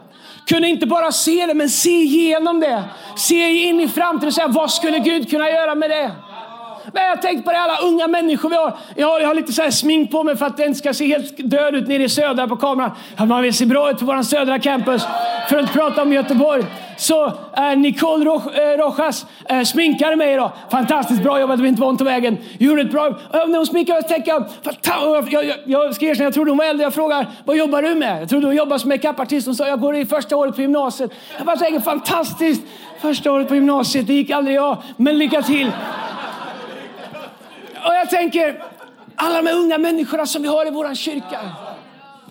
kunde 0.47 0.69
inte 0.69 0.87
bara 0.87 1.13
se 1.13 1.47
det, 1.47 1.55
men 1.55 1.71
se 1.71 1.91
igenom 1.91 2.61
det. 2.61 2.85
Se 3.17 3.51
in 3.51 3.81
i 3.81 3.89
framtiden 3.89 4.29
och 4.29 4.35
säga, 4.35 4.49
vad 4.49 4.71
skulle 4.71 4.99
Gud 4.99 5.31
kunna 5.31 5.51
göra 5.51 5.75
med 5.75 5.91
det? 5.91 6.11
Men 6.93 7.03
jag 7.03 7.11
har 7.11 7.17
tänkt 7.17 7.45
på 7.45 7.51
det, 7.53 7.59
alla 7.59 7.79
unga 7.79 8.09
människor 8.09 8.51
vi 8.51 8.57
har. 8.57 8.77
Jag 8.97 9.07
har, 9.07 9.21
jag 9.21 9.29
har 9.29 9.35
lite 9.35 9.53
så 9.53 9.63
här 9.63 9.71
smink 9.71 10.11
på 10.11 10.25
mig 10.25 10.37
för 10.37 10.47
att 10.47 10.57
den 10.57 10.67
inte 10.67 10.79
ska 10.79 10.95
se 10.95 11.07
helt 11.07 11.51
död 11.51 11.75
ut 11.75 11.89
nere 11.89 12.03
i 12.03 12.09
södra 12.09 12.49
på 12.49 12.57
kameran. 12.57 12.91
Man 13.29 13.43
vill 13.43 13.55
se 13.55 13.67
bra 13.67 13.91
ut 13.91 13.99
på 13.99 14.05
vår 14.05 14.23
södra 14.23 14.59
campus. 14.59 15.07
För 15.49 15.57
att 15.57 15.63
inte 15.63 15.73
prata 15.73 16.03
om 16.03 16.13
Göteborg. 16.13 16.65
Så 16.97 17.27
eh, 17.57 17.77
Nicole 17.77 18.31
eh, 18.31 18.79
Rojas 18.79 19.27
eh, 19.49 19.63
sminkade 19.63 20.17
mig 20.17 20.33
idag. 20.33 20.51
Fantastiskt 20.71 21.23
bra 21.23 21.41
jobbat, 21.41 21.57
det 21.57 21.63
var 21.63 21.69
inte 21.69 21.81
vant 21.81 22.01
av 22.01 22.05
vägen. 22.05 22.39
Gjorde 22.59 22.83
ett 22.83 22.91
bra 22.91 23.19
När 23.33 23.57
hon 23.57 23.67
sminkade 23.67 24.01
mig 24.01 24.09
tänkte 24.09 24.31
jag, 24.31 24.45
jag, 25.31 25.45
jag, 25.45 25.57
jag 25.65 25.95
ska 25.95 26.05
erkänna, 26.07 26.25
jag 26.25 26.35
trodde 26.35 26.51
hon 26.51 26.59
var 26.59 26.65
äldre. 26.65 26.83
Jag 26.85 26.95
frågar, 26.95 27.27
vad 27.45 27.57
jobbar 27.57 27.83
du 27.83 27.95
med? 27.95 28.23
Jag 28.23 28.29
trodde 28.29 28.47
hon 28.47 28.57
jobbade 28.57 28.79
som 28.79 28.89
makeupartist. 28.89 29.47
Hon 29.47 29.55
sa, 29.55 29.69
jag 29.69 29.81
går 29.81 29.97
i 29.97 30.07
första 30.07 30.37
året 30.37 30.55
på 30.55 30.61
gymnasiet. 30.61 31.11
Jag 31.37 31.47
bara 31.47 31.57
tänker, 31.57 31.81
fantastiskt! 31.81 32.63
Första 33.01 33.33
året 33.33 33.49
på 33.49 33.55
gymnasiet, 33.55 34.07
det 34.07 34.15
gick 34.15 34.31
aldrig 34.31 34.57
jag. 34.57 34.77
Men 34.97 35.19
lycka 35.19 35.43
till! 35.43 35.73
Och 37.87 37.95
jag 37.95 38.11
tänker, 38.11 38.63
alla 39.17 39.43
de 39.43 39.47
här 39.47 39.57
unga 39.57 39.79
människorna 39.79 40.27
som 40.27 40.43
vi 40.43 40.49
har 40.49 40.67
i 40.67 40.71
vår 40.71 40.95
kyrka. 40.95 41.41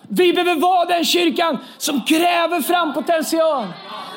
Vi 0.08 0.32
behöver 0.32 0.60
vara 0.60 0.84
den 0.84 1.04
kyrkan 1.04 1.58
som 1.78 2.02
gräver 2.06 2.60
fram 2.60 2.94
potential. 2.94 3.66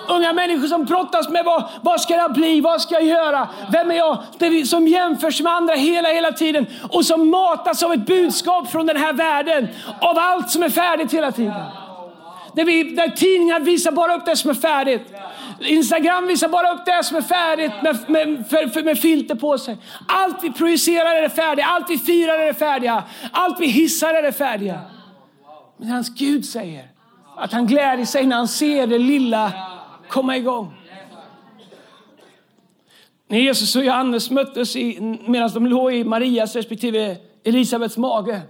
Unga 0.10 0.34
människor 0.34 0.68
som 0.68 0.86
brottas 0.86 1.30
med 1.30 1.46
vad, 1.46 1.64
vad 1.82 2.02
ska 2.02 2.16
jag 2.16 2.34
bli, 2.34 2.62
vad 2.62 2.82
ska 2.82 2.94
jag 2.94 3.04
göra, 3.04 3.48
vem 3.72 3.92
är 3.92 3.96
jag? 3.96 4.18
Som 4.68 4.88
jämförs 4.88 5.42
med 5.42 5.54
andra 5.54 5.74
hela, 5.74 6.10
hela 6.10 6.32
tiden 6.32 6.66
och 6.90 7.06
som 7.06 7.30
matas 7.30 7.84
av 7.84 7.94
ett 7.94 8.06
budskap 8.06 8.72
från 8.72 8.86
den 8.86 8.98
här 8.98 9.14
världen, 9.14 9.68
av 10.02 10.18
allt 10.18 10.50
som 10.50 10.64
är 10.64 10.70
färdigt 10.70 11.14
hela 11.14 11.32
tiden. 11.32 11.64
Där, 12.54 12.66
vi, 12.66 12.84
där 12.84 13.08
tidningar 13.10 13.60
visar 13.60 13.92
bara 13.92 14.16
upp 14.16 14.26
det 14.26 14.36
som 14.36 14.50
är 14.50 14.54
färdigt. 14.54 15.14
Instagram 15.62 16.28
visar 16.28 16.50
bara 16.50 16.74
upp 16.74 16.86
det 16.86 17.04
som 17.04 17.18
är 17.18 17.22
färdigt 17.22 17.72
med, 17.84 17.98
med, 18.08 18.48
för, 18.50 18.68
för, 18.68 18.84
med 18.84 19.00
filter 19.00 19.36
på 19.36 19.58
sig. 19.58 19.78
Allt 20.08 20.44
vi 20.44 20.52
projicerar 20.52 21.16
är 21.16 21.22
det 21.22 21.30
färdiga, 21.30 21.66
allt 21.66 21.90
vi 21.90 21.98
firar 21.98 22.40
är 22.40 22.46
det 22.46 22.54
färdiga, 22.54 23.04
allt 23.32 23.60
vi 23.60 23.68
hissar 23.68 24.14
är 24.14 24.22
det 24.22 24.32
färdiga. 24.32 24.82
Men 25.78 25.90
hans 25.90 26.10
Gud 26.10 26.46
säger 26.46 26.88
att 27.38 27.52
han 27.52 27.68
gläder 27.68 28.06
sig 28.06 28.26
när 28.26 28.36
han 28.36 28.48
ser 28.48 28.88
det 28.88 28.98
lilla 28.98 29.52
komma 30.08 30.38
igång. 30.38 30.74
När 33.28 33.38
Jesus 33.38 33.76
och 33.76 33.86
Johannes 33.86 34.32
möttes 34.32 34.76
medan 35.28 35.50
de 35.54 35.68
låg 35.68 35.94
i 35.94 36.04
Marias 36.04 36.56
respektive 36.56 37.18
Elisabets 37.44 37.98
mage 37.98 38.42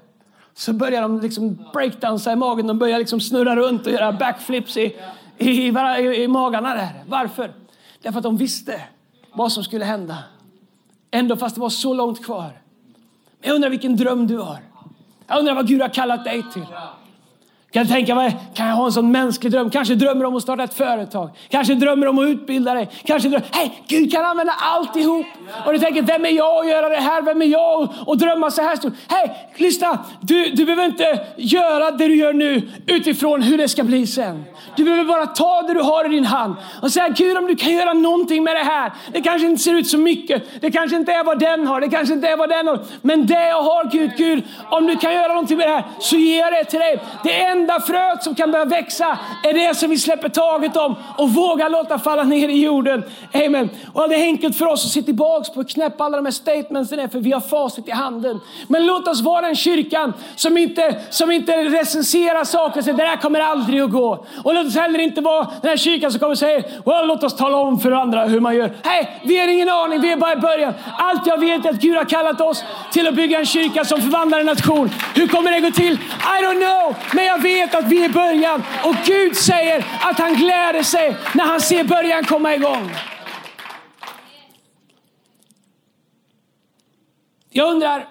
så 0.53 0.73
började 0.73 1.01
de 1.01 1.19
liksom 1.19 1.65
breakdansa 1.73 2.31
i 2.31 2.35
magen. 2.35 2.67
De 2.67 2.79
började 2.79 2.99
liksom 2.99 3.21
snurra 3.21 3.55
runt 3.55 3.87
och 3.87 3.93
göra 3.93 4.11
backflips 4.11 4.77
i, 4.77 4.95
i, 5.39 5.49
i, 5.49 6.23
i 6.23 6.27
magarna 6.27 6.75
där. 6.75 7.03
Varför? 7.07 7.53
Därför 8.01 8.17
att 8.19 8.23
de 8.23 8.37
visste 8.37 8.81
vad 9.33 9.51
som 9.51 9.63
skulle 9.63 9.85
hända. 9.85 10.17
Ändå 11.11 11.37
fast 11.37 11.55
det 11.55 11.61
var 11.61 11.69
så 11.69 11.93
långt 11.93 12.25
kvar. 12.25 12.61
Jag 13.41 13.55
undrar 13.55 13.69
vilken 13.69 13.95
dröm 13.95 14.27
du 14.27 14.37
har. 14.37 14.59
Jag 15.27 15.39
undrar 15.39 15.55
vad 15.55 15.67
Gud 15.67 15.81
har 15.81 15.89
kallat 15.89 16.23
dig 16.23 16.43
till. 16.53 16.65
Kan 17.71 17.87
tänka 17.87 18.15
mig, 18.15 18.37
kan 18.53 18.67
jag 18.67 18.75
ha 18.75 18.85
en 18.85 18.91
sån 18.91 19.11
mänsklig 19.11 19.51
dröm? 19.51 19.69
Kanske 19.69 19.95
drömmer 19.95 20.25
om 20.25 20.35
att 20.35 20.43
starta 20.43 20.63
ett 20.63 20.73
företag. 20.73 21.29
Kanske 21.49 21.75
drömmer 21.75 22.07
om 22.07 22.19
att 22.19 22.27
utbilda 22.27 22.73
dig. 22.73 22.89
Kanske 23.03 23.29
drömmer, 23.29 23.47
hej, 23.51 23.83
Gud 23.87 24.11
kan 24.11 24.25
använda 24.25 24.53
alltihop. 24.53 25.25
Och 25.65 25.73
du 25.73 25.79
tänker, 25.79 26.01
vem 26.01 26.25
är 26.25 26.29
jag 26.29 26.59
att 26.59 26.69
göra 26.69 26.89
det 26.89 26.95
här? 26.95 27.21
Vem 27.21 27.41
är 27.41 27.45
jag 27.45 27.93
att 28.07 28.19
drömma 28.19 28.51
så 28.51 28.61
här 28.61 28.75
stort? 28.75 28.93
Hej, 29.07 29.49
lyssna! 29.55 30.05
Du, 30.21 30.49
du 30.49 30.65
behöver 30.65 30.85
inte 30.85 31.25
göra 31.37 31.91
det 31.91 32.07
du 32.07 32.15
gör 32.15 32.33
nu 32.33 32.69
utifrån 32.87 33.41
hur 33.41 33.57
det 33.57 33.67
ska 33.67 33.83
bli 33.83 34.07
sen. 34.07 34.45
Du 34.75 34.83
behöver 34.83 35.03
bara 35.03 35.25
ta 35.25 35.61
det 35.61 35.73
du 35.73 35.81
har 35.81 36.05
i 36.05 36.09
din 36.09 36.25
hand 36.25 36.55
och 36.81 36.91
säga, 36.91 37.09
Gud 37.09 37.37
om 37.37 37.47
du 37.47 37.55
kan 37.55 37.71
göra 37.71 37.93
någonting 37.93 38.43
med 38.43 38.55
det 38.55 38.63
här. 38.63 38.93
Det 39.11 39.21
kanske 39.21 39.47
inte 39.47 39.63
ser 39.63 39.73
ut 39.73 39.87
så 39.87 39.97
mycket. 39.97 40.61
Det 40.61 40.71
kanske 40.71 40.97
inte 40.97 41.11
är 41.11 41.23
vad 41.23 41.39
den 41.39 41.67
har. 41.67 41.81
Det 41.81 41.89
kanske 41.89 42.13
inte 42.13 42.27
är 42.27 42.37
vad 42.37 42.49
den 42.49 42.67
har. 42.67 42.79
Men 43.01 43.25
det 43.25 43.47
jag 43.47 43.61
har, 43.63 43.91
Gud, 43.91 44.11
Gud, 44.17 44.43
om 44.71 44.87
du 44.87 44.95
kan 44.95 45.13
göra 45.13 45.27
någonting 45.27 45.57
med 45.57 45.67
det 45.67 45.73
här 45.73 45.83
så 45.99 46.15
ger 46.15 46.39
jag 46.39 46.53
det 46.53 46.63
till 46.63 46.79
dig. 46.79 46.99
Det 47.23 47.41
är 47.41 47.58
enda 47.59 47.79
fröet 47.79 48.23
som 48.23 48.35
kan 48.35 48.51
börja 48.51 48.65
växa 48.65 49.19
är 49.43 49.53
det 49.53 49.75
som 49.75 49.89
vi 49.89 49.97
släpper 49.97 50.29
taget 50.29 50.77
om 50.77 50.95
och 51.17 51.29
vågar 51.29 51.69
låta 51.69 51.99
falla 51.99 52.23
ner 52.23 52.49
i 52.49 52.63
jorden. 52.63 53.03
Amen. 53.33 53.69
Och 53.93 54.09
det 54.09 54.15
är 54.15 54.23
enkelt 54.23 54.57
för 54.57 54.65
oss 54.65 54.85
att 54.85 54.91
se 54.91 55.01
tillbaka 55.01 55.53
på 55.53 55.59
och 55.59 55.69
knäppa 55.69 56.03
alla 56.03 56.17
de 56.17 56.25
här 56.25 56.31
statementsen 56.31 56.99
är 56.99 57.07
för 57.07 57.19
vi 57.19 57.31
har 57.31 57.41
facit 57.41 57.87
i 57.87 57.91
handen. 57.91 58.39
Men 58.67 58.85
låt 58.85 59.07
oss 59.07 59.21
vara 59.21 59.41
den 59.41 59.55
kyrkan 59.55 60.13
som 60.35 60.57
inte, 60.57 61.01
som 61.09 61.31
inte 61.31 61.51
recenserar 61.51 62.43
saker 62.43 62.79
och 62.79 62.83
säger 62.83 62.97
det 62.97 63.03
där 63.03 63.17
kommer 63.17 63.39
aldrig 63.39 63.81
att 63.81 63.91
gå. 63.91 64.25
Och 64.43 64.53
låt 64.53 64.67
oss 64.67 64.75
heller 64.75 64.99
inte 64.99 65.21
vara 65.21 65.47
den 65.61 65.69
här 65.69 65.77
kyrkan 65.77 66.11
som 66.11 66.19
kommer 66.19 66.31
och 66.31 66.37
säger 66.37 66.61
well, 66.85 67.07
låt 67.07 67.23
oss 67.23 67.35
tala 67.35 67.57
om 67.57 67.79
för 67.79 67.91
andra 67.91 68.25
hur 68.25 68.39
man 68.39 68.55
gör. 68.55 68.73
Hej, 68.83 69.21
vi 69.23 69.39
har 69.39 69.47
ingen 69.47 69.69
aning, 69.69 70.01
vi 70.01 70.11
är 70.11 70.17
bara 70.17 70.33
i 70.33 70.35
början. 70.35 70.73
Allt 70.97 71.27
jag 71.27 71.39
vet 71.39 71.65
är 71.65 71.69
att 71.69 71.75
Gud 71.75 71.97
har 71.97 72.05
kallat 72.05 72.41
oss 72.41 72.63
till 72.91 73.07
att 73.07 73.15
bygga 73.15 73.39
en 73.39 73.45
kyrka 73.45 73.85
som 73.85 74.01
förvandlar 74.01 74.39
en 74.39 74.45
nation. 74.45 74.89
Hur 75.15 75.27
kommer 75.27 75.51
det 75.51 75.59
gå 75.59 75.71
till? 75.71 75.93
I 75.93 76.43
don't 76.43 76.59
know, 76.59 76.95
men 77.13 77.25
jag 77.25 77.41
vet 77.41 77.48
vet 77.53 77.75
att 77.75 77.85
vi 77.85 78.05
är 78.05 78.09
i 78.09 78.13
början 78.13 78.63
och 78.85 78.95
Gud 79.05 79.35
säger 79.35 79.85
att 80.01 80.19
han 80.19 80.35
gläder 80.35 80.83
sig 80.83 81.15
när 81.35 81.45
han 81.45 81.61
ser 81.61 81.83
början 81.83 82.23
komma 82.23 82.55
igång. 82.55 82.91
Jag 87.49 87.71
undrar, 87.71 88.07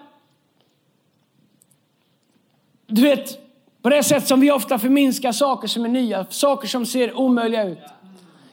du 2.86 3.02
vet, 3.02 3.38
på 3.82 3.88
det 3.88 4.02
sätt 4.02 4.26
som 4.26 4.40
vi 4.40 4.50
ofta 4.50 4.78
förminskar 4.78 5.32
saker 5.32 5.68
som 5.68 5.84
är 5.84 5.88
nya, 5.88 6.26
saker 6.30 6.68
som 6.68 6.86
ser 6.86 7.18
omöjliga 7.18 7.64
ut. 7.64 7.78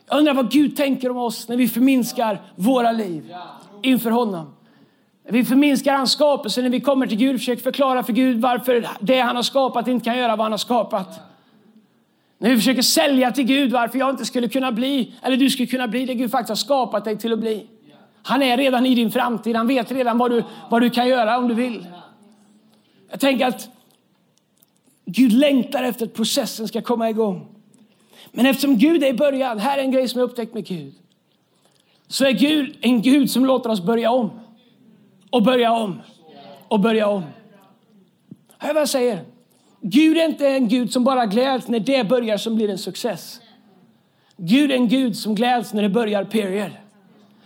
Jag 0.07 0.17
undrar 0.17 0.33
vad 0.33 0.51
Gud 0.51 0.77
tänker 0.77 1.11
om 1.11 1.17
oss 1.17 1.47
när 1.47 1.57
vi 1.57 1.67
förminskar 1.67 2.41
våra 2.55 2.91
liv 2.91 3.33
inför 3.81 4.11
honom. 4.11 4.55
Vi 5.27 5.45
förminskar 5.45 5.93
hans 5.93 6.11
skapelse, 6.11 6.61
när 6.61 6.69
vi 6.69 6.81
kommer 6.81 7.07
till 7.07 7.17
Gud 7.17 7.33
och 7.33 7.39
försöker 7.39 7.63
förklara 7.63 8.03
för 8.03 8.13
Gud 8.13 8.41
varför 8.41 8.87
det 8.99 9.19
han 9.19 9.35
har 9.35 9.43
skapat 9.43 9.87
inte 9.87 10.05
kan 10.05 10.17
göra 10.17 10.35
vad 10.35 10.45
han 10.45 10.51
har 10.51 10.57
skapat. 10.57 11.19
När 12.37 12.49
vi 12.49 12.55
försöker 12.55 12.81
sälja 12.81 13.31
till 13.31 13.43
Gud 13.43 13.71
varför 13.71 13.99
jag 13.99 14.09
inte 14.09 14.25
skulle 14.25 14.47
kunna 14.47 14.71
bli, 14.71 15.13
eller 15.21 15.37
du 15.37 15.49
skulle 15.49 15.67
kunna 15.67 15.87
bli 15.87 16.05
det 16.05 16.13
Gud 16.13 16.31
faktiskt 16.31 16.49
har 16.49 16.55
skapat 16.55 17.03
dig 17.03 17.17
till 17.17 17.33
att 17.33 17.39
bli. 17.39 17.67
Han 18.23 18.41
är 18.41 18.57
redan 18.57 18.85
i 18.85 18.95
din 18.95 19.11
framtid, 19.11 19.55
han 19.55 19.67
vet 19.67 19.91
redan 19.91 20.17
vad 20.17 20.31
du, 20.31 20.43
vad 20.69 20.81
du 20.81 20.89
kan 20.89 21.07
göra 21.07 21.37
om 21.37 21.47
du 21.47 21.53
vill. 21.53 21.87
Jag 23.11 23.19
tänker 23.19 23.47
att 23.47 23.69
Gud 25.05 25.33
längtar 25.33 25.83
efter 25.83 26.05
att 26.05 26.13
processen 26.13 26.67
ska 26.67 26.81
komma 26.81 27.09
igång. 27.09 27.47
Men 28.31 28.45
eftersom 28.45 28.77
Gud 28.77 29.03
är 29.03 29.07
i 29.07 29.13
början, 29.13 29.59
här 29.59 29.77
är 29.77 29.81
en 29.81 29.91
grej 29.91 30.07
som 30.07 30.19
jag 30.19 30.29
upptäckt 30.29 30.53
med 30.53 30.65
Gud. 30.65 30.93
Så 32.07 32.25
är 32.25 32.31
Gud 32.31 32.77
en 32.81 33.01
Gud 33.01 33.31
som 33.31 33.45
låter 33.45 33.69
oss 33.69 33.81
börja 33.81 34.11
om. 34.11 34.31
Och 35.35 35.43
börja 35.43 35.71
om. 35.71 36.01
Och 36.67 36.79
börja 36.79 37.07
om. 37.07 37.23
Hör 38.57 38.73
vad 38.73 38.81
jag 38.81 38.89
säger. 38.89 39.19
Gud 39.81 40.17
är 40.17 40.25
inte 40.25 40.47
en 40.47 40.67
Gud 40.67 40.93
som 40.93 41.03
bara 41.03 41.25
gläds 41.25 41.67
när 41.67 41.79
det 41.79 42.07
börjar 42.07 42.37
som 42.37 42.55
blir 42.55 42.69
en 42.69 42.77
success. 42.77 43.41
Gud 44.37 44.71
är 44.71 44.75
en 44.75 44.87
Gud 44.87 45.15
som 45.15 45.35
gläds 45.35 45.73
när 45.73 45.81
det 45.81 45.89
börjar, 45.89 46.23
period. 46.23 46.71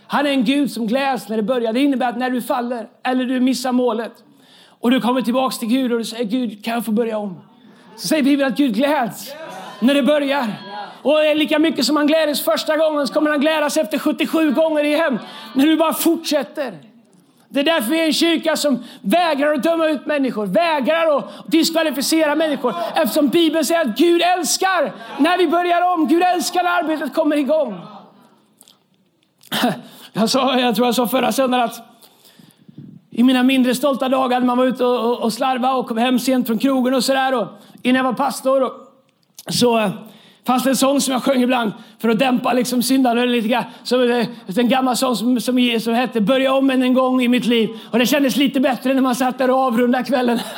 Han 0.06 0.26
är 0.26 0.30
en 0.30 0.44
Gud 0.44 0.70
som 0.70 0.86
gläds 0.86 1.28
när 1.28 1.36
det 1.36 1.42
börjar. 1.42 1.72
Det 1.72 1.80
innebär 1.80 2.08
att 2.08 2.18
när 2.18 2.30
du 2.30 2.42
faller 2.42 2.88
eller 3.02 3.24
du 3.24 3.40
missar 3.40 3.72
målet 3.72 4.12
och 4.66 4.90
du 4.90 5.00
kommer 5.00 5.22
tillbaks 5.22 5.58
till 5.58 5.68
Gud 5.68 5.92
och 5.92 5.98
du 5.98 6.04
säger 6.04 6.24
Gud, 6.24 6.64
kan 6.64 6.74
jag 6.74 6.84
få 6.84 6.92
börja 6.92 7.18
om? 7.18 7.40
Så 7.96 8.08
säger 8.08 8.22
Bibeln 8.22 8.52
att 8.52 8.58
Gud 8.58 8.74
gläds 8.74 9.32
när 9.80 9.94
det 9.94 10.02
börjar. 10.02 10.46
Och 11.02 11.36
lika 11.36 11.58
mycket 11.58 11.84
som 11.84 11.96
han 11.96 12.06
gläds 12.06 12.42
första 12.42 12.76
gången 12.76 13.06
så 13.06 13.14
kommer 13.14 13.30
han 13.30 13.40
glädjas 13.40 13.76
efter 13.76 13.98
77 13.98 14.50
gånger 14.50 14.84
igen. 14.84 15.18
När 15.54 15.66
du 15.66 15.76
bara 15.76 15.92
fortsätter. 15.92 16.89
Det 17.52 17.60
är 17.60 17.64
därför 17.64 17.90
vi 17.90 18.00
är 18.00 18.06
en 18.06 18.12
kyrka 18.12 18.56
som 18.56 18.84
vägrar 19.00 19.54
att 19.54 19.62
döma 19.62 19.86
ut 19.86 20.06
människor, 20.06 20.46
vägrar 20.46 21.18
att 21.18 21.24
diskvalificera 21.46 22.34
människor. 22.34 22.74
Eftersom 22.94 23.28
Bibeln 23.28 23.64
säger 23.64 23.80
att 23.80 23.98
Gud 23.98 24.22
älskar 24.22 24.92
när 25.18 25.38
vi 25.38 25.46
börjar 25.46 25.92
om. 25.94 26.08
Gud 26.08 26.22
älskar 26.22 26.62
när 26.62 26.70
arbetet 26.70 27.14
kommer 27.14 27.36
igång. 27.36 27.80
Jag, 30.12 30.30
sa, 30.30 30.58
jag 30.58 30.74
tror 30.74 30.86
jag 30.86 30.94
sa 30.94 31.06
förra 31.06 31.32
söndagen 31.32 31.64
att 31.64 31.90
i 33.10 33.22
mina 33.22 33.42
mindre 33.42 33.74
stolta 33.74 34.08
dagar 34.08 34.40
när 34.40 34.46
man 34.46 34.58
var 34.58 34.64
ute 34.64 34.84
och, 34.84 35.10
och, 35.10 35.22
och 35.22 35.32
slarvade 35.32 35.74
och 35.74 35.86
kom 35.86 35.98
hem 35.98 36.18
sent 36.18 36.46
från 36.46 36.58
krogen 36.58 36.94
och 36.94 37.04
sådär. 37.04 37.48
Innan 37.82 37.96
jag 37.96 38.04
var 38.04 38.12
pastor 38.12 38.62
och, 38.62 38.72
så 39.48 39.90
fanns 40.46 40.62
det 40.62 40.70
en 40.70 40.76
sång 40.76 41.00
som 41.00 41.12
jag 41.12 41.22
sjöng 41.22 41.42
ibland 41.42 41.72
för 41.98 42.08
att 42.08 42.18
dämpa 42.18 42.52
liksom 42.52 42.82
syndanöden 42.82 43.32
lite 43.32 43.48
grann. 43.48 43.64
Eh, 44.10 44.26
en 44.56 44.68
gammal 44.68 44.96
sång 44.96 45.16
som, 45.16 45.40
som, 45.40 45.80
som 45.80 45.94
hette 45.94 46.20
Börja 46.20 46.54
om 46.54 46.70
än 46.70 46.82
en 46.82 46.94
gång 46.94 47.22
i 47.22 47.28
mitt 47.28 47.46
liv. 47.46 47.70
Och 47.90 47.98
det 47.98 48.06
kändes 48.06 48.36
lite 48.36 48.60
bättre 48.60 48.94
när 48.94 49.02
man 49.02 49.14
satt 49.14 49.38
där 49.38 49.50
och 49.50 49.58
avrundade 49.58 50.04
kvällen. 50.04 50.38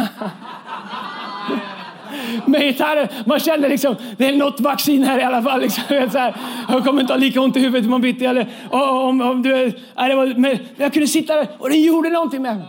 med 2.47 2.61
gitarren. 2.61 3.09
Man 3.27 3.41
kände 3.41 3.69
liksom, 3.69 3.97
det 4.17 4.27
är 4.27 4.37
något 4.37 4.61
vaccin 4.61 5.05
här 5.05 5.19
i 5.19 5.23
alla 5.23 5.43
fall. 5.43 5.61
Liksom. 5.63 5.83
Så 6.13 6.19
här, 6.19 6.37
jag 6.69 6.85
kommer 6.85 7.01
inte 7.01 7.13
ha 7.13 7.19
lika 7.19 7.41
ont 7.41 7.57
i 7.57 7.61
huvudet 7.61 7.85
imorgon 7.85 8.01
bitti. 8.01 8.25
Eller, 8.25 8.49
om, 8.71 9.21
om, 9.21 9.43
du, 9.43 9.73
nej, 9.97 10.15
var, 10.15 10.39
men 10.39 10.59
jag 10.77 10.93
kunde 10.93 11.09
sitta 11.09 11.37
där 11.37 11.49
och 11.59 11.71
det 11.71 11.77
gjorde 11.77 12.11
någonting 12.11 12.43
med 12.43 12.57
mig. 12.57 12.67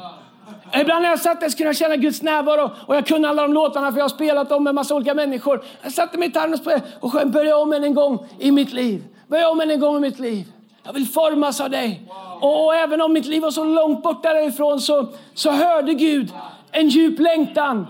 Ibland 0.82 1.02
när 1.04 1.10
jag 1.10 1.20
satt 1.20 1.40
där 1.40 1.50
kunde 1.50 1.64
jag 1.64 1.76
känna 1.76 1.96
Guds 1.96 2.22
närvaro 2.22 2.72
och 2.88 2.96
jag 2.96 3.08
kunde 3.08 3.30
alla 3.30 3.42
de 3.42 3.54
låtarna 3.54 3.92
för 3.92 3.98
jag 3.98 4.04
har 4.04 4.10
spelat 4.10 4.50
dem 4.50 4.64
med 4.64 4.76
massa 4.76 4.96
olika 4.96 5.14
människor. 5.14 5.64
Jag 5.82 5.92
satte 5.92 6.18
mig 6.18 6.28
i 6.28 6.30
gitarren 6.30 6.82
och 7.00 7.12
sjöng 7.12 7.32
Börja 7.32 7.58
om 7.58 7.74
än 7.74 7.84
en 7.84 7.94
gång 7.94 8.28
i 8.40 8.52
mitt 8.52 8.74
liv. 8.74 9.04
Börja 9.28 9.50
om 9.50 9.62
än 9.62 9.72
en 9.72 9.80
gång 9.80 9.98
i 9.98 10.00
mitt 10.00 10.20
liv. 10.20 10.46
Jag 10.84 10.94
vill 10.94 11.08
formas 11.08 11.62
av 11.62 11.70
dig. 11.70 12.02
Och, 12.40 12.66
och 12.66 12.76
även 12.76 13.02
om 13.02 13.14
mitt 13.14 13.26
liv 13.26 13.42
var 13.42 13.52
så 13.52 13.64
långt 13.64 14.04
borta 14.04 14.34
därifrån 14.34 14.82
så, 14.82 15.08
så 15.34 15.52
hörde 15.52 15.94
Gud 15.94 16.32
en 16.72 16.90
djup 16.90 17.20
längtan 17.20 17.88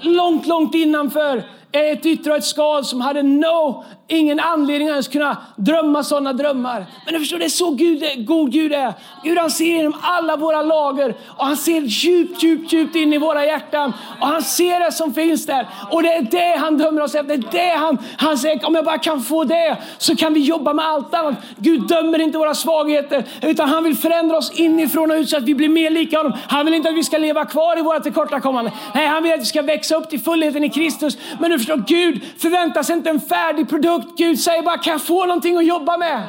långt, 0.00 0.46
långt 0.46 0.74
innanför 0.74 1.42
ett 1.74 2.06
yttre 2.06 2.30
och 2.30 2.36
ett 2.36 2.44
skal 2.44 2.84
som 2.84 3.00
hade 3.00 3.22
no, 3.22 3.84
ingen 4.08 4.40
anledning 4.40 4.88
att 4.88 4.92
ens 4.92 5.08
kunna 5.08 5.36
drömma 5.56 6.02
sådana 6.02 6.32
drömmar. 6.32 6.86
Men 7.04 7.14
du 7.14 7.20
förstår, 7.20 7.38
det 7.38 7.44
är 7.44 7.48
så 7.48 7.70
Gud, 7.70 8.26
god 8.26 8.52
Gud 8.52 8.72
är. 8.72 8.92
Gud 9.24 9.38
han 9.38 9.50
ser 9.50 9.64
genom 9.64 9.94
alla 10.02 10.36
våra 10.36 10.62
lager 10.62 11.14
och 11.26 11.46
han 11.46 11.56
ser 11.56 11.80
djupt, 11.80 12.42
djupt, 12.42 12.72
djupt 12.72 12.96
in 12.96 13.12
i 13.12 13.18
våra 13.18 13.44
hjärtan. 13.46 13.92
Och 14.20 14.26
han 14.26 14.42
ser 14.42 14.80
det 14.80 14.92
som 14.92 15.14
finns 15.14 15.46
där. 15.46 15.68
Och 15.90 16.02
det 16.02 16.12
är 16.12 16.22
det 16.22 16.56
han 16.58 16.78
dömer 16.78 17.02
oss 17.02 17.14
efter. 17.14 17.36
Det 17.36 17.58
är 17.58 17.68
det 17.70 17.78
han, 17.78 17.98
han 18.16 18.38
säger, 18.38 18.66
om 18.66 18.74
jag 18.74 18.84
bara 18.84 18.98
kan 18.98 19.22
få 19.22 19.44
det 19.44 19.76
så 19.98 20.16
kan 20.16 20.34
vi 20.34 20.40
jobba 20.40 20.72
med 20.72 20.84
allt 20.84 21.14
annat. 21.14 21.34
Gud 21.56 21.88
dömer 21.88 22.20
inte 22.20 22.38
våra 22.38 22.54
svagheter 22.54 23.24
utan 23.42 23.68
han 23.68 23.84
vill 23.84 23.96
förändra 23.96 24.36
oss 24.36 24.60
inifrån 24.60 25.10
och 25.10 25.16
ut 25.16 25.28
så 25.28 25.36
att 25.36 25.42
vi 25.42 25.54
blir 25.54 25.68
mer 25.68 25.90
lika 25.90 26.16
honom. 26.16 26.32
Han 26.48 26.64
vill 26.64 26.74
inte 26.74 26.88
att 26.88 26.96
vi 26.96 27.04
ska 27.04 27.18
leva 27.18 27.44
kvar 27.44 27.78
i 27.78 27.82
våra 27.82 28.00
tillkortakommanden. 28.00 28.74
Nej, 28.94 29.06
han 29.06 29.22
vill 29.22 29.32
att 29.32 29.40
vi 29.40 29.44
ska 29.44 29.62
växa 29.62 29.96
upp 29.96 30.10
till 30.10 30.20
fullheten 30.20 30.64
i 30.64 30.70
Kristus. 30.70 31.18
Men 31.40 31.50
du 31.50 31.58
förstår, 31.66 31.84
Gud 31.86 32.24
förväntar 32.38 32.82
sig 32.82 32.96
inte 32.96 33.10
en 33.10 33.20
färdig 33.20 33.68
produkt. 33.68 34.18
Gud 34.18 34.40
säger 34.40 34.62
bara, 34.62 34.78
kan 34.78 34.92
jag 34.92 35.02
få 35.02 35.26
någonting 35.26 35.56
att 35.56 35.66
jobba 35.66 35.96
med? 35.96 36.22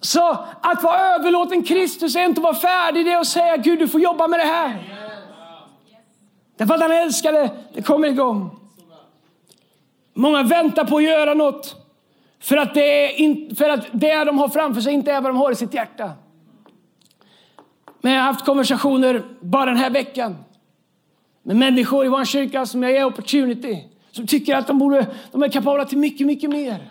Så 0.00 0.30
att 0.60 0.82
vara 0.82 1.00
överlåten 1.00 1.62
Kristus 1.62 2.16
är 2.16 2.24
inte 2.24 2.38
att 2.38 2.44
vara 2.44 2.54
färdig, 2.54 3.06
det 3.06 3.12
är 3.12 3.18
att 3.18 3.26
säga 3.26 3.56
Gud 3.56 3.78
du 3.78 3.88
får 3.88 4.00
jobba 4.00 4.28
med 4.28 4.40
det 4.40 4.46
här. 4.46 4.94
Därför 6.56 6.74
att 6.74 6.80
han 6.80 6.92
älskar 6.92 7.32
det, 7.32 7.50
det 7.74 7.82
kommer 7.82 8.08
igång. 8.08 8.60
Många 10.14 10.42
väntar 10.42 10.84
på 10.84 10.96
att 10.96 11.02
göra 11.02 11.34
något 11.34 11.76
för 12.40 12.56
att, 12.56 12.74
det 12.74 13.04
är 13.04 13.20
in, 13.20 13.56
för 13.56 13.68
att 13.68 13.86
det 13.92 14.24
de 14.24 14.38
har 14.38 14.48
framför 14.48 14.80
sig 14.80 14.92
inte 14.92 15.12
är 15.12 15.20
vad 15.20 15.30
de 15.30 15.36
har 15.36 15.52
i 15.52 15.54
sitt 15.54 15.74
hjärta. 15.74 16.10
Men 18.00 18.12
jag 18.12 18.20
har 18.20 18.32
haft 18.32 18.44
konversationer 18.44 19.22
bara 19.40 19.64
den 19.64 19.76
här 19.76 19.90
veckan 19.90 20.36
med 21.48 21.56
människor 21.56 22.04
i 22.04 22.08
vår 22.08 22.24
kyrka 22.24 22.66
som 22.66 22.82
jag 22.82 22.92
ger 22.92 23.04
opportunity, 23.04 23.84
som 24.10 24.26
tycker 24.26 24.56
att 24.56 24.66
de, 24.66 24.78
borde, 24.78 25.06
de 25.32 25.42
är 25.42 25.48
kapabla 25.48 25.84
till 25.84 25.98
mycket, 25.98 26.26
mycket 26.26 26.50
mer. 26.50 26.90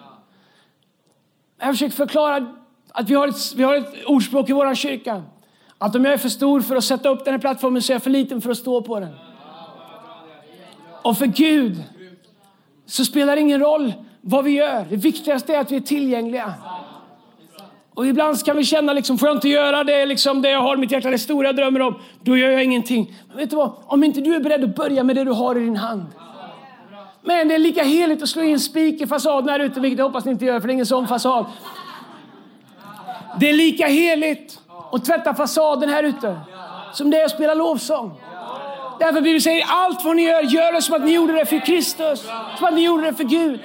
Jag 1.59 1.69
försöker 1.69 1.95
förklara 1.95 2.53
att 2.91 3.09
vi 3.09 3.13
har, 3.13 3.27
ett, 3.27 3.53
vi 3.55 3.63
har 3.63 3.75
ett 3.75 4.05
ordspråk 4.05 4.49
i 4.49 4.53
vår 4.53 4.75
kyrka. 4.75 5.23
Att 5.77 5.95
om 5.95 6.05
jag 6.05 6.13
är 6.13 6.17
för 6.17 6.29
stor 6.29 6.61
för 6.61 6.75
att 6.75 6.83
sätta 6.83 7.09
upp 7.09 7.25
den 7.25 7.33
här 7.33 7.41
plattformen 7.41 7.81
så 7.81 7.91
är 7.91 7.95
jag 7.95 8.03
för 8.03 8.09
liten 8.09 8.41
för 8.41 8.51
att 8.51 8.57
stå 8.57 8.81
på 8.81 8.99
den. 8.99 9.15
Och 11.01 11.17
för 11.17 11.25
Gud 11.25 11.83
så 12.85 13.05
spelar 13.05 13.35
det 13.35 13.41
ingen 13.41 13.59
roll 13.59 13.93
vad 14.21 14.43
vi 14.43 14.51
gör. 14.51 14.85
Det 14.89 14.95
viktigaste 14.95 15.55
är 15.55 15.59
att 15.59 15.71
vi 15.71 15.75
är 15.75 15.81
tillgängliga. 15.81 16.53
Och 17.97 18.07
ibland 18.07 18.45
kan 18.45 18.57
vi 18.57 18.63
känna, 18.63 18.93
liksom, 18.93 19.17
får 19.17 19.27
jag 19.27 19.37
inte 19.37 19.49
göra 19.49 19.83
det, 19.83 20.05
liksom, 20.05 20.41
det 20.41 20.49
jag 20.49 20.61
har 20.61 20.77
mitt 20.77 20.91
hjärta, 20.91 21.09
det 21.09 21.19
stora 21.19 21.47
jag 21.47 21.55
drömmer 21.55 21.81
om, 21.81 21.99
då 22.21 22.37
gör 22.37 22.49
jag 22.49 22.63
ingenting. 22.63 23.15
Men 23.27 23.37
vet 23.37 23.49
du 23.49 23.55
vad? 23.55 23.71
Om 23.85 24.03
inte 24.03 24.21
du 24.21 24.35
är 24.35 24.39
beredd 24.39 24.63
att 24.63 24.75
börja 24.75 25.03
med 25.03 25.15
det 25.15 25.23
du 25.23 25.31
har 25.31 25.55
i 25.55 25.59
din 25.59 25.75
hand. 25.75 26.05
Men 27.21 27.47
det 27.47 27.55
är 27.55 27.59
lika 27.59 27.83
heligt 27.83 28.23
att 28.23 28.29
slå 28.29 28.43
in 28.43 28.59
spik 28.59 29.01
i 29.01 29.07
fasaden 29.07 29.49
här 29.49 29.59
ute, 29.59 29.79
vilket 29.79 29.99
jag 29.99 30.05
hoppas 30.05 30.25
ni 30.25 30.31
inte 30.31 30.45
gör, 30.45 30.59
för 30.59 30.67
det 30.67 30.71
är 30.71 30.73
ingen 30.73 30.85
sån 30.85 31.07
fasad. 31.07 31.45
Det 33.39 33.49
är 33.49 33.53
lika 33.53 33.87
heligt 33.87 34.59
att 34.91 35.05
tvätta 35.05 35.33
fasaden 35.33 35.89
här 35.89 36.03
ute 36.03 36.39
som 36.93 37.09
det 37.09 37.21
är 37.21 37.25
att 37.25 37.31
spela 37.31 37.53
lovsång. 37.53 38.21
Därför 38.99 39.21
Bibeln 39.21 39.41
säger 39.41 39.65
allt 39.67 40.05
vad 40.05 40.15
ni 40.15 40.21
gör, 40.21 40.41
gör 40.41 40.73
det 40.73 40.81
som 40.81 40.95
att 40.95 41.05
ni 41.05 41.11
gjorde 41.11 41.33
det 41.33 41.45
för 41.45 41.65
Kristus, 41.65 42.25
som 42.57 42.67
att 42.67 42.73
ni 42.73 42.83
gjorde 42.83 43.03
det 43.03 43.13
för 43.13 43.23
Gud. 43.23 43.59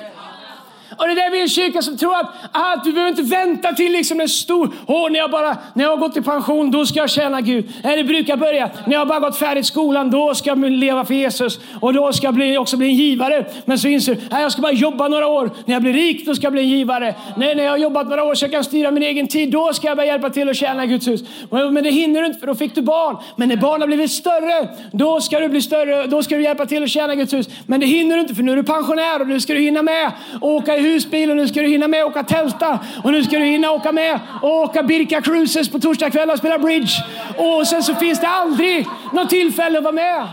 Och 0.98 1.08
det 1.08 1.14
där 1.14 1.30
blir 1.30 1.40
en 1.40 1.48
kyrka 1.48 1.82
som 1.82 1.98
tror 1.98 2.14
att, 2.16 2.30
att 2.52 2.86
vi 2.86 2.92
behöver 2.92 3.10
inte 3.10 3.22
vänta 3.22 3.72
till 3.72 3.92
liksom 3.92 4.20
en 4.20 4.28
stor, 4.28 4.70
åh 4.86 5.10
när 5.10 5.18
jag 5.18 5.30
bara, 5.30 5.56
när 5.74 5.84
jag 5.84 5.90
har 5.90 5.96
gått 5.96 6.16
i 6.16 6.22
pension, 6.22 6.70
då 6.70 6.86
ska 6.86 7.00
jag 7.00 7.10
tjäna 7.10 7.40
Gud. 7.40 7.72
Nej, 7.84 7.96
det 7.96 8.04
brukar 8.04 8.36
börja, 8.36 8.70
när 8.86 8.92
jag 8.92 9.08
bara 9.08 9.20
gått 9.20 9.38
färdigt 9.38 9.66
skolan, 9.66 10.10
då 10.10 10.34
ska 10.34 10.50
jag 10.50 10.70
leva 10.70 11.04
för 11.04 11.14
Jesus. 11.14 11.60
Och 11.80 11.92
då 11.92 12.12
ska 12.12 12.26
jag 12.26 12.34
bli, 12.34 12.58
också 12.58 12.76
bli 12.76 12.86
en 12.86 12.94
givare. 12.94 13.46
Men 13.64 13.78
så 13.78 13.88
inser 13.88 14.14
du, 14.14 14.20
jag 14.30 14.52
ska 14.52 14.62
bara 14.62 14.72
jobba 14.72 15.08
några 15.08 15.26
år. 15.26 15.50
När 15.64 15.74
jag 15.74 15.82
blir 15.82 15.92
rik, 15.92 16.26
då 16.26 16.34
ska 16.34 16.46
jag 16.46 16.52
bli 16.52 16.62
en 16.62 16.68
givare. 16.68 17.14
Nej, 17.36 17.54
när 17.54 17.64
jag 17.64 17.70
har 17.70 17.78
jobbat 17.78 18.08
några 18.08 18.24
år 18.24 18.34
så 18.34 18.44
jag 18.44 18.52
kan 18.52 18.64
styra 18.64 18.90
min 18.90 19.02
egen 19.02 19.28
tid, 19.28 19.50
då 19.50 19.72
ska 19.72 19.86
jag 19.86 19.96
börja 19.96 20.12
hjälpa 20.12 20.30
till 20.30 20.48
att 20.48 20.56
tjäna 20.56 20.86
Guds 20.86 21.08
hus. 21.08 21.20
Men 21.50 21.74
det 21.74 21.90
hinner 21.90 22.20
du 22.20 22.26
inte, 22.26 22.40
för 22.40 22.46
då 22.46 22.54
fick 22.54 22.74
du 22.74 22.82
barn. 22.82 23.16
Men 23.36 23.48
när 23.48 23.56
barnen 23.56 23.80
har 23.80 23.86
blivit 23.86 24.10
större, 24.10 24.68
då 24.92 25.20
ska 25.20 25.40
du 25.40 25.48
bli 25.48 25.62
större, 25.62 26.06
då 26.06 26.22
ska 26.22 26.36
du 26.36 26.42
hjälpa 26.42 26.66
till 26.66 26.82
att 26.82 26.90
tjäna 26.90 27.14
Guds 27.14 27.34
hus. 27.34 27.48
Men 27.66 27.80
det 27.80 27.86
hinner 27.86 28.16
du 28.16 28.20
inte, 28.22 28.34
för 28.34 28.42
nu 28.42 28.52
är 28.52 28.56
du 28.56 28.62
pensionär 28.62 29.20
och 29.20 29.28
nu 29.28 29.40
ska 29.40 29.54
du 29.54 29.60
hinna 29.60 29.82
med 29.82 30.12
och 30.40 30.50
åka 30.50 30.76
i 30.76 30.80
hus 30.80 30.91
husbil 30.92 31.30
och 31.30 31.36
nu 31.36 31.48
ska 31.48 31.62
du 31.62 31.68
hinna 31.68 31.88
med 31.88 32.02
att 32.02 32.10
åka 32.10 32.22
tälta 32.22 32.78
och 33.04 33.12
nu 33.12 33.24
ska 33.24 33.38
du 33.38 33.44
hinna 33.44 33.70
åka 33.70 33.92
med 33.92 34.20
och 34.42 34.60
åka 34.60 34.82
Birka 34.82 35.20
Cruises 35.20 35.68
på 35.68 35.78
torsdagskvällar 35.78 36.34
och 36.34 36.38
spela 36.38 36.58
bridge. 36.58 36.92
Och 37.36 37.66
sen 37.66 37.82
så 37.82 37.94
finns 37.94 38.20
det 38.20 38.28
aldrig 38.28 38.86
något 39.12 39.30
tillfälle 39.30 39.78
att 39.78 39.84
vara 39.84 39.94
med. 39.94 40.28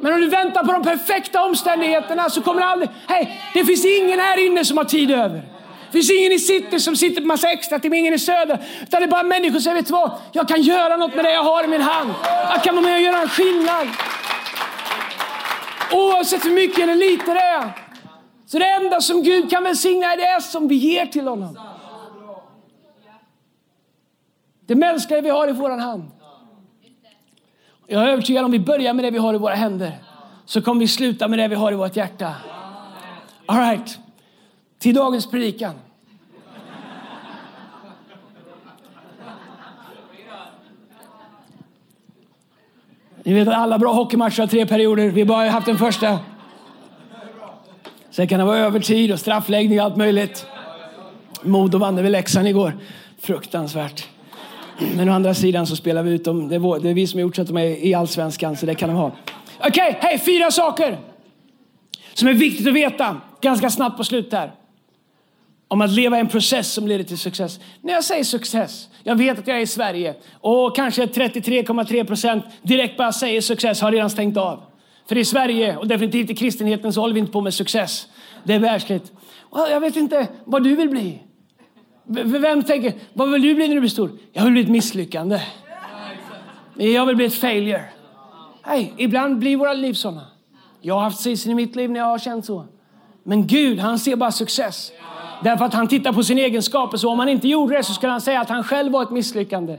Men 0.00 0.12
om 0.12 0.20
du 0.20 0.28
väntar 0.28 0.64
på 0.64 0.72
de 0.72 0.82
perfekta 0.82 1.44
omständigheterna 1.44 2.30
så 2.30 2.42
kommer 2.42 2.60
det 2.60 2.66
aldrig... 2.66 2.90
Hej, 3.06 3.40
det 3.54 3.64
finns 3.64 3.84
ingen 3.84 4.20
här 4.20 4.46
inne 4.46 4.64
som 4.64 4.76
har 4.76 4.84
tid 4.84 5.10
över. 5.10 5.42
Det 5.86 5.92
finns 5.92 6.10
ingen 6.10 6.32
i 6.32 6.38
city 6.38 6.80
som 6.80 6.96
sitter 6.96 7.20
på 7.20 7.26
massa 7.26 7.50
extra 7.50 7.78
till 7.78 7.94
ingen 7.94 8.14
i 8.14 8.18
söder. 8.18 8.58
Utan 8.82 9.00
det 9.00 9.06
är 9.06 9.10
bara 9.10 9.22
människor 9.22 9.52
som 9.52 9.60
säger, 9.60 9.76
vet 9.76 9.86
du 9.86 9.92
vad? 9.92 10.10
Jag 10.32 10.48
kan 10.48 10.62
göra 10.62 10.96
något 10.96 11.14
med 11.14 11.24
det 11.24 11.32
jag 11.32 11.42
har 11.42 11.64
i 11.64 11.66
min 11.66 11.80
hand. 11.80 12.14
Jag 12.52 12.62
kan 12.62 12.74
vara 12.74 12.84
med 12.84 12.94
och 12.94 13.00
göra 13.00 13.18
en 13.18 13.28
skillnad. 13.28 13.88
Oavsett 15.92 16.44
hur 16.44 16.50
mycket 16.50 16.78
eller 16.78 16.94
lite 16.94 17.34
det 17.34 17.40
är. 17.40 17.87
Så 18.48 18.58
det 18.58 18.70
enda 18.70 19.00
som 19.00 19.22
Gud 19.22 19.50
kan 19.50 19.64
välsigna 19.64 20.06
är 20.06 20.16
det 20.16 20.42
som 20.42 20.68
vi 20.68 20.74
ger 20.74 21.06
till 21.06 21.28
honom. 21.28 21.58
Det 24.66 24.74
mänskliga 24.74 25.20
vi 25.20 25.30
har 25.30 25.48
i 25.48 25.52
vår 25.52 25.70
hand. 25.70 26.10
Jag 27.86 28.02
är 28.02 28.08
övertygad 28.08 28.44
om 28.44 28.50
vi 28.50 28.58
börjar 28.58 28.94
med 28.94 29.04
det 29.04 29.10
vi 29.10 29.18
har 29.18 29.34
i 29.34 29.38
våra 29.38 29.54
händer 29.54 29.92
så 30.44 30.62
kommer 30.62 30.80
vi 30.80 30.88
sluta 30.88 31.28
med 31.28 31.38
det 31.38 31.48
vi 31.48 31.54
har 31.54 31.72
i 31.72 31.74
vårt 31.74 31.96
hjärta. 31.96 32.34
All 33.46 33.58
right. 33.58 33.98
Till 34.78 34.94
dagens 34.94 35.30
predikan. 35.30 35.74
Ni 43.22 43.34
vet 43.34 43.48
att 43.48 43.54
alla 43.54 43.78
bra 43.78 43.92
hockeymatcher 43.92 44.40
har 44.40 44.46
tre 44.46 44.66
perioder. 44.66 45.08
Vi 45.08 45.20
har 45.20 45.28
bara 45.28 45.50
haft 45.50 45.66
den 45.66 45.78
första. 45.78 46.18
Sen 48.18 48.28
kan 48.28 48.38
det 48.38 48.44
vara 48.44 48.58
övertid 48.58 49.12
och 49.12 49.20
straffläggning 49.20 49.78
och 49.78 49.84
allt 49.84 49.96
möjligt. 49.96 50.46
Modo 51.42 51.78
vann 51.78 51.98
över 51.98 52.10
Leksand 52.10 52.48
igår. 52.48 52.78
Fruktansvärt. 53.20 54.06
Men 54.96 55.08
å 55.08 55.12
andra 55.12 55.34
sidan 55.34 55.66
så 55.66 55.76
spelar 55.76 56.02
vi 56.02 56.10
ut 56.10 56.24
dem. 56.24 56.48
Det 56.48 56.54
är, 56.54 56.58
vår, 56.58 56.78
det 56.78 56.88
är 56.90 56.94
vi 56.94 57.06
som 57.06 57.18
har 57.18 57.22
gjort 57.22 57.36
så 57.36 57.42
att 57.42 57.48
de 57.48 57.56
är 57.56 57.84
i 57.86 57.94
allsvenskan, 57.94 58.56
så 58.56 58.66
det 58.66 58.74
kan 58.74 58.88
de 58.88 58.94
ha. 58.96 59.06
Okej, 59.58 59.68
okay, 59.68 59.94
hej, 60.00 60.18
fyra 60.18 60.50
saker 60.50 60.98
som 62.14 62.28
är 62.28 62.32
viktigt 62.32 62.66
att 62.66 62.74
veta 62.74 63.16
ganska 63.40 63.70
snabbt 63.70 63.96
på 63.96 64.04
slut 64.04 64.32
här. 64.32 64.52
Om 65.68 65.80
att 65.80 65.90
leva 65.90 66.16
i 66.16 66.20
en 66.20 66.28
process 66.28 66.72
som 66.72 66.88
leder 66.88 67.04
till 67.04 67.18
success. 67.18 67.60
När 67.80 67.92
jag 67.92 68.04
säger 68.04 68.24
success, 68.24 68.88
jag 69.02 69.16
vet 69.16 69.38
att 69.38 69.46
jag 69.46 69.56
är 69.56 69.62
i 69.62 69.66
Sverige 69.66 70.14
och 70.40 70.76
kanske 70.76 71.06
33,3 71.06 72.04
procent 72.04 72.44
direkt 72.62 72.96
bara 72.96 73.12
säger 73.12 73.40
success 73.40 73.80
har 73.80 73.92
redan 73.92 74.10
stängt 74.10 74.36
av. 74.36 74.67
För 75.08 75.18
i 75.18 75.24
Sverige 75.24 75.76
och 75.76 75.86
definitivt 75.86 76.30
i 76.30 76.34
kristenheten 76.34 76.92
så 76.92 77.00
håller 77.00 77.14
vi 77.14 77.20
inte 77.20 77.32
på 77.32 77.40
med 77.40 77.54
success. 77.54 78.06
Det 78.44 78.54
är 78.54 78.58
världsligt. 78.58 79.12
Jag 79.52 79.80
vet 79.80 79.96
inte 79.96 80.28
vad 80.44 80.62
du 80.62 80.76
vill 80.76 80.88
bli. 80.88 81.22
Vem 82.24 82.62
tänker, 82.62 82.94
vad 83.12 83.30
vill 83.30 83.42
du 83.42 83.54
bli 83.54 83.68
när 83.68 83.74
du 83.74 83.80
blir 83.80 83.90
stor? 83.90 84.10
Jag 84.32 84.44
vill 84.44 84.52
bli 84.52 84.62
ett 84.62 84.68
misslyckande. 84.68 85.40
Jag 86.74 87.06
vill 87.06 87.16
bli 87.16 87.24
ett 87.24 87.34
failure. 87.34 87.84
Hey, 88.62 88.92
ibland 88.96 89.38
blir 89.38 89.56
våra 89.56 89.72
liv 89.72 89.92
sådana. 89.92 90.26
Jag 90.80 90.94
har 90.94 91.00
haft 91.00 91.20
season 91.20 91.52
i 91.52 91.54
mitt 91.54 91.76
liv 91.76 91.90
när 91.90 92.00
jag 92.00 92.06
har 92.06 92.18
känt 92.18 92.44
så. 92.44 92.66
Men 93.22 93.46
Gud, 93.46 93.78
han 93.78 93.98
ser 93.98 94.16
bara 94.16 94.32
success. 94.32 94.92
Därför 95.42 95.64
att 95.64 95.74
han 95.74 95.88
tittar 95.88 96.12
på 96.12 96.22
sin 96.22 96.38
egenskap. 96.38 96.98
Så 96.98 97.10
om 97.10 97.18
han 97.18 97.28
inte 97.28 97.48
gjorde 97.48 97.76
det 97.76 97.82
så 97.82 97.92
skulle 97.92 98.12
han 98.12 98.20
säga 98.20 98.40
att 98.40 98.48
han 98.48 98.64
själv 98.64 98.92
var 98.92 99.02
ett 99.02 99.10
misslyckande. 99.10 99.78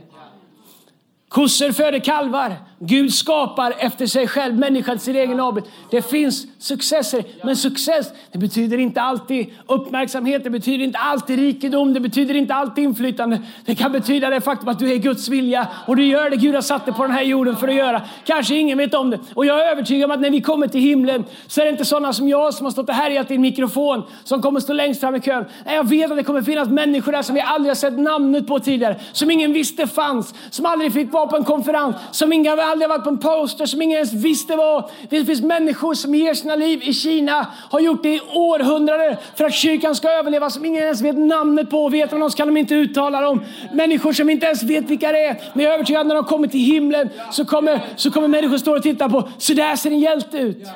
Kossor 1.28 1.72
föder 1.72 1.98
kalvar. 1.98 2.56
Gud 2.82 3.14
skapar 3.14 3.74
efter 3.78 4.06
sig 4.06 4.28
själv 4.28 4.58
människan 4.58 4.96
till 4.96 5.04
sin 5.04 5.16
egen 5.16 5.40
avbild. 5.40 5.66
Det 5.90 6.02
finns 6.02 6.46
successer, 6.58 7.24
men 7.44 7.56
success 7.56 8.06
det 8.32 8.38
betyder 8.38 8.78
inte 8.78 9.00
alltid 9.00 9.46
uppmärksamhet, 9.66 10.44
det 10.44 10.50
betyder 10.50 10.84
inte 10.84 10.98
alltid 10.98 11.38
rikedom, 11.38 11.94
det 11.94 12.00
betyder 12.00 12.34
inte 12.34 12.54
alltid 12.54 12.84
inflytande. 12.84 13.42
Det 13.64 13.74
kan 13.74 13.92
betyda 13.92 14.30
det 14.30 14.40
faktum 14.40 14.68
att 14.68 14.78
du 14.78 14.92
är 14.92 14.96
Guds 14.96 15.28
vilja 15.28 15.68
och 15.86 15.96
du 15.96 16.04
gör 16.04 16.30
det 16.30 16.36
Gud 16.36 16.54
har 16.54 16.62
satt 16.62 16.84
dig 16.84 16.94
på 16.94 17.02
den 17.02 17.12
här 17.12 17.22
jorden 17.22 17.56
för 17.56 17.68
att 17.68 17.74
göra. 17.74 18.02
Kanske 18.24 18.54
ingen 18.54 18.78
vet 18.78 18.94
om 18.94 19.10
det. 19.10 19.18
Och 19.34 19.46
jag 19.46 19.66
är 19.66 19.72
övertygad 19.72 20.10
om 20.10 20.14
att 20.14 20.20
när 20.20 20.30
vi 20.30 20.40
kommer 20.40 20.68
till 20.68 20.80
himlen 20.80 21.24
så 21.46 21.60
är 21.60 21.64
det 21.64 21.70
inte 21.70 21.84
sådana 21.84 22.12
som 22.12 22.28
jag 22.28 22.54
som 22.54 22.66
har 22.66 22.70
stått 22.70 22.88
och 22.88 22.94
härjat 22.94 23.30
i 23.30 23.34
en 23.34 23.40
mikrofon 23.40 24.02
som 24.24 24.42
kommer 24.42 24.60
stå 24.60 24.72
längst 24.72 25.00
fram 25.00 25.14
i 25.14 25.20
kön. 25.20 25.44
Nej, 25.66 25.74
Jag 25.74 25.88
vet 25.88 26.10
att 26.10 26.16
det 26.16 26.24
kommer 26.24 26.42
finnas 26.42 26.68
människor 26.68 27.12
där 27.12 27.22
som 27.22 27.34
vi 27.34 27.40
aldrig 27.40 27.70
har 27.70 27.74
sett 27.74 27.98
namnet 27.98 28.46
på 28.46 28.58
tidigare, 28.58 28.96
som 29.12 29.30
ingen 29.30 29.52
visste 29.52 29.86
fanns, 29.86 30.34
som 30.50 30.66
aldrig 30.66 30.92
fick 30.92 31.12
vara 31.12 31.26
på 31.26 31.36
en 31.36 31.44
konferens, 31.44 31.96
som 32.10 32.32
inga 32.32 32.56
aldrig 32.70 32.88
varit 32.88 33.04
på 33.04 33.10
en 33.10 33.18
poster, 33.18 33.66
som 33.66 33.82
ingen 33.82 33.96
ens 33.96 34.12
visste 34.12 34.56
vad. 34.56 34.90
Det 35.08 35.24
finns 35.24 35.42
människor 35.42 35.94
som 35.94 36.14
ger 36.14 36.34
sina 36.34 36.56
liv 36.56 36.82
i 36.82 36.94
Kina, 36.94 37.46
har 37.70 37.80
gjort 37.80 38.02
det 38.02 38.14
i 38.14 38.20
århundraden 38.32 39.16
för 39.34 39.44
att 39.44 39.54
kyrkan 39.54 39.94
ska 39.94 40.10
överleva, 40.10 40.50
som 40.50 40.64
ingen 40.64 40.84
ens 40.84 41.02
vet 41.02 41.18
namnet 41.18 41.70
på. 41.70 41.88
Vet 41.88 42.12
vad 42.12 42.20
de 42.20 42.30
kan 42.30 42.46
de 42.48 42.56
inte 42.56 42.74
uttala 42.74 43.20
dem. 43.20 43.42
Människor 43.72 44.12
som 44.12 44.30
inte 44.30 44.46
ens 44.46 44.62
vet 44.62 44.84
vilka 44.84 45.12
det 45.12 45.26
är. 45.26 45.40
Men 45.54 45.64
jag 45.64 45.70
är 45.70 45.74
övertygad 45.74 46.06
när 46.06 46.14
de 46.14 46.24
kommer 46.24 46.48
till 46.48 46.60
himlen 46.60 47.08
så 47.32 47.44
kommer, 47.44 47.80
så 47.96 48.10
kommer 48.10 48.28
människor 48.28 48.58
stå 48.58 48.76
och 48.76 48.82
titta 48.82 49.08
på, 49.08 49.28
så 49.38 49.54
där 49.54 49.76
ser 49.76 49.90
en 49.90 50.00
hjälte 50.00 50.38
ut. 50.38 50.66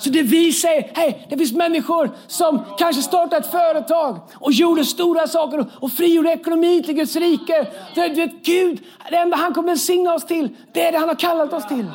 Så 0.00 0.10
det 0.10 0.22
vi 0.22 0.52
säger, 0.52 0.90
hej, 0.94 1.26
det 1.30 1.38
finns 1.38 1.52
människor 1.52 2.10
som 2.26 2.64
kanske 2.78 3.02
startade 3.02 3.36
ett 3.36 3.50
företag 3.50 4.20
och 4.34 4.52
gjorde 4.52 4.84
stora 4.84 5.26
saker 5.26 5.66
och 5.80 5.92
frigjorde 5.92 6.30
ekonomi 6.30 6.82
till 6.82 6.94
Guds 6.94 7.16
rike. 7.16 7.66
Det, 7.94 8.08
det, 8.08 8.32
Gud, 8.42 8.78
det 9.10 9.16
enda 9.16 9.36
han 9.36 9.54
kommer 9.54 9.68
välsigna 9.68 10.14
oss 10.14 10.26
till, 10.26 10.48
det 10.72 10.82
är 10.82 10.92
det 10.92 10.98
han 10.98 11.08
har 11.08 11.16
kallat 11.16 11.52
oss 11.52 11.68
till. 11.68 11.86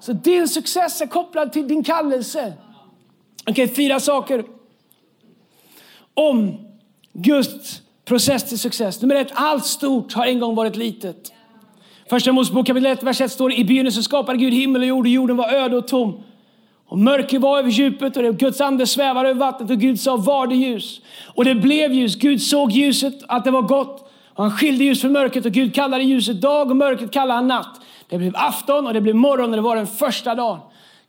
Så 0.00 0.12
din 0.12 0.48
success 0.48 1.00
är 1.00 1.06
kopplad 1.06 1.52
till 1.52 1.68
din 1.68 1.84
kallelse. 1.84 2.52
Okej, 3.46 3.64
okay, 3.64 3.74
fyra 3.74 4.00
saker 4.00 4.44
om 6.14 6.54
Guds 7.12 7.80
process 8.04 8.48
till 8.48 8.58
success. 8.58 9.02
Nummer 9.02 9.14
ett, 9.14 9.32
allt 9.34 9.66
stort 9.66 10.12
har 10.12 10.26
en 10.26 10.40
gång 10.40 10.54
varit 10.54 10.76
litet. 10.76 11.32
Första 12.10 12.32
Mosebok 12.32 12.66
kapitel 12.66 12.92
1, 12.92 13.02
vers 13.02 13.20
1 13.20 13.32
står 13.32 13.48
det, 13.48 13.56
i 13.56 13.64
begynnelsen 13.64 14.02
skapade 14.02 14.38
Gud 14.38 14.52
himmel 14.52 14.82
och 14.82 14.88
jord 14.88 15.06
och 15.06 15.12
jorden 15.12 15.36
var 15.36 15.52
öde 15.52 15.76
och 15.76 15.88
tom. 15.88 16.22
Och 16.92 16.98
mörker 16.98 17.38
var 17.38 17.58
över 17.58 17.70
djupet 17.70 18.16
och 18.16 18.36
Guds 18.36 18.60
ande 18.60 18.86
svävade 18.86 19.28
över 19.28 19.40
vattnet 19.40 19.70
och 19.70 19.78
Gud 19.78 20.00
sa 20.00 20.16
var 20.16 20.46
det 20.46 20.54
ljus. 20.54 21.00
Och 21.34 21.44
det 21.44 21.54
blev 21.54 21.92
ljus. 21.92 22.16
Gud 22.16 22.42
såg 22.42 22.70
ljuset, 22.70 23.14
att 23.28 23.44
det 23.44 23.50
var 23.50 23.62
gott. 23.62 24.10
Och 24.34 24.42
han 24.42 24.52
skilde 24.52 24.84
ljus 24.84 25.00
från 25.00 25.12
mörkret 25.12 25.46
och 25.46 25.52
Gud 25.52 25.74
kallade 25.74 26.04
ljuset 26.04 26.40
dag 26.40 26.70
och 26.70 26.76
mörkret 26.76 27.10
kallade 27.10 27.32
han 27.32 27.48
natt. 27.48 27.80
Det 28.08 28.18
blev 28.18 28.32
afton 28.36 28.86
och 28.86 28.94
det 28.94 29.00
blev 29.00 29.14
morgon 29.14 29.50
och 29.50 29.56
det 29.56 29.62
var 29.62 29.76
den 29.76 29.86
första 29.86 30.34
dagen. 30.34 30.58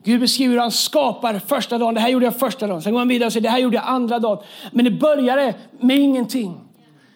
Gud 0.03 0.19
beskriver 0.19 0.53
hur 0.53 0.61
han 0.61 0.71
skapar 0.71 1.39
första 1.47 1.77
dagen. 1.77 1.93
Det 1.93 2.01
här 2.01 2.09
gjorde 2.09 2.25
jag 2.25 2.39
första 2.39 2.67
dagen. 2.67 2.81
Sen 2.81 2.91
går 2.91 2.99
han 2.99 3.07
vidare 3.07 3.27
och 3.27 3.33
säger 3.33 3.43
det 3.43 3.49
här 3.49 3.59
gjorde 3.59 3.75
jag 3.75 3.85
andra 3.87 4.19
dagen. 4.19 4.43
Men 4.71 4.85
det 4.85 4.91
började 4.91 5.53
med 5.79 5.97
ingenting. 5.97 6.59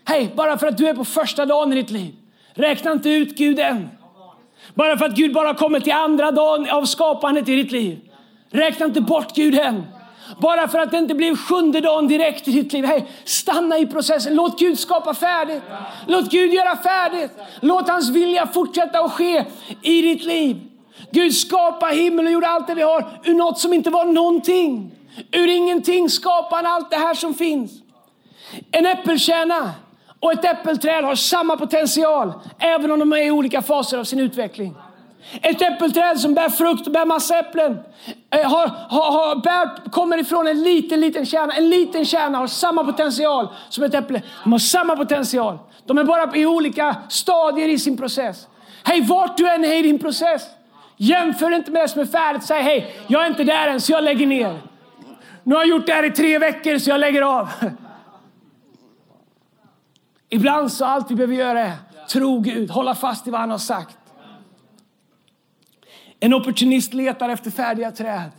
Hej, 0.05 0.31
bara 0.35 0.57
för 0.57 0.67
att 0.67 0.77
du 0.77 0.87
är 0.87 0.93
på 0.93 1.05
första 1.05 1.45
dagen 1.45 1.73
i 1.73 1.75
ditt 1.75 1.91
liv. 1.91 2.13
Räkna 2.53 2.91
inte 2.91 3.09
ut 3.09 3.37
Gud 3.37 3.59
än. 3.59 3.89
Bara 4.73 4.97
för 4.97 5.05
att 5.05 5.15
Gud 5.15 5.33
bara 5.33 5.53
kommer 5.53 5.79
till 5.79 5.93
andra 5.93 6.31
dagen 6.31 6.69
av 6.69 6.85
skapandet 6.85 7.49
i 7.49 7.55
ditt 7.55 7.71
liv. 7.71 7.99
Räkna 8.49 8.85
inte 8.85 9.01
bort 9.01 9.35
Gud 9.35 9.59
än. 9.59 9.83
Bara 10.41 10.67
för 10.67 10.79
att 10.79 10.91
det 10.91 10.97
inte 10.97 11.15
blev 11.15 11.35
sjunde 11.35 11.81
dagen 11.81 12.07
direkt 12.07 12.47
i 12.47 12.51
ditt 12.51 12.73
liv. 12.73 12.85
Hey, 12.85 13.01
stanna 13.23 13.77
i 13.77 13.85
processen. 13.85 14.35
Låt 14.35 14.59
Gud 14.59 14.79
skapa 14.79 15.13
färdigt. 15.13 15.63
Låt 16.07 16.31
Gud 16.31 16.53
göra 16.53 16.75
färdigt. 16.75 17.31
Låt 17.61 17.89
hans 17.89 18.09
vilja 18.09 18.47
fortsätta 18.47 18.99
att 18.99 19.11
ske 19.11 19.45
i 19.81 20.01
ditt 20.01 20.23
liv. 20.23 20.61
Gud 21.11 21.35
skapade 21.35 21.95
himmel 21.95 22.25
och 22.25 22.31
gjorde 22.31 22.47
allt 22.47 22.67
det 22.67 22.75
vi 22.75 22.81
har 22.81 23.19
ur 23.23 23.33
något 23.33 23.59
som 23.59 23.73
inte 23.73 23.89
var 23.89 24.05
någonting. 24.05 24.91
Ur 25.31 25.47
ingenting 25.47 26.09
skapade 26.09 26.67
han 26.67 26.75
allt 26.75 26.89
det 26.89 26.95
här 26.95 27.13
som 27.13 27.33
finns. 27.33 27.71
En 28.71 28.85
äppelkärna 28.85 29.71
och 30.19 30.33
ett 30.33 30.45
äppelträd 30.45 31.03
har 31.03 31.15
samma 31.15 31.57
potential 31.57 32.33
även 32.59 32.91
om 32.91 32.99
de 32.99 33.13
är 33.13 33.17
i 33.17 33.31
olika 33.31 33.61
faser 33.61 33.97
av 33.97 34.03
sin 34.03 34.19
utveckling. 34.19 34.75
Ett 35.31 35.61
äppelträd 35.61 36.19
som 36.19 36.33
bär 36.33 36.49
frukt 36.49 36.87
och 36.87 36.93
bär 36.93 37.05
massa 37.05 37.39
äpplen 37.39 37.79
eh, 38.29 38.51
har, 38.51 38.67
har, 38.67 39.11
har, 39.11 39.35
bär, 39.35 39.91
kommer 39.91 40.17
ifrån 40.17 40.47
en 40.47 40.63
liten, 40.63 41.01
liten 41.01 41.25
kärna. 41.25 41.53
En 41.53 41.69
liten 41.69 42.05
kärna 42.05 42.37
har 42.37 42.47
samma 42.47 42.83
potential 42.83 43.47
som 43.69 43.83
ett 43.83 43.93
äpple. 43.93 44.21
De 44.43 44.51
har 44.51 44.59
samma 44.59 44.95
potential. 44.95 45.57
De 45.85 45.97
är 45.97 46.03
bara 46.03 46.35
i 46.35 46.45
olika 46.45 46.95
stadier 47.09 47.69
i 47.69 47.79
sin 47.79 47.97
process. 47.97 48.47
Hej, 48.83 49.01
vart 49.01 49.37
du 49.37 49.49
än 49.49 49.65
är 49.65 49.73
i 49.73 49.81
din 49.81 49.99
process, 49.99 50.43
jämför 50.97 51.51
inte 51.51 51.71
med 51.71 51.83
det 51.83 51.87
som 51.87 52.01
är 52.01 52.05
färdigt. 52.05 52.43
Säg 52.43 52.61
hej, 52.61 52.95
jag 53.07 53.23
är 53.23 53.27
inte 53.27 53.43
där 53.43 53.67
än 53.67 53.81
så 53.81 53.91
jag 53.91 54.03
lägger 54.03 54.27
ner. 54.27 54.61
Nu 55.43 55.55
har 55.55 55.61
jag 55.61 55.69
gjort 55.69 55.85
det 55.85 55.93
här 55.93 56.03
i 56.03 56.11
tre 56.11 56.39
veckor 56.39 56.77
så 56.77 56.89
jag 56.89 56.99
lägger 56.99 57.21
av. 57.21 57.49
Ibland 60.29 60.71
så 60.71 60.85
allt 60.85 61.11
vi 61.11 61.15
behöver 61.15 61.35
göra 61.35 61.59
är 61.59 61.73
tro 62.09 62.39
Gud, 62.39 62.69
hålla 62.69 62.95
fast 62.95 63.27
i 63.27 63.29
vad 63.29 63.41
han 63.41 63.51
har 63.51 63.57
sagt. 63.57 63.97
En 66.19 66.33
opportunist 66.33 66.93
letar 66.93 67.29
efter 67.29 67.51
färdiga 67.51 67.91
träd. 67.91 68.31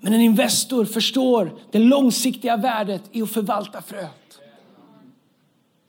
Men 0.00 0.12
en 0.12 0.20
Investor 0.20 0.84
förstår 0.84 1.52
det 1.70 1.78
långsiktiga 1.78 2.56
värdet 2.56 3.02
i 3.12 3.22
att 3.22 3.30
förvalta 3.30 3.82
fröet. 3.82 4.38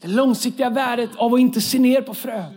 Det 0.01 0.07
långsiktiga 0.07 0.69
värdet 0.69 1.09
av 1.15 1.33
att 1.33 1.39
inte 1.39 1.61
se 1.61 1.79
ner 1.79 2.01
på 2.01 2.13
fröet. 2.13 2.53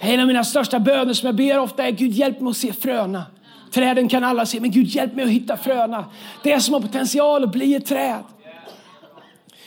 En 0.00 0.20
av 0.20 0.26
mina 0.26 0.44
största 0.44 0.80
böner 0.80 1.12
som 1.12 1.26
jag 1.26 1.36
ber 1.36 1.58
ofta 1.58 1.86
är 1.86 1.90
Gud 1.90 2.12
hjälp 2.12 2.40
mig 2.40 2.50
att 2.50 2.56
se 2.56 2.72
fröna. 2.72 3.24
Träden 3.70 4.08
kan 4.08 4.24
alla 4.24 4.46
se, 4.46 4.60
men 4.60 4.70
Gud 4.70 4.86
hjälp 4.86 5.14
mig 5.14 5.24
att 5.24 5.30
hitta 5.30 5.56
fröna. 5.56 6.04
Det 6.42 6.60
som 6.60 6.74
har 6.74 6.80
potential 6.80 7.44
att 7.44 7.52
bli 7.52 7.74
ett 7.74 7.86
träd. 7.86 8.22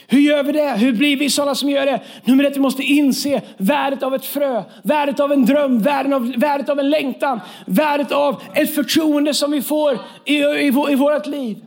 Hur 0.10 0.20
gör 0.20 0.44
vi 0.44 0.52
det? 0.52 0.70
Hur 0.70 0.94
blir 0.94 1.18
vi 1.18 1.30
sådana 1.30 1.56
som 1.56 1.70
gör 1.70 1.86
det? 1.86 2.02
Nummer 2.24 2.44
ett, 2.44 2.56
vi 2.56 2.60
måste 2.60 2.84
inse 2.84 3.42
värdet 3.58 4.04
av 4.04 4.16
ett 4.16 4.26
frö, 4.26 4.64
värdet 4.84 5.20
av 5.20 5.32
en 5.32 5.46
dröm, 5.46 5.80
värdet 5.80 6.14
av, 6.14 6.34
värdet 6.38 6.70
av 6.70 6.80
en 6.80 6.90
längtan, 6.90 7.40
värdet 7.66 8.12
av 8.12 8.42
ett 8.54 8.76
förtroende 8.76 9.34
som 9.34 9.52
vi 9.52 9.62
får 9.62 10.00
i, 10.26 10.36
i, 10.36 10.68
i 10.68 10.96
vårt 10.96 11.28
liv. 11.28 11.58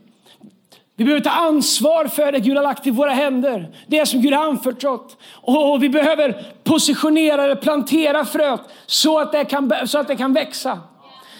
Vi 0.96 1.04
behöver 1.04 1.24
ta 1.24 1.30
ansvar 1.30 2.04
för 2.04 2.32
det 2.32 2.38
Gud 2.38 2.56
har 2.56 2.62
lagt 2.62 2.86
i 2.86 2.90
våra 2.90 3.10
händer. 3.10 3.68
Det 3.86 4.06
som 4.06 4.22
Gud 4.22 4.32
har 4.32 4.44
anförtrott. 4.44 5.16
Och 5.32 5.82
vi 5.82 5.88
behöver 5.88 6.44
positionera 6.64 7.44
eller 7.44 7.54
plantera 7.54 8.24
fröet 8.24 8.60
så 8.86 9.18
att 9.18 9.32
det 9.32 9.44
kan, 9.44 9.72
så 9.86 9.98
att 9.98 10.08
det 10.08 10.16
kan 10.16 10.32
växa. 10.32 10.78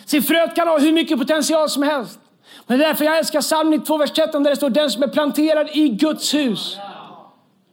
Se, 0.04 0.22
fröet 0.22 0.54
kan 0.54 0.68
ha 0.68 0.78
hur 0.78 0.92
mycket 0.92 1.18
potential 1.18 1.68
som 1.68 1.82
helst. 1.82 2.18
Men 2.66 2.78
det 2.78 2.84
är 2.84 2.88
därför 2.88 3.04
jag 3.04 3.18
älskar 3.18 3.40
psalm 3.40 3.70
92, 3.70 3.96
vers 3.96 4.10
13 4.10 4.42
där 4.42 4.50
det 4.50 4.56
står 4.56 4.70
den 4.70 4.90
som 4.90 5.02
är 5.02 5.08
planterad 5.08 5.68
i 5.72 5.88
Guds 5.88 6.34
hus 6.34 6.78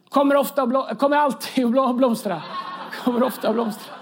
kommer, 0.09 0.35
ofta 0.35 0.85
kommer 0.95 1.17
alltid 1.17 1.77
att 1.77 1.95
blomstra. 1.95 2.41
Kommer 3.03 3.23
ofta 3.23 3.47
att 3.49 3.55
blomstra. 3.55 3.93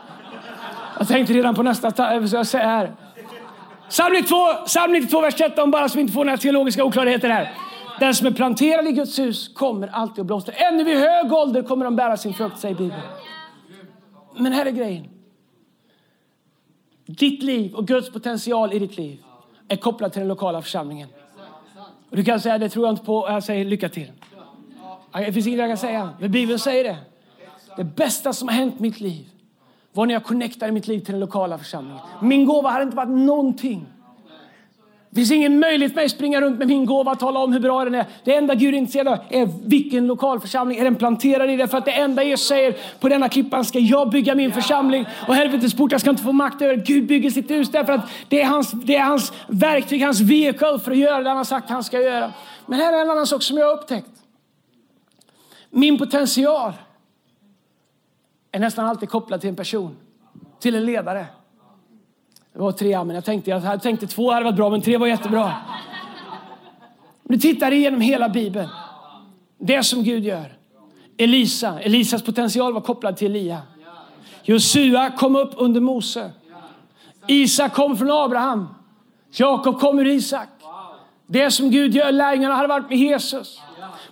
Jag 0.98 1.08
tänkte 1.08 1.34
redan 1.34 1.56
på 1.56 1.64
nästa, 1.64 2.14
eh, 2.16 2.26
så 2.26 2.36
jag 2.36 2.48
säger 2.48 2.66
här. 2.66 2.96
Psalm 3.90 4.14
92, 4.14 4.36
Psalm 4.66 4.94
92, 4.94 5.22
vers 5.22 5.36
13, 5.36 5.72
bara 5.72 5.90
så 5.90 5.96
vi 5.96 6.02
inte 6.02 6.14
får 6.14 6.26
några 6.26 6.38
teologiska 6.38 6.84
oklarheter 6.84 7.30
här. 7.30 7.54
Den 8.00 8.16
som 8.16 8.28
är 8.28 8.32
planterad 8.32 8.88
i 8.88 8.92
Guds 8.92 9.20
hus 9.20 9.48
kommer 9.48 9.88
alltid 9.88 10.20
att 10.20 10.28
blomstra. 10.28 10.54
Ännu 10.54 10.84
vid 10.84 10.98
hög 10.98 11.34
ålder 11.34 11.62
kommer 11.62 11.86
de 11.86 11.96
bära 11.96 12.18
sin 12.18 12.34
frukt, 12.34 12.60
säger 12.60 12.76
Bibeln. 12.76 13.02
Men 14.38 14.54
här 14.54 14.66
är 14.66 14.72
grejen. 14.72 15.08
Ditt 17.06 17.44
liv 17.44 17.74
och 17.74 17.88
Guds 17.88 18.10
potential 18.10 18.74
i 18.74 18.80
ditt 18.80 18.98
liv 18.98 19.24
är 19.68 19.76
kopplat 19.76 20.14
till 20.14 20.20
den 20.20 20.28
lokala 20.28 20.62
församlingen. 20.62 21.10
Och 22.10 22.18
du 22.18 22.24
kan 22.24 22.40
säga, 22.40 22.58
det 22.58 22.70
tror 22.70 22.86
jag 22.86 22.94
inte 22.94 23.06
på. 23.06 23.28
Jag 23.30 23.44
säger 23.44 23.66
lycka 23.66 23.90
till. 23.90 24.12
Det 25.16 25.34
finns 25.34 25.48
inget 25.48 25.60
jag 25.60 25.70
kan 25.70 25.78
säga, 25.78 26.10
men 26.20 26.32
Bibeln 26.32 26.60
säger 26.60 26.84
det. 26.84 26.98
Det 27.78 27.84
bästa 27.84 28.34
som 28.34 28.48
har 28.48 28.56
hänt 28.56 28.80
mitt 28.80 29.00
liv 29.00 29.26
var 29.94 30.06
när 30.06 30.14
jag 30.14 30.24
connectade 30.24 30.72
mitt 30.72 30.88
liv 30.88 31.00
till 31.00 31.12
den 31.12 31.20
lokala 31.20 31.58
församlingen. 31.58 32.02
Min 32.22 32.46
gåva 32.46 32.70
hade 32.70 32.84
inte 32.84 32.96
varit 32.96 33.10
någonting. 33.10 33.86
Det 35.10 35.16
finns 35.22 35.32
ingen 35.32 35.60
möjlighet 35.60 35.92
för 35.92 35.96
mig 35.96 36.06
att 36.06 36.12
springa 36.12 36.42
runt 36.42 36.60
med 36.60 36.68
min 36.68 36.86
gåva 36.86 37.12
och 37.12 37.20
tala 37.20 37.40
om 37.40 37.54
hur 37.54 37.60
bra 37.60 37.86
den 37.86 37.96
är. 37.96 38.06
Det 38.24 38.36
enda 38.36 38.56
Gud 38.56 38.74
är 38.74 38.78
intresserad 38.78 39.08
av 39.08 39.20
är 39.30 39.50
vilken 39.66 40.08
lokalförsamling 40.08 40.78
är 40.78 40.84
den 40.84 40.96
planterad 40.96 41.50
i. 41.50 41.56
Därför 41.56 41.78
att 41.78 41.86
det 41.86 41.92
enda 41.92 42.24
Jesus 42.24 42.48
säger 42.48 42.76
på 43.00 43.10
denna 43.10 43.30
klippan 43.30 43.66
ska 43.66 43.80
jag 43.80 44.10
bygga 44.10 44.36
min 44.36 44.52
församling 44.52 45.06
och 45.28 45.36
helvetets 45.36 45.74
portar 45.74 45.98
ska 45.98 46.10
inte 46.10 46.24
få 46.24 46.32
makt 46.32 46.62
över 46.62 46.76
Gud 46.76 47.08
bygger 47.08 47.30
sitt 47.30 47.52
hus 47.52 47.70
därför 47.70 47.94
att 47.94 48.10
det 48.30 48.42
är 48.42 48.46
hans, 48.46 48.72
det 48.72 48.96
är 48.96 49.04
hans 49.04 49.34
verktyg, 49.48 50.04
hans 50.04 50.22
vehicle 50.22 50.80
för 50.84 50.92
att 50.92 50.98
göra 50.98 51.24
det 51.24 51.30
han 51.30 51.38
har 51.38 51.44
sagt 51.44 51.70
han 51.70 51.84
ska 51.84 52.02
göra. 52.02 52.32
Men 52.66 52.80
här 52.80 52.94
är 52.94 53.02
en 53.02 53.10
annan 53.10 53.28
sak 53.28 53.44
som 53.44 53.58
jag 53.58 53.66
har 53.66 53.74
upptäckt. 53.74 54.25
Min 55.78 55.98
potential 55.98 56.74
är 58.52 58.60
nästan 58.60 58.86
alltid 58.86 59.10
kopplad 59.10 59.42
till 59.42 59.50
en 59.50 59.56
person, 59.56 59.96
till 60.60 60.76
en 60.76 60.86
ledare. 60.86 61.26
Det 62.54 62.60
var 62.60 62.72
tre 62.72 62.94
amen. 62.94 63.16
Jag 63.16 63.26
tänkte, 63.26 63.50
jag 63.50 63.82
tänkte 63.82 64.08
två 64.08 64.32
hade 64.32 64.44
varit 64.44 64.56
bra, 64.56 64.70
men 64.70 64.82
tre 64.82 64.98
var 64.98 65.08
jättebra. 65.08 65.54
Du 67.24 67.38
tittar 67.38 67.72
igenom 67.72 68.02
hela 68.02 68.30
Bibeln. 68.30 68.70
Det 69.58 69.84
som 69.84 70.04
Gud 70.04 70.26
gör. 70.26 70.58
Elisa, 71.18 71.80
Elisas 71.80 72.22
potential 72.22 72.74
var 72.74 72.82
kopplad 72.82 73.18
till 73.18 73.36
Elia. 73.36 73.62
Josua 74.44 75.12
kom 75.12 75.36
upp 75.36 75.52
under 75.58 75.82
Mose. 75.82 76.32
Isak 77.28 77.74
kom 77.74 77.98
från 77.98 78.12
Abraham. 78.12 78.68
Jakob 79.32 79.80
kom 79.80 80.00
ur 80.00 80.08
Isak. 80.08 80.50
Det 81.28 81.52
som 81.52 81.70
Gud 81.70 81.96
gör, 81.96 82.12
lärjungarna 82.12 82.56
hade 82.56 82.68
varit 82.68 82.90
med 82.90 82.98
Jesus. 82.98 83.62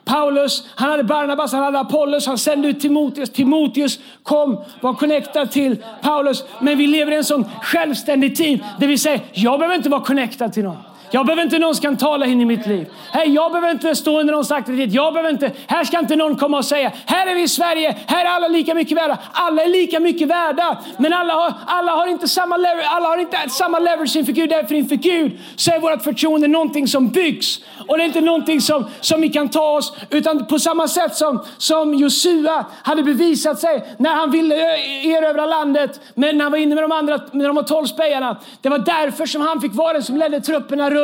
Paulus, 0.05 0.67
han 0.75 0.91
hade 0.91 1.03
Barnabas, 1.03 1.51
han 1.51 1.63
hade 1.63 1.79
Apollos, 1.79 2.27
han 2.27 2.38
sände 2.38 2.67
ut 2.67 2.79
Timoteus. 2.79 3.29
Timoteus 3.29 3.99
kom, 4.23 4.63
var 4.81 4.93
connectad 4.93 5.51
till 5.51 5.83
Paulus. 6.01 6.43
Men 6.59 6.77
vi 6.77 6.88
lever 6.88 7.12
i 7.12 7.15
en 7.15 7.23
sån 7.23 7.45
självständig 7.62 8.36
tid 8.36 8.63
där 8.79 8.88
vi 8.88 8.97
säger, 8.97 9.21
jag 9.33 9.59
behöver 9.59 9.75
inte 9.75 9.89
vara 9.89 10.01
connectad 10.01 10.53
till 10.53 10.63
någon. 10.63 10.77
Jag 11.15 11.26
behöver 11.26 11.43
inte 11.43 11.60
någon 11.60 11.76
som 11.76 11.82
kan 11.82 11.97
tala 11.97 12.26
in 12.26 12.41
i 12.41 12.45
mitt 12.45 12.67
liv. 12.67 12.88
Hey, 13.12 13.28
jag 13.28 13.52
behöver 13.52 13.71
inte 13.71 13.95
stå 13.95 14.19
under 14.19 14.34
någons 14.34 14.52
auktoritet. 14.52 14.93
Jag 14.93 15.13
behöver 15.13 15.30
inte, 15.30 15.52
här 15.67 15.84
ska 15.84 15.99
inte 15.99 16.15
någon 16.15 16.36
komma 16.36 16.58
och 16.58 16.65
säga, 16.65 16.91
här 17.06 17.28
är 17.28 17.36
vi 17.36 17.41
i 17.41 17.47
Sverige, 17.47 17.95
här 18.08 18.26
är 18.26 18.30
alla 18.30 18.47
lika 18.47 18.73
mycket 18.73 18.97
värda. 18.97 19.17
Alla 19.34 19.63
är 19.63 19.67
lika 19.67 19.99
mycket 19.99 20.28
värda, 20.28 20.78
men 20.97 21.13
alla 21.13 21.34
har, 21.34 21.54
alla 21.65 21.91
har 21.91 22.08
inte 22.08 22.28
samma 22.28 22.58
leverage, 22.58 22.88
alla 22.89 23.08
har 23.08 23.17
inte 23.17 23.38
samma 23.49 23.80
leverage 23.80 24.15
inför 24.15 24.32
Gud. 24.32 24.49
Därför 24.49 24.76
inför 24.76 24.95
Gud 24.95 25.39
så 25.56 25.71
är 25.71 25.80
vårt 25.80 26.02
förtroende 26.04 26.47
någonting 26.47 26.88
som 26.88 27.10
byggs. 27.10 27.60
Och 27.88 27.97
det 27.97 28.04
är 28.04 28.06
inte 28.06 28.21
någonting 28.21 28.62
som, 28.62 28.86
som 29.02 29.21
vi 29.21 29.30
kan 29.30 29.49
ta 29.49 29.78
oss, 29.78 29.93
utan 30.10 30.45
på 30.45 30.60
samma 30.60 30.88
sätt 30.88 31.15
som, 31.15 31.43
som 31.58 31.93
Josua 31.93 32.65
hade 32.84 33.04
bevisat 33.04 33.60
sig 33.60 33.84
när 33.97 34.13
han 34.13 34.32
ville 34.32 34.56
erövra 35.04 35.45
landet, 35.45 35.99
men 36.15 36.38
när 36.38 36.45
han 36.45 36.52
var 36.52 36.60
inne 36.60 36.76
med 36.76 36.84
de 36.84 36.91
andra, 36.91 37.19
med 37.32 37.49
de 37.49 37.65
tolv 37.65 37.86
spejarna. 37.86 38.38
Det 38.62 38.69
var 38.69 38.80
därför 38.80 39.26
som 39.26 39.41
han 39.41 39.62
fick 39.62 39.73
vara 39.73 39.93
den 39.93 40.04
som 40.04 40.17
ledde 40.17 40.41
trupperna 40.41 40.89
runt 40.89 41.03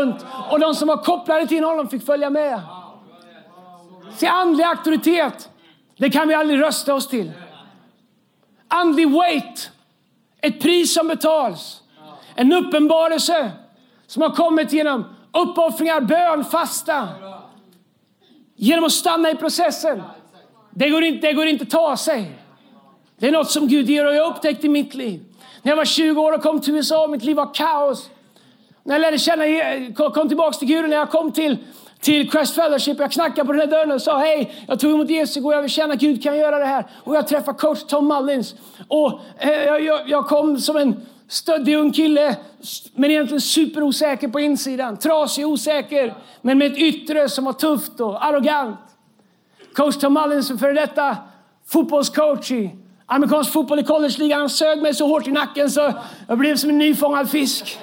och 0.52 0.60
de 0.60 0.76
som 0.76 0.88
var 0.88 0.98
kopplade 0.98 1.48
till 1.48 1.64
honom 1.64 1.90
fick 1.90 2.06
följa 2.06 2.30
med. 2.30 2.62
Se, 4.18 4.28
andlig 4.28 4.64
auktoritet, 4.64 5.50
det 5.98 6.10
kan 6.10 6.28
vi 6.28 6.34
aldrig 6.34 6.62
rösta 6.62 6.94
oss 6.94 7.08
till. 7.08 7.32
Andlig 8.68 9.12
weight, 9.12 9.72
ett 10.42 10.62
pris 10.62 10.94
som 10.94 11.08
betals. 11.08 11.82
En 12.36 12.54
uppenbarelse 12.54 13.52
som 14.08 14.22
har 14.22 14.30
kommit 14.30 14.74
genom 14.74 15.06
uppoffringar, 15.32 16.02
bön, 16.02 16.46
fasta. 16.46 17.08
Genom 18.56 18.86
att 18.86 18.92
stanna 18.92 19.32
i 19.32 19.36
processen. 19.36 20.04
Det 20.72 20.90
går 20.90 21.04
inte, 21.04 21.28
det 21.28 21.34
går 21.34 21.48
inte 21.48 21.64
att 21.64 21.70
ta 21.70 21.98
sig. 21.98 22.32
Det 23.18 23.28
är 23.28 23.32
något 23.32 23.52
som 23.52 23.68
Gud 23.68 23.90
ger 23.90 24.06
och 24.06 24.16
jag 24.16 24.30
upptäckte 24.32 24.66
i 24.66 24.70
mitt 24.70 24.94
liv. 24.94 25.26
När 25.62 25.72
jag 25.72 25.78
var 25.78 25.86
20 25.86 26.22
år 26.22 26.32
och 26.32 26.42
kom 26.42 26.62
till 26.62 26.76
USA, 26.76 27.08
mitt 27.08 27.24
liv 27.24 27.36
var 27.36 27.54
kaos. 27.54 28.10
När 28.84 28.96
jag 28.96 29.02
lärde 29.02 29.18
känna, 29.18 29.44
kom 30.14 30.28
tillbaka 30.28 30.58
till 30.58 30.68
Gud, 30.68 30.90
när 30.90 30.98
jag 30.98 31.10
kom 31.10 31.32
till, 31.32 31.58
till 32.02 32.32
Crest 32.32 32.56
Fellowship, 32.56 33.00
jag 33.00 33.12
knackade 33.12 33.46
på 33.46 33.52
den 33.52 33.62
här 33.62 33.68
dörren 33.68 33.92
och 33.92 34.02
sa 34.02 34.20
hej, 34.20 34.66
jag 34.68 34.80
tog 34.80 34.92
emot 34.92 35.10
Jesus 35.10 35.38
igår, 35.38 35.54
jag 35.54 35.62
vill 35.62 35.72
känna 35.72 35.94
att 35.94 36.00
Gud 36.00 36.24
kan 36.24 36.38
göra 36.38 36.60
det 36.60 36.66
här. 36.66 36.86
Och 37.04 37.16
jag 37.16 37.28
träffade 37.28 37.58
coach 37.58 37.84
Tom 37.84 38.08
Mullins. 38.08 38.56
Och 38.88 39.20
eh, 39.38 39.50
jag, 39.50 39.82
jag, 39.82 40.10
jag 40.10 40.28
kom 40.28 40.58
som 40.58 40.78
en 40.78 41.02
stöddig 41.28 41.78
ung 41.78 41.92
kille, 41.92 42.36
men 42.96 43.12
egentligen 43.12 43.42
superosäker 43.42 44.28
på 44.28 44.40
insidan. 44.40 44.98
Trasig, 44.98 45.46
och 45.46 45.52
osäker, 45.52 46.14
men 46.42 46.58
med 46.58 46.72
ett 46.72 46.78
yttre 46.78 47.30
som 47.30 47.46
var 47.46 47.54
tufft 47.54 48.00
och 48.00 48.26
arrogant. 48.26 48.80
Coach 49.74 49.98
Tom 49.98 50.14
Mullins, 50.14 50.60
före 50.60 50.74
detta 50.74 51.18
fotbollscoach 51.68 52.52
i 52.52 52.76
amerikansk 53.06 53.52
fotboll 53.52 53.80
i 53.80 53.84
collegeligan, 53.84 54.40
han 54.40 54.50
sög 54.50 54.82
mig 54.82 54.94
så 54.94 55.08
hårt 55.08 55.28
i 55.28 55.32
nacken 55.32 55.70
så 55.70 55.94
jag 56.28 56.38
blev 56.38 56.56
som 56.56 56.70
en 56.70 56.78
nyfångad 56.78 57.30
fisk. 57.30 57.80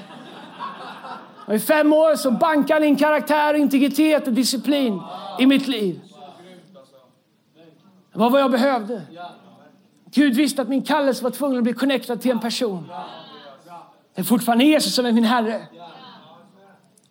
Och 1.47 1.55
I 1.55 1.59
fem 1.59 1.93
år 1.93 2.17
så 2.17 2.31
bankade 2.31 2.75
han 2.75 2.85
in 2.85 2.97
karaktär, 2.97 3.55
integritet 3.55 4.27
och 4.27 4.33
disciplin 4.33 5.03
i 5.39 5.47
mitt 5.47 5.69
liv. 5.69 6.01
Det 8.13 8.19
var 8.19 8.31
vad 8.31 8.41
jag 8.41 8.51
behövde. 8.51 9.03
Gud 10.11 10.35
visste 10.35 10.63
att 10.63 10.69
min 10.69 10.83
kallelse 10.83 11.25
var 11.25 11.31
tvungen 11.31 11.59
att 11.59 11.65
bli 11.65 11.73
connectad 11.73 12.21
till 12.21 12.31
en 12.31 12.41
person. 12.41 12.89
Det 14.15 14.21
är 14.21 14.25
fortfarande 14.25 14.65
Jesus 14.65 14.95
som 14.95 15.07
är 15.07 15.13
min 15.13 15.25
Herre. 15.25 15.63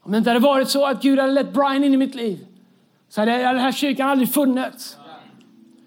Om 0.01 0.11
det 0.11 0.17
inte 0.17 0.29
hade 0.29 0.39
varit 0.39 0.69
så 0.69 0.85
att 0.85 1.01
Gud 1.01 1.19
hade 1.19 1.31
lett 1.31 1.53
Brian 1.53 1.83
in 1.83 1.93
i 1.93 1.97
mitt 1.97 2.15
liv 2.15 2.47
så 3.09 3.21
hade 3.21 3.31
den 3.31 3.59
här 3.59 3.71
kyrkan 3.71 4.09
aldrig 4.09 4.33
funnits. 4.33 4.97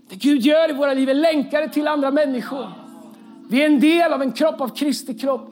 Det 0.08 0.16
Gud 0.16 0.40
gör 0.40 0.70
i 0.70 0.72
våra 0.72 0.94
liv 0.94 1.08
är 1.08 1.14
länkade 1.14 1.68
till 1.68 1.88
andra 1.88 2.10
människor. 2.10 2.72
Vi 3.50 3.62
är 3.62 3.66
en 3.66 3.80
del 3.80 4.12
av 4.12 4.22
en 4.22 4.32
kropp 4.32 4.60
av 4.60 4.68
Kristi 4.68 5.18
kropp. 5.18 5.50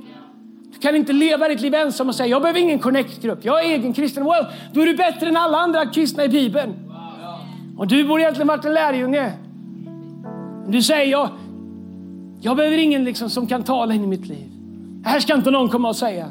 Du 0.76 0.80
kan 0.80 0.96
inte 0.96 1.12
leva 1.12 1.48
ditt 1.48 1.60
liv 1.60 1.74
ensam 1.74 2.08
och 2.08 2.14
säga 2.14 2.26
jag 2.26 2.42
behöver 2.42 2.60
ingen 2.60 2.78
connect-grupp, 2.78 3.38
jag 3.42 3.64
är 3.64 3.68
egen 3.68 3.92
kristen. 3.92 4.24
Well, 4.24 4.46
då 4.72 4.80
är 4.80 4.86
du 4.86 4.96
bättre 4.96 5.28
än 5.28 5.36
alla 5.36 5.58
andra 5.58 5.86
kristna 5.86 6.24
i 6.24 6.28
Bibeln. 6.28 6.74
Och 7.78 7.86
du 7.86 8.04
borde 8.04 8.22
egentligen 8.22 8.48
varit 8.48 8.64
en 8.64 8.74
lärjunge. 8.74 9.32
Du 10.68 10.82
säger 10.82 11.10
jag, 11.10 11.28
jag 12.40 12.56
behöver 12.56 12.78
ingen 12.78 13.04
liksom 13.04 13.30
som 13.30 13.46
kan 13.46 13.62
tala 13.62 13.94
in 13.94 14.04
i 14.04 14.06
mitt 14.06 14.26
liv. 14.26 14.48
Det 15.02 15.08
Här 15.08 15.20
ska 15.20 15.34
inte 15.34 15.50
någon 15.50 15.68
komma 15.68 15.88
och 15.88 15.96
säga. 15.96 16.26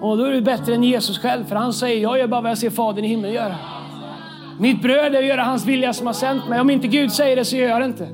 Och 0.00 0.18
då 0.18 0.24
är 0.24 0.32
du 0.32 0.40
bättre 0.40 0.74
än 0.74 0.84
Jesus 0.84 1.18
själv, 1.18 1.44
för 1.44 1.56
han 1.56 1.72
säger 1.72 2.02
jag 2.02 2.18
gör 2.18 2.26
bara 2.26 2.40
vad 2.40 2.50
jag 2.50 2.58
ser 2.58 2.70
Fadern 2.70 3.04
i 3.04 3.08
himlen 3.08 3.32
göra. 3.32 3.54
Mitt 4.60 4.82
bröd 4.82 5.14
är 5.14 5.18
att 5.18 5.26
göra 5.26 5.42
hans 5.42 5.66
vilja 5.66 5.92
som 5.92 6.06
har 6.06 6.14
sänt 6.14 6.48
mig. 6.48 6.60
Om 6.60 6.70
inte 6.70 6.88
Gud 6.88 7.12
säger 7.12 7.36
det 7.36 7.44
så 7.44 7.56
gör 7.56 7.68
jag 7.68 7.80
det 7.80 7.86
inte. 7.86 8.08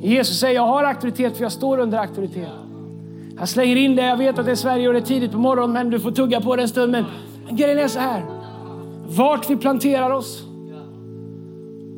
Jesus 0.00 0.40
säger 0.40 0.54
jag 0.54 0.66
har 0.66 0.84
auktoritet 0.84 1.36
för 1.36 1.42
jag 1.42 1.52
står 1.52 1.78
under 1.78 1.98
auktoritet. 1.98 2.48
Jag 3.38 3.48
slänger 3.48 3.76
in 3.76 3.96
det, 3.96 4.02
jag 4.02 4.16
vet 4.16 4.38
att 4.38 4.44
det 4.44 4.50
är 4.50 4.56
Sverige 4.56 4.88
och 4.88 4.94
det 4.94 5.00
är 5.00 5.04
tidigt 5.04 5.32
på 5.32 5.38
morgonen 5.38 5.72
men 5.72 5.90
du 5.90 6.00
får 6.00 6.10
tugga 6.10 6.40
på 6.40 6.56
det 6.56 6.62
en 6.62 6.68
stund. 6.68 6.92
Men 6.92 7.04
grejen 7.50 7.78
är 7.78 7.88
så 7.88 7.98
här. 7.98 8.22
Vart 9.08 9.50
vi 9.50 9.56
planterar 9.56 10.10
oss 10.10 10.42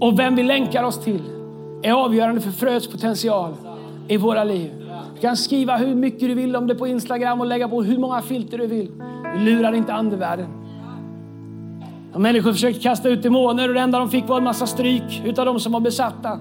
och 0.00 0.18
vem 0.18 0.36
vi 0.36 0.42
länkar 0.42 0.82
oss 0.82 1.04
till 1.04 1.22
är 1.82 1.92
avgörande 1.92 2.40
för 2.40 2.50
fröets 2.50 2.86
potential 2.88 3.54
i 4.08 4.16
våra 4.16 4.44
liv. 4.44 4.70
Du 5.14 5.20
kan 5.20 5.36
skriva 5.36 5.76
hur 5.76 5.94
mycket 5.94 6.20
du 6.20 6.34
vill 6.34 6.56
om 6.56 6.66
det 6.66 6.74
på 6.74 6.86
Instagram 6.86 7.40
och 7.40 7.46
lägga 7.46 7.68
på 7.68 7.82
hur 7.82 7.98
många 7.98 8.22
filter 8.22 8.58
du 8.58 8.66
vill. 8.66 8.90
Du 9.34 9.44
lurar 9.44 9.72
inte 9.72 9.94
andevärlden. 9.94 10.46
Och 12.12 12.20
människor 12.20 12.52
försökte 12.52 12.80
kasta 12.80 13.08
ut 13.08 13.22
demoner 13.22 13.68
och 13.68 13.74
det 13.74 13.80
enda 13.80 13.98
de 13.98 14.10
fick 14.10 14.28
var 14.28 14.38
en 14.38 14.44
massa 14.44 14.66
stryk 14.66 15.22
utav 15.24 15.46
de 15.46 15.60
som 15.60 15.72
var 15.72 15.80
besatta. 15.80 16.40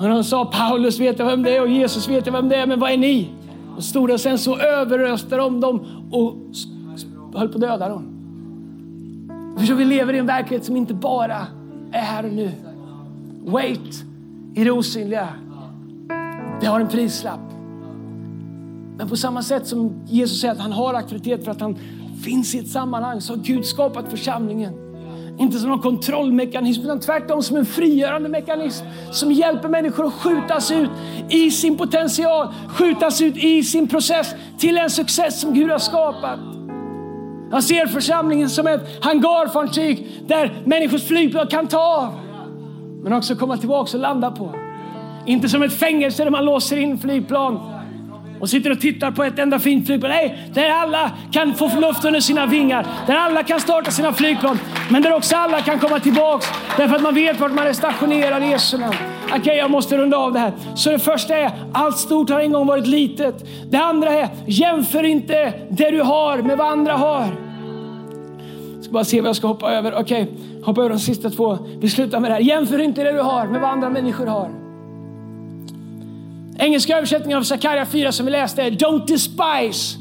Och 0.00 0.08
de 0.08 0.24
sa 0.24 0.44
Paulus 0.44 1.00
vet 1.00 1.18
jag 1.18 1.26
vem 1.26 1.42
det 1.42 1.56
är 1.56 1.62
och 1.62 1.68
Jesus 1.68 2.08
vet 2.08 2.26
jag 2.26 2.32
vem 2.32 2.48
det 2.48 2.56
är, 2.56 2.66
men 2.66 2.80
vad 2.80 2.90
är 2.90 2.96
ni? 2.96 3.30
Och 3.76 3.84
stod 3.84 4.20
sen 4.20 4.38
så 4.38 4.56
överröstade 4.58 5.42
de 5.42 5.60
dem 5.60 5.86
och 6.10 6.34
höll 7.34 7.48
på 7.48 7.54
att 7.54 7.60
döda 7.60 7.88
dem. 7.88 8.10
Förstår 9.58 9.74
vi 9.74 9.84
lever 9.84 10.12
i 10.12 10.18
en 10.18 10.26
verklighet 10.26 10.64
som 10.64 10.76
inte 10.76 10.94
bara 10.94 11.46
är 11.92 12.00
här 12.00 12.24
och 12.24 12.32
nu. 12.32 12.50
Wait 13.44 14.04
i 14.54 14.64
det 14.64 14.70
osynliga. 14.70 15.28
Det 16.60 16.66
har 16.66 16.80
en 16.80 16.88
prislapp. 16.88 17.40
Men 18.96 19.08
på 19.08 19.16
samma 19.16 19.42
sätt 19.42 19.66
som 19.66 19.92
Jesus 20.06 20.40
säger 20.40 20.54
att 20.54 20.60
han 20.60 20.72
har 20.72 20.94
auktoritet 20.94 21.44
för 21.44 21.50
att 21.50 21.60
han 21.60 21.76
finns 22.22 22.54
i 22.54 22.58
ett 22.58 22.68
sammanhang 22.68 23.20
så 23.20 23.32
har 23.32 23.40
Gud 23.40 23.66
skapat 23.66 24.08
församlingen. 24.10 24.83
Inte 25.38 25.58
som 25.58 25.70
någon 25.70 25.80
kontrollmekanism 25.80 26.82
utan 26.82 27.00
tvärtom 27.00 27.42
som 27.42 27.56
en 27.56 27.66
frigörande 27.66 28.28
mekanism 28.28 28.84
som 29.12 29.32
hjälper 29.32 29.68
människor 29.68 30.06
att 30.06 30.12
skjutas 30.12 30.70
ut 30.70 30.90
i 31.28 31.50
sin 31.50 31.76
potential, 31.76 32.48
skjutas 32.68 33.20
ut 33.20 33.36
i 33.36 33.62
sin 33.62 33.88
process 33.88 34.34
till 34.58 34.78
en 34.78 34.90
success 34.90 35.40
som 35.40 35.54
Gud 35.54 35.70
har 35.70 35.78
skapat. 35.78 36.38
Jag 37.50 37.64
ser 37.64 37.86
församlingen 37.86 38.50
som 38.50 38.66
ett 38.66 39.04
hangarfartyg 39.04 40.22
där 40.26 40.62
människors 40.64 41.02
flygplan 41.02 41.46
kan 41.46 41.66
ta 41.66 41.78
av 41.78 42.12
men 43.02 43.12
också 43.12 43.36
komma 43.36 43.56
tillbaka 43.56 43.96
och 43.96 44.00
landa 44.00 44.30
på. 44.30 44.54
Inte 45.26 45.48
som 45.48 45.62
ett 45.62 45.72
fängelse 45.72 46.24
där 46.24 46.30
man 46.30 46.44
låser 46.44 46.76
in 46.76 46.98
flygplan 46.98 47.73
och 48.40 48.50
sitter 48.50 48.70
och 48.70 48.80
tittar 48.80 49.10
på 49.10 49.24
ett 49.24 49.38
enda 49.38 49.58
fint 49.58 49.86
flygplan. 49.86 50.10
Nej, 50.10 50.48
där 50.54 50.70
alla 50.70 51.10
kan 51.30 51.54
få 51.54 51.80
luft 51.80 52.04
under 52.04 52.20
sina 52.20 52.46
vingar, 52.46 52.86
där 53.06 53.16
alla 53.16 53.42
kan 53.42 53.60
starta 53.60 53.90
sina 53.90 54.12
flygplan, 54.12 54.58
men 54.90 55.02
där 55.02 55.12
också 55.12 55.36
alla 55.36 55.60
kan 55.60 55.78
komma 55.78 56.00
tillbaks 56.00 56.46
därför 56.76 56.96
att 56.96 57.02
man 57.02 57.14
vet 57.14 57.40
vart 57.40 57.52
man 57.52 57.66
är 57.66 57.72
stationerad 57.72 58.42
i 58.42 58.46
Jesu 58.46 58.78
namn. 58.78 58.94
Okej, 59.24 59.40
okay, 59.40 59.56
jag 59.56 59.70
måste 59.70 59.96
runda 59.98 60.16
av 60.16 60.32
det 60.32 60.38
här. 60.38 60.52
Så 60.74 60.90
det 60.90 60.98
första 60.98 61.36
är, 61.36 61.50
allt 61.72 61.98
stort 61.98 62.30
har 62.30 62.40
en 62.40 62.52
gång 62.52 62.66
varit 62.66 62.86
litet. 62.86 63.44
Det 63.70 63.78
andra 63.78 64.10
är, 64.10 64.28
jämför 64.46 65.02
inte 65.02 65.52
det 65.70 65.90
du 65.90 66.02
har 66.02 66.38
med 66.38 66.58
vad 66.58 66.66
andra 66.66 66.92
har. 66.92 67.26
Jag 68.74 68.84
ska 68.84 68.92
bara 68.92 69.04
se 69.04 69.20
vad 69.20 69.28
jag 69.28 69.36
ska 69.36 69.46
hoppa 69.46 69.72
över. 69.72 69.94
Okej, 69.94 70.22
okay, 70.22 70.62
hoppa 70.64 70.80
över 70.80 70.90
de 70.90 70.98
sista 70.98 71.30
två. 71.30 71.58
Vi 71.78 71.88
slutar 71.88 72.20
med 72.20 72.30
det 72.30 72.34
här. 72.34 72.40
Jämför 72.40 72.78
inte 72.78 73.04
det 73.04 73.12
du 73.12 73.20
har 73.20 73.46
med 73.46 73.60
vad 73.60 73.70
andra 73.70 73.90
människor 73.90 74.26
har. 74.26 74.63
Engelska 76.58 76.96
översättningen 76.96 77.38
av 77.38 77.42
Sakarja 77.42 77.86
4 77.86 78.12
som 78.12 78.26
vi 78.26 78.32
läste 78.32 78.62
är 78.62 78.70
Don't 78.70 79.06
despise 79.06 79.98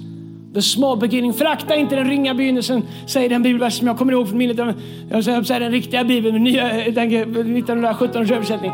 the 0.53 0.61
small 0.61 0.97
beginning. 0.97 1.33
Förakta 1.33 1.75
inte 1.75 1.95
den 1.95 2.09
ringa 2.09 2.33
begynnelsen, 2.33 2.83
säger 3.07 3.29
den 3.29 3.43
bibelvers 3.43 3.77
som 3.77 3.87
jag 3.87 3.97
kommer 3.97 4.13
ihåg 4.13 4.27
från 4.27 4.37
minnet. 4.37 4.75
Jag 5.09 5.23
säger 5.23 5.59
den 5.59 5.71
riktiga 5.71 6.03
bibeln, 6.03 6.43
nya, 6.43 6.71
1917 6.71 8.21
års 8.21 8.31
översättning. 8.31 8.71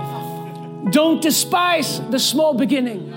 Don't 0.93 1.21
despise 1.21 2.03
the 2.11 2.19
small 2.19 2.57
beginning. 2.57 3.13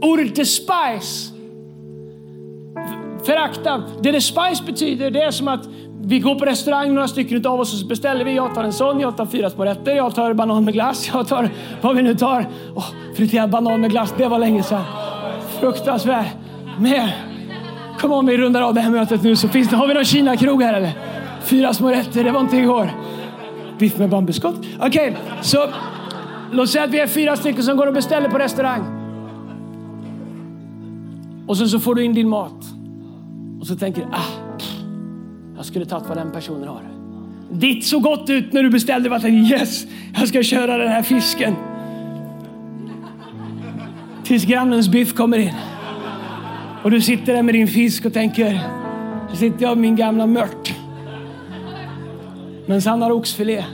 Ordet 0.00 0.36
despise, 0.36 1.32
förakta. 3.26 3.82
Det 4.02 4.12
despise 4.12 4.64
betyder, 4.66 5.10
det 5.10 5.22
är 5.22 5.30
som 5.30 5.48
att 5.48 5.68
vi 6.04 6.18
går 6.18 6.34
på 6.34 6.44
restaurang 6.44 6.94
några 6.94 7.08
stycken 7.08 7.46
av 7.46 7.60
oss 7.60 7.72
och 7.72 7.78
så 7.78 7.86
beställer 7.86 8.24
vi. 8.24 8.34
Jag 8.34 8.54
tar 8.54 8.64
en 8.64 8.72
sån, 8.72 9.00
jag 9.00 9.16
tar 9.16 9.26
fyra 9.26 9.50
små 9.50 9.64
rätter, 9.64 9.92
jag 9.92 10.14
tar 10.14 10.34
banan 10.34 10.64
med 10.64 10.74
glass, 10.74 11.10
jag 11.14 11.28
tar 11.28 11.50
vad 11.80 11.96
vi 11.96 12.02
nu 12.02 12.14
tar. 12.14 12.46
Oh, 12.74 12.86
friterad 13.16 13.50
banan 13.50 13.80
med 13.80 13.90
glass, 13.90 14.14
det 14.16 14.28
var 14.28 14.38
länge 14.38 14.62
sedan. 14.62 14.82
Fruktansvärt. 15.60 16.26
Mer. 16.78 17.16
Kom 17.98 18.12
om 18.12 18.26
vi 18.26 18.36
rundar 18.36 18.62
av 18.62 18.74
det 18.74 18.80
här 18.80 18.90
mötet 18.90 19.22
nu 19.22 19.36
så 19.36 19.48
finns 19.48 19.68
det. 19.68 19.76
Har 19.76 19.88
vi 19.88 19.94
någon 19.94 20.04
Kina-krog 20.04 20.62
här 20.62 20.74
eller? 20.74 20.92
Fyra 21.42 21.74
små 21.74 21.90
rätter, 21.90 22.24
det 22.24 22.30
var 22.30 22.40
inte 22.40 22.56
igår. 22.56 22.90
Biff 23.78 23.98
med 23.98 24.08
bambuskott. 24.08 24.56
Okej, 24.80 25.10
okay, 25.10 25.12
så 25.42 25.58
låt 26.52 26.70
säga 26.70 26.84
att 26.84 26.90
vi 26.90 27.00
är 27.00 27.06
fyra 27.06 27.36
stycken 27.36 27.62
som 27.62 27.76
går 27.76 27.86
och 27.86 27.94
beställer 27.94 28.28
på 28.28 28.38
restaurang. 28.38 28.98
Och 31.46 31.56
sen 31.56 31.68
så 31.68 31.80
får 31.80 31.94
du 31.94 32.04
in 32.04 32.14
din 32.14 32.28
mat. 32.28 32.64
Och 33.60 33.66
så 33.66 33.76
tänker 33.76 34.00
du, 34.00 34.06
ah, 34.12 34.41
jag 35.62 35.66
skulle 35.66 35.86
tagit 35.86 36.08
vad 36.08 36.16
den 36.16 36.32
personen 36.32 36.68
har. 36.68 36.82
Ditt 37.50 37.86
såg 37.86 38.02
gott 38.02 38.30
ut 38.30 38.52
när 38.52 38.62
du 38.62 38.70
beställde. 38.70 39.08
Jag 39.08 39.22
tänkte 39.22 39.54
yes, 39.54 39.86
jag 40.14 40.28
ska 40.28 40.42
köra 40.42 40.78
den 40.78 40.88
här 40.88 41.02
fisken. 41.02 41.54
Tills 44.24 44.44
grannens 44.44 44.88
biff 44.88 45.14
kommer 45.14 45.38
in. 45.38 45.54
Och 46.82 46.90
du 46.90 47.00
sitter 47.00 47.34
där 47.34 47.42
med 47.42 47.54
din 47.54 47.68
fisk 47.68 48.04
och 48.04 48.12
tänker, 48.12 48.60
nu 49.30 49.36
sitter 49.36 49.62
jag 49.62 49.70
med 49.70 49.78
min 49.78 49.96
gamla 49.96 50.26
mört. 50.26 50.74
Men 52.66 52.80
han 52.80 53.02
har 53.02 53.10
oxfilé. 53.10 53.64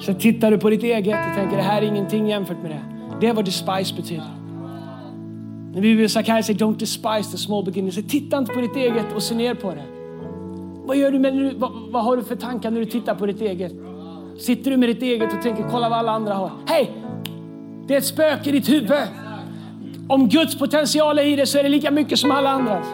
Så 0.00 0.14
tittar 0.14 0.50
du 0.50 0.58
på 0.58 0.70
ditt 0.70 0.82
eget 0.82 1.28
och 1.28 1.36
tänker, 1.36 1.56
det 1.56 1.62
här 1.62 1.82
är 1.82 1.86
ingenting 1.86 2.28
jämfört 2.28 2.62
med 2.62 2.70
det. 2.70 2.82
Det 3.20 3.26
är 3.26 3.34
vad 3.34 3.44
despise 3.44 3.94
betyder. 3.96 4.30
När 5.74 5.80
vi 5.80 5.94
vill 5.94 6.10
Sakai 6.10 6.42
säger 6.42 6.58
don't 6.58 6.78
despise 6.78 7.30
the 7.30 7.38
small 7.38 7.64
beginnings. 7.64 7.94
Så 7.94 8.02
titta 8.02 8.38
inte 8.38 8.52
på 8.52 8.60
ditt 8.60 8.76
eget 8.76 9.12
och 9.14 9.22
se 9.22 9.34
ner 9.34 9.54
på 9.54 9.74
det. 9.74 9.97
Vad, 10.88 10.96
gör 10.96 11.10
du 11.10 11.18
med, 11.18 11.34
du, 11.34 11.54
vad, 11.54 11.72
vad 11.90 12.04
har 12.04 12.16
du 12.16 12.22
för 12.22 12.36
tankar 12.36 12.70
när 12.70 12.80
du 12.80 12.86
tittar 12.86 13.14
på 13.14 13.26
ditt 13.26 13.40
eget? 13.40 13.72
Sitter 14.38 14.70
du 14.70 14.76
med 14.76 14.88
ditt 14.88 15.02
eget 15.02 15.32
och 15.32 15.42
tänker 15.42 15.62
kolla 15.70 15.88
vad 15.88 15.98
alla 15.98 16.12
andra 16.12 16.34
har? 16.34 16.50
Hej! 16.66 16.92
Det 17.86 17.94
är 17.94 17.98
ett 17.98 18.04
spöke 18.04 18.48
i 18.48 18.52
ditt 18.52 18.68
huvud. 18.68 18.92
Om 20.08 20.28
Guds 20.28 20.58
potential 20.58 21.18
är 21.18 21.22
i 21.22 21.36
det 21.36 21.46
så 21.46 21.58
är 21.58 21.62
det 21.62 21.68
lika 21.68 21.90
mycket 21.90 22.18
som 22.18 22.30
alla 22.30 22.50
andras. 22.50 22.86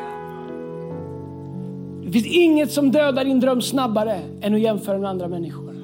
Det 2.05 2.13
finns 2.13 2.27
inget 2.27 2.73
som 2.73 2.91
dödar 2.91 3.25
din 3.25 3.41
dröm 3.41 3.63
snabbare 3.63 4.21
än 4.41 4.55
att 4.55 4.61
jämföra 4.61 4.99
med 4.99 5.11
andra 5.11 5.29
människor. 5.29 5.75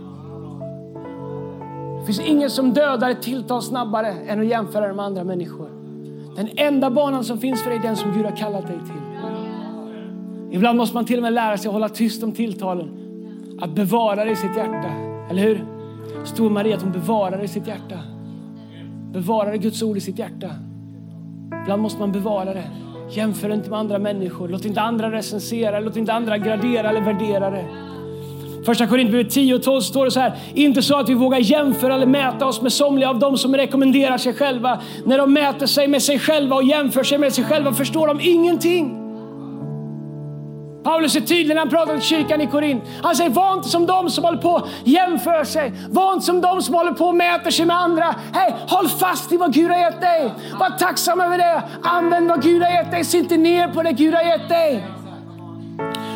Det 2.00 2.06
finns 2.06 2.20
inget 2.20 2.52
som 2.52 2.72
dödar 2.72 3.10
ett 3.10 3.22
tilltal 3.22 3.62
snabbare 3.62 4.08
än 4.08 4.40
att 4.40 4.46
jämföra 4.46 4.94
med 4.94 5.04
andra 5.04 5.24
människor. 5.24 5.68
Den 6.36 6.48
enda 6.56 6.90
banan 6.90 7.24
som 7.24 7.38
finns 7.38 7.62
för 7.62 7.70
dig 7.70 7.78
är 7.78 7.82
den 7.82 7.96
som 7.96 8.12
Gud 8.12 8.24
har 8.24 8.36
kallat 8.36 8.66
dig 8.66 8.78
till. 8.86 9.09
Ibland 10.52 10.78
måste 10.78 10.94
man 10.94 11.04
till 11.04 11.16
och 11.16 11.22
med 11.22 11.32
lära 11.32 11.56
sig 11.56 11.68
att 11.68 11.72
hålla 11.72 11.88
tyst 11.88 12.22
om 12.22 12.32
tilltalen. 12.32 12.88
Att 13.60 13.70
bevara 13.70 14.24
det 14.24 14.30
i 14.30 14.36
sitt 14.36 14.56
hjärta. 14.56 14.90
Eller 15.30 15.42
hur? 15.42 15.64
Stor 16.24 16.50
Maria 16.50 16.76
att 16.76 16.82
hon 16.82 16.92
bevarade 16.92 17.48
sitt 17.48 17.66
hjärta. 17.66 17.98
Bevarade 19.12 19.58
Guds 19.58 19.82
ord 19.82 19.96
i 19.96 20.00
sitt 20.00 20.18
hjärta. 20.18 20.50
Ibland 21.62 21.82
måste 21.82 22.00
man 22.00 22.12
bevara 22.12 22.54
det. 22.54 22.70
Jämför 23.10 23.54
inte 23.54 23.70
med 23.70 23.78
andra 23.78 23.98
människor. 23.98 24.48
Låt 24.48 24.64
inte 24.64 24.80
andra 24.80 25.12
recensera, 25.12 25.80
låt 25.80 25.96
inte 25.96 26.12
andra 26.12 26.38
gradera 26.38 26.90
eller 26.90 27.00
värdera 27.00 27.50
det. 27.50 27.64
Första 28.66 28.86
Korinthierbrevet 28.86 29.32
10 29.32 29.54
och 29.54 29.62
12 29.62 29.80
står 29.80 30.04
det 30.04 30.10
så 30.10 30.20
här. 30.20 30.32
Inte 30.54 30.82
så 30.82 30.96
att 30.98 31.08
vi 31.08 31.14
vågar 31.14 31.38
jämföra 31.38 31.94
eller 31.94 32.06
mäta 32.06 32.46
oss 32.46 32.62
med 32.62 32.72
somliga 32.72 33.10
av 33.10 33.18
dem 33.18 33.38
som 33.38 33.56
rekommenderar 33.56 34.18
sig 34.18 34.34
själva. 34.34 34.80
När 35.04 35.18
de 35.18 35.32
mäter 35.32 35.66
sig 35.66 35.88
med 35.88 36.02
sig 36.02 36.18
själva 36.18 36.56
och 36.56 36.64
jämför 36.64 37.02
sig 37.02 37.18
med 37.18 37.32
sig 37.32 37.44
själva 37.44 37.72
förstår 37.72 38.06
de 38.06 38.20
ingenting. 38.20 38.99
Paulus 40.82 41.16
är 41.16 41.20
tydlig 41.20 41.48
när 41.54 41.58
han 41.58 41.70
pratar 41.70 41.92
till 41.92 42.02
kyrkan 42.06 42.40
i 42.40 42.46
Korint. 42.46 42.84
Han 43.02 43.16
säger, 43.16 43.30
var 43.30 43.52
inte 43.52 43.68
som 43.68 43.86
de 43.86 44.10
som 44.10 44.24
håller 44.24 44.38
på 44.38 44.50
och 44.50 44.68
jämför 44.84 45.44
sig. 45.44 45.72
Var 45.90 46.12
inte 46.12 46.26
som 46.26 46.40
de 46.40 46.62
som 46.62 46.74
håller 46.74 46.92
på 46.92 47.04
och 47.04 47.14
mäter 47.14 47.50
sig 47.50 47.66
med 47.66 47.76
andra. 47.76 48.14
Hey, 48.32 48.52
håll 48.68 48.88
fast 48.88 49.32
i 49.32 49.36
vad 49.36 49.52
Gud 49.54 49.70
har 49.70 49.78
gett 49.78 50.00
dig. 50.00 50.32
Var 50.60 50.78
tacksam 50.78 51.20
över 51.20 51.38
det. 51.38 51.62
Använd 51.82 52.28
vad 52.28 52.42
Gud 52.42 52.62
har 52.62 52.70
gett 52.70 52.90
dig. 52.90 53.04
Se 53.04 53.18
inte 53.18 53.36
ner 53.36 53.68
på 53.68 53.82
det 53.82 53.92
Gud 53.92 54.14
har 54.14 54.22
gett 54.22 54.48
dig. 54.48 54.84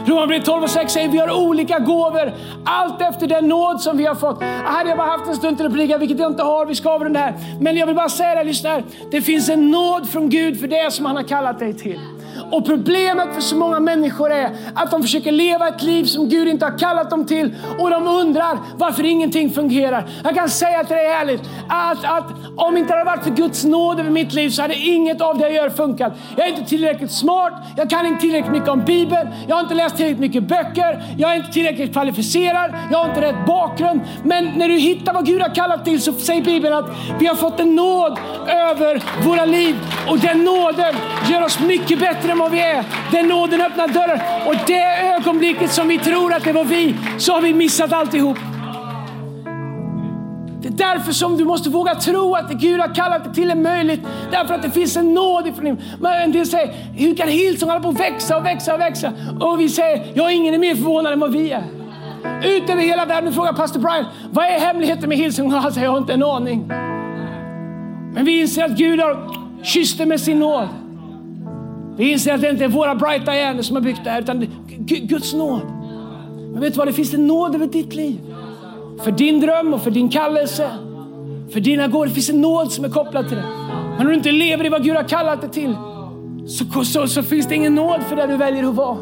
Romarbrevet 0.07 0.45
12 0.45 0.62
och 0.62 0.71
6 0.71 0.93
säger 0.93 1.09
vi 1.09 1.19
har 1.19 1.31
olika 1.31 1.79
gåvor, 1.79 2.33
allt 2.65 3.03
efter 3.03 3.27
den 3.27 3.49
nåd 3.49 3.81
som 3.81 3.97
vi 3.97 4.07
har 4.07 4.15
fått. 4.15 4.43
Hade 4.65 4.89
jag 4.89 4.99
bara 4.99 5.11
haft 5.11 5.27
en 5.27 5.37
stund 5.37 5.57
till 5.57 5.67
att 5.67 5.73
predika, 5.73 5.99
vilket 5.99 6.19
jag 6.19 6.33
inte 6.33 6.43
har, 6.43 6.67
vi 6.67 6.75
ska 6.75 6.91
avrunda 6.91 7.21
här. 7.21 7.35
Men 7.61 7.77
jag 7.77 7.87
vill 7.87 7.97
bara 7.97 8.09
säga 8.09 8.31
det, 8.31 8.37
här, 8.37 8.45
lyssna 8.45 8.71
här. 8.71 8.85
Det 9.11 9.23
finns 9.23 9.49
en 9.49 9.71
nåd 9.71 10.09
från 10.09 10.29
Gud 10.29 10.61
för 10.61 10.69
det 10.69 10.93
som 10.93 11.07
han 11.07 11.17
har 11.17 11.23
kallat 11.23 11.59
dig 11.59 11.75
till. 11.75 12.01
Och 12.51 12.66
problemet 12.66 13.34
för 13.34 13.40
så 13.40 13.57
många 13.57 13.80
människor 13.80 14.32
är 14.32 14.51
att 14.74 14.90
de 14.90 15.03
försöker 15.03 15.32
leva 15.32 15.68
ett 15.68 15.82
liv 15.82 16.05
som 16.05 16.28
Gud 16.28 16.49
inte 16.49 16.64
har 16.64 16.78
kallat 16.78 17.11
dem 17.11 17.26
till 17.26 17.55
och 17.78 17.90
de 17.90 18.09
undrar 18.09 18.59
varför 18.76 19.05
ingenting 19.05 19.51
fungerar. 19.51 20.09
Jag 20.24 20.34
kan 20.34 20.49
säga 20.49 20.84
till 20.84 20.97
dig 20.97 21.07
ärligt 21.07 21.42
att, 21.68 22.05
att 22.05 22.24
om 22.57 22.76
inte 22.76 22.92
det 22.92 22.99
hade 22.99 23.11
varit 23.11 23.24
för 23.24 23.30
Guds 23.30 23.64
nåd 23.64 24.01
över 24.01 24.11
mitt 24.11 24.32
liv 24.32 24.51
så 24.51 24.62
hade 24.62 24.74
inget 24.74 25.20
av 25.20 25.38
det 25.38 25.45
jag 25.45 25.53
gör 25.53 25.70
funkat. 25.70 26.12
Jag 26.36 26.47
är 26.47 26.51
inte 26.51 26.64
tillräckligt 26.64 27.12
smart, 27.12 27.53
jag 27.76 27.90
kan 27.90 28.07
inte 28.07 28.20
tillräckligt 28.20 28.53
mycket 28.53 28.68
om 28.68 28.84
Bibeln, 28.84 29.28
jag 29.49 29.57
har 29.57 29.62
inte 29.62 29.74
läst 29.74 29.97
tillräckligt 29.97 30.20
mycket 30.20 30.42
böcker, 30.42 31.03
jag 31.18 31.32
är 31.32 31.36
inte 31.36 31.53
tillräckligt 31.53 31.92
kvalificerad, 31.92 32.74
jag 32.90 32.99
har 32.99 33.09
inte 33.09 33.20
rätt 33.20 33.47
bakgrund. 33.47 34.01
Men 34.24 34.45
när 34.57 34.68
du 34.68 34.74
hittar 34.74 35.12
vad 35.12 35.26
Gud 35.26 35.42
har 35.42 35.55
kallat 35.55 35.84
till 35.84 36.03
så 36.03 36.12
säger 36.12 36.45
Bibeln 36.45 36.74
att 36.74 36.90
vi 37.18 37.26
har 37.26 37.34
fått 37.34 37.61
en 37.61 37.74
nåd 37.74 38.18
över 38.49 39.03
våra 39.24 39.45
liv 39.45 39.76
och 40.09 40.18
den 40.18 40.45
nåden 40.45 40.95
gör 41.30 41.45
oss 41.45 41.61
mycket 41.61 41.99
bättre 41.99 42.34
än 42.35 42.41
vad 42.41 42.51
vi 42.51 42.61
är. 42.61 42.85
Den 43.12 43.28
nåden 43.28 43.61
öppnar 43.61 43.89
dörrar 43.89 44.22
och 44.47 44.55
det 44.66 45.14
ögonblicket 45.16 45.72
som 45.72 45.89
vi 45.89 45.99
tror 45.99 46.35
att 46.35 46.45
det 46.45 46.53
var 46.53 46.64
vi 46.64 46.97
så 47.18 47.32
har 47.32 47.41
vi 47.41 47.55
missat 47.55 47.93
alltihop. 47.93 48.39
Det 50.61 50.68
är 50.68 50.95
därför 50.95 51.12
som 51.12 51.37
du 51.37 51.45
måste 51.45 51.70
våga 51.70 51.95
tro 51.95 52.35
att 52.35 52.49
det 52.49 52.55
Gud 52.55 52.80
har 52.80 52.95
kallat 52.95 53.24
dig 53.24 53.35
till 53.35 53.51
är 53.51 53.55
möjligt. 53.55 54.01
Därför 54.30 54.55
att 54.55 54.62
det 54.62 54.70
finns 54.70 54.97
en 54.97 55.14
nåd 55.14 55.47
ifrån 55.47 55.66
himlen. 55.66 56.22
En 56.22 56.32
del 56.32 56.47
säger, 56.47 56.74
hur 56.97 57.14
kan 57.14 57.28
Hillsong 57.28 57.68
hålla 57.68 57.80
på 57.80 57.89
att 57.89 58.01
växa 58.01 58.37
och 58.37 58.47
växa 58.47 58.74
och 58.74 58.80
växa? 58.80 59.12
Och 59.41 59.61
vi 59.61 59.68
säger, 59.68 60.03
ja 60.14 60.30
ingen 60.30 60.55
är 60.55 60.59
mer 60.59 60.74
förvånad 60.74 61.12
än 61.12 61.20
vad 61.20 61.32
vi 61.32 61.51
är. 61.51 61.64
Ut 62.45 62.70
över 62.70 62.82
hela 62.82 63.05
världen, 63.05 63.24
nu 63.24 63.32
frågar 63.32 63.53
pastor 63.53 63.80
Brian, 63.80 64.05
vad 64.30 64.45
är 64.45 64.61
hemligheten 64.61 65.09
med 65.09 65.18
Hillsong? 65.18 65.51
Han 65.51 65.72
säger, 65.72 65.87
jag 65.87 65.93
har 65.93 65.99
inte 65.99 66.12
en 66.12 66.22
aning. 66.22 66.66
Men 68.14 68.24
vi 68.24 68.41
inser 68.41 68.64
att 68.64 68.76
Gud 68.78 69.01
har 69.01 69.35
kysst 69.62 69.99
det 69.99 70.07
med 70.07 70.20
sin 70.20 70.39
nåd. 70.39 70.68
Vi 71.97 72.12
inser 72.12 72.34
att 72.34 72.40
det 72.40 72.51
inte 72.51 72.64
är 72.64 72.68
våra 72.68 72.95
brighta 72.95 73.36
hjärnor 73.36 73.62
som 73.62 73.76
har 73.76 73.82
byggt 73.82 74.01
det 74.05 74.11
här, 74.11 74.20
utan 74.20 74.47
Guds 74.86 75.34
nåd. 75.34 75.62
Men 76.53 76.61
vet 76.61 76.72
du 76.72 76.78
vad, 76.78 76.88
det 76.88 76.92
finns 76.92 77.14
en 77.14 77.26
nåd 77.26 77.55
över 77.55 77.66
ditt 77.66 77.95
liv. 77.95 78.20
För 79.05 79.11
din 79.11 79.40
dröm 79.40 79.74
och 79.74 79.82
för 79.82 79.90
din 79.90 80.09
kallelse. 80.09 80.70
För 81.53 81.61
dina 81.61 81.88
gåvor. 81.88 82.07
Det 82.07 82.12
finns 82.12 82.30
en 82.30 82.40
nåd 82.40 82.72
som 82.72 82.84
är 82.84 82.88
kopplad 82.88 83.28
till 83.28 83.36
det. 83.36 83.45
Men 83.97 84.01
om 84.01 84.07
du 84.07 84.14
inte 84.14 84.32
lever 84.32 84.66
i 84.66 84.68
vad 84.68 84.84
Gud 84.84 84.97
har 84.97 85.09
kallat 85.09 85.40
dig 85.40 85.51
till 85.51 85.76
så, 86.47 86.84
så, 86.84 87.09
så 87.09 87.22
finns 87.22 87.49
det 87.49 87.55
ingen 87.55 87.74
nåd 87.74 88.03
för 88.09 88.16
det 88.16 88.26
du 88.26 88.36
väljer 88.36 88.68
att 88.68 88.74
vara. 88.74 88.99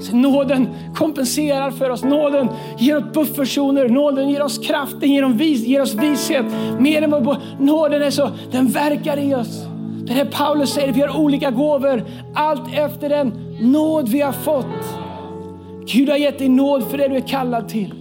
Så 0.00 0.16
nåden 0.16 0.68
kompenserar 0.94 1.70
för 1.70 1.90
oss. 1.90 2.04
Nåden 2.04 2.48
ger 2.78 2.96
oss 2.96 3.12
buffertzoner. 3.12 3.88
Nåden 3.88 4.30
ger 4.30 4.42
oss 4.42 4.58
kraft. 4.58 5.00
Den 5.00 5.12
ger, 5.12 5.24
oss, 5.24 5.34
vis, 5.34 5.66
ger 5.66 5.82
oss 5.82 5.94
vishet. 5.94 6.46
Mer 6.78 7.02
än 7.02 7.10
vad 7.10 7.36
nåden 7.60 8.02
är 8.02 8.10
så, 8.10 8.30
den 8.50 8.68
verkar 8.68 9.18
i 9.18 9.34
oss. 9.34 9.75
Det 10.06 10.12
här 10.12 10.24
Paulus 10.24 10.70
säger, 10.70 10.92
vi 10.92 11.00
har 11.00 11.16
olika 11.16 11.50
gåvor. 11.50 12.04
Allt 12.34 12.74
efter 12.74 13.08
den 13.08 13.32
nåd 13.60 14.08
vi 14.08 14.20
har 14.20 14.32
fått. 14.32 14.98
Gud 15.86 16.08
har 16.08 16.16
gett 16.16 16.38
dig 16.38 16.48
nåd 16.48 16.84
för 16.84 16.98
det 16.98 17.08
du 17.08 17.16
är 17.16 17.28
kallad 17.28 17.68
till. 17.68 17.94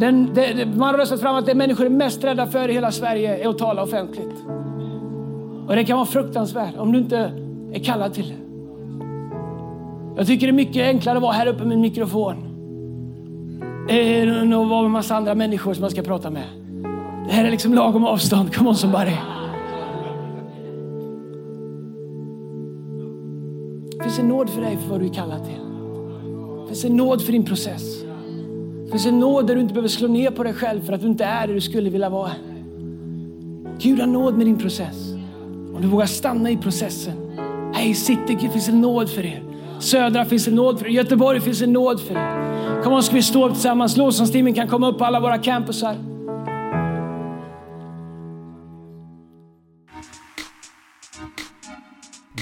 Den, 0.00 0.34
det, 0.34 0.66
man 0.76 0.88
har 0.88 0.98
röstat 0.98 1.20
fram 1.20 1.36
att 1.36 1.46
det 1.46 1.54
människor 1.54 1.86
är 1.86 1.90
mest 1.90 2.24
rädda 2.24 2.46
för 2.46 2.68
i 2.68 2.72
hela 2.72 2.90
Sverige 2.90 3.44
är 3.44 3.48
att 3.48 3.58
tala 3.58 3.82
offentligt. 3.82 4.44
Och 5.68 5.76
det 5.76 5.84
kan 5.84 5.96
vara 5.96 6.06
fruktansvärt 6.06 6.76
om 6.76 6.92
du 6.92 6.98
inte 6.98 7.32
är 7.72 7.84
kallad 7.84 8.14
till 8.14 8.28
det. 8.28 8.44
Jag 10.16 10.26
tycker 10.26 10.46
det 10.46 10.50
är 10.50 10.54
mycket 10.54 10.86
enklare 10.86 11.16
att 11.16 11.22
vara 11.22 11.32
här 11.32 11.46
uppe 11.46 11.64
med 11.64 11.72
en 11.72 11.80
mikrofon 11.80 12.34
än 13.88 14.52
att 14.52 14.68
vara 14.68 14.80
med 14.80 14.86
en 14.86 14.90
massa 14.90 15.16
andra 15.16 15.34
människor 15.34 15.74
som 15.74 15.80
man 15.80 15.90
ska 15.90 16.02
prata 16.02 16.30
med. 16.30 16.44
Det 17.26 17.32
här 17.32 17.44
är 17.44 17.50
liksom 17.50 17.74
lagom 17.74 18.04
avstånd. 18.04 18.54
Come 18.54 18.68
on 18.68 18.76
somebody. 18.76 19.16
Finns 24.14 24.22
en 24.22 24.28
nåd 24.28 24.50
för 24.50 24.60
dig 24.60 24.76
för 24.76 24.88
vad 24.90 25.00
du 25.00 25.06
är 25.06 25.14
kallad 25.14 25.44
till. 25.44 25.60
Det 26.62 26.68
finns 26.68 26.84
en 26.84 26.96
nåd 26.96 27.22
för 27.22 27.32
din 27.32 27.44
process. 27.44 28.02
Det 28.84 28.90
finns 28.90 29.06
en 29.06 29.20
nåd 29.20 29.46
där 29.46 29.54
du 29.54 29.60
inte 29.60 29.74
behöver 29.74 29.88
slå 29.88 30.08
ner 30.08 30.30
på 30.30 30.42
dig 30.42 30.54
själv 30.54 30.84
för 30.84 30.92
att 30.92 31.00
du 31.00 31.06
inte 31.06 31.24
är 31.24 31.46
det 31.46 31.54
du 31.54 31.60
skulle 31.60 31.90
vilja 31.90 32.08
vara. 32.08 32.30
Gud 33.78 34.00
har 34.00 34.06
nåd 34.06 34.36
med 34.36 34.46
din 34.46 34.58
process. 34.58 35.12
Om 35.74 35.78
du 35.80 35.88
vågar 35.88 36.06
stanna 36.06 36.50
i 36.50 36.56
processen. 36.56 37.12
Hej 37.74 37.94
City, 37.94 38.38
det 38.40 38.48
finns 38.48 38.68
en 38.68 38.80
nåd 38.80 39.10
för 39.10 39.26
er. 39.26 39.42
Södra 39.78 40.24
finns 40.24 40.48
en 40.48 40.54
nåd 40.54 40.78
för 40.78 40.86
er. 40.86 40.90
Göteborg 40.90 41.40
finns 41.40 41.62
en 41.62 41.72
nåd 41.72 42.00
för 42.00 42.14
er. 42.14 42.82
Kom 42.82 42.92
on, 42.92 43.02
ska 43.02 43.14
vi 43.14 43.22
stå 43.22 43.46
upp 43.46 43.52
tillsammans? 43.52 43.96
Lovsångsteamen 43.96 44.54
kan 44.54 44.68
komma 44.68 44.88
upp 44.88 44.98
på 44.98 45.04
alla 45.04 45.20
våra 45.20 45.38
campusar. 45.38 45.96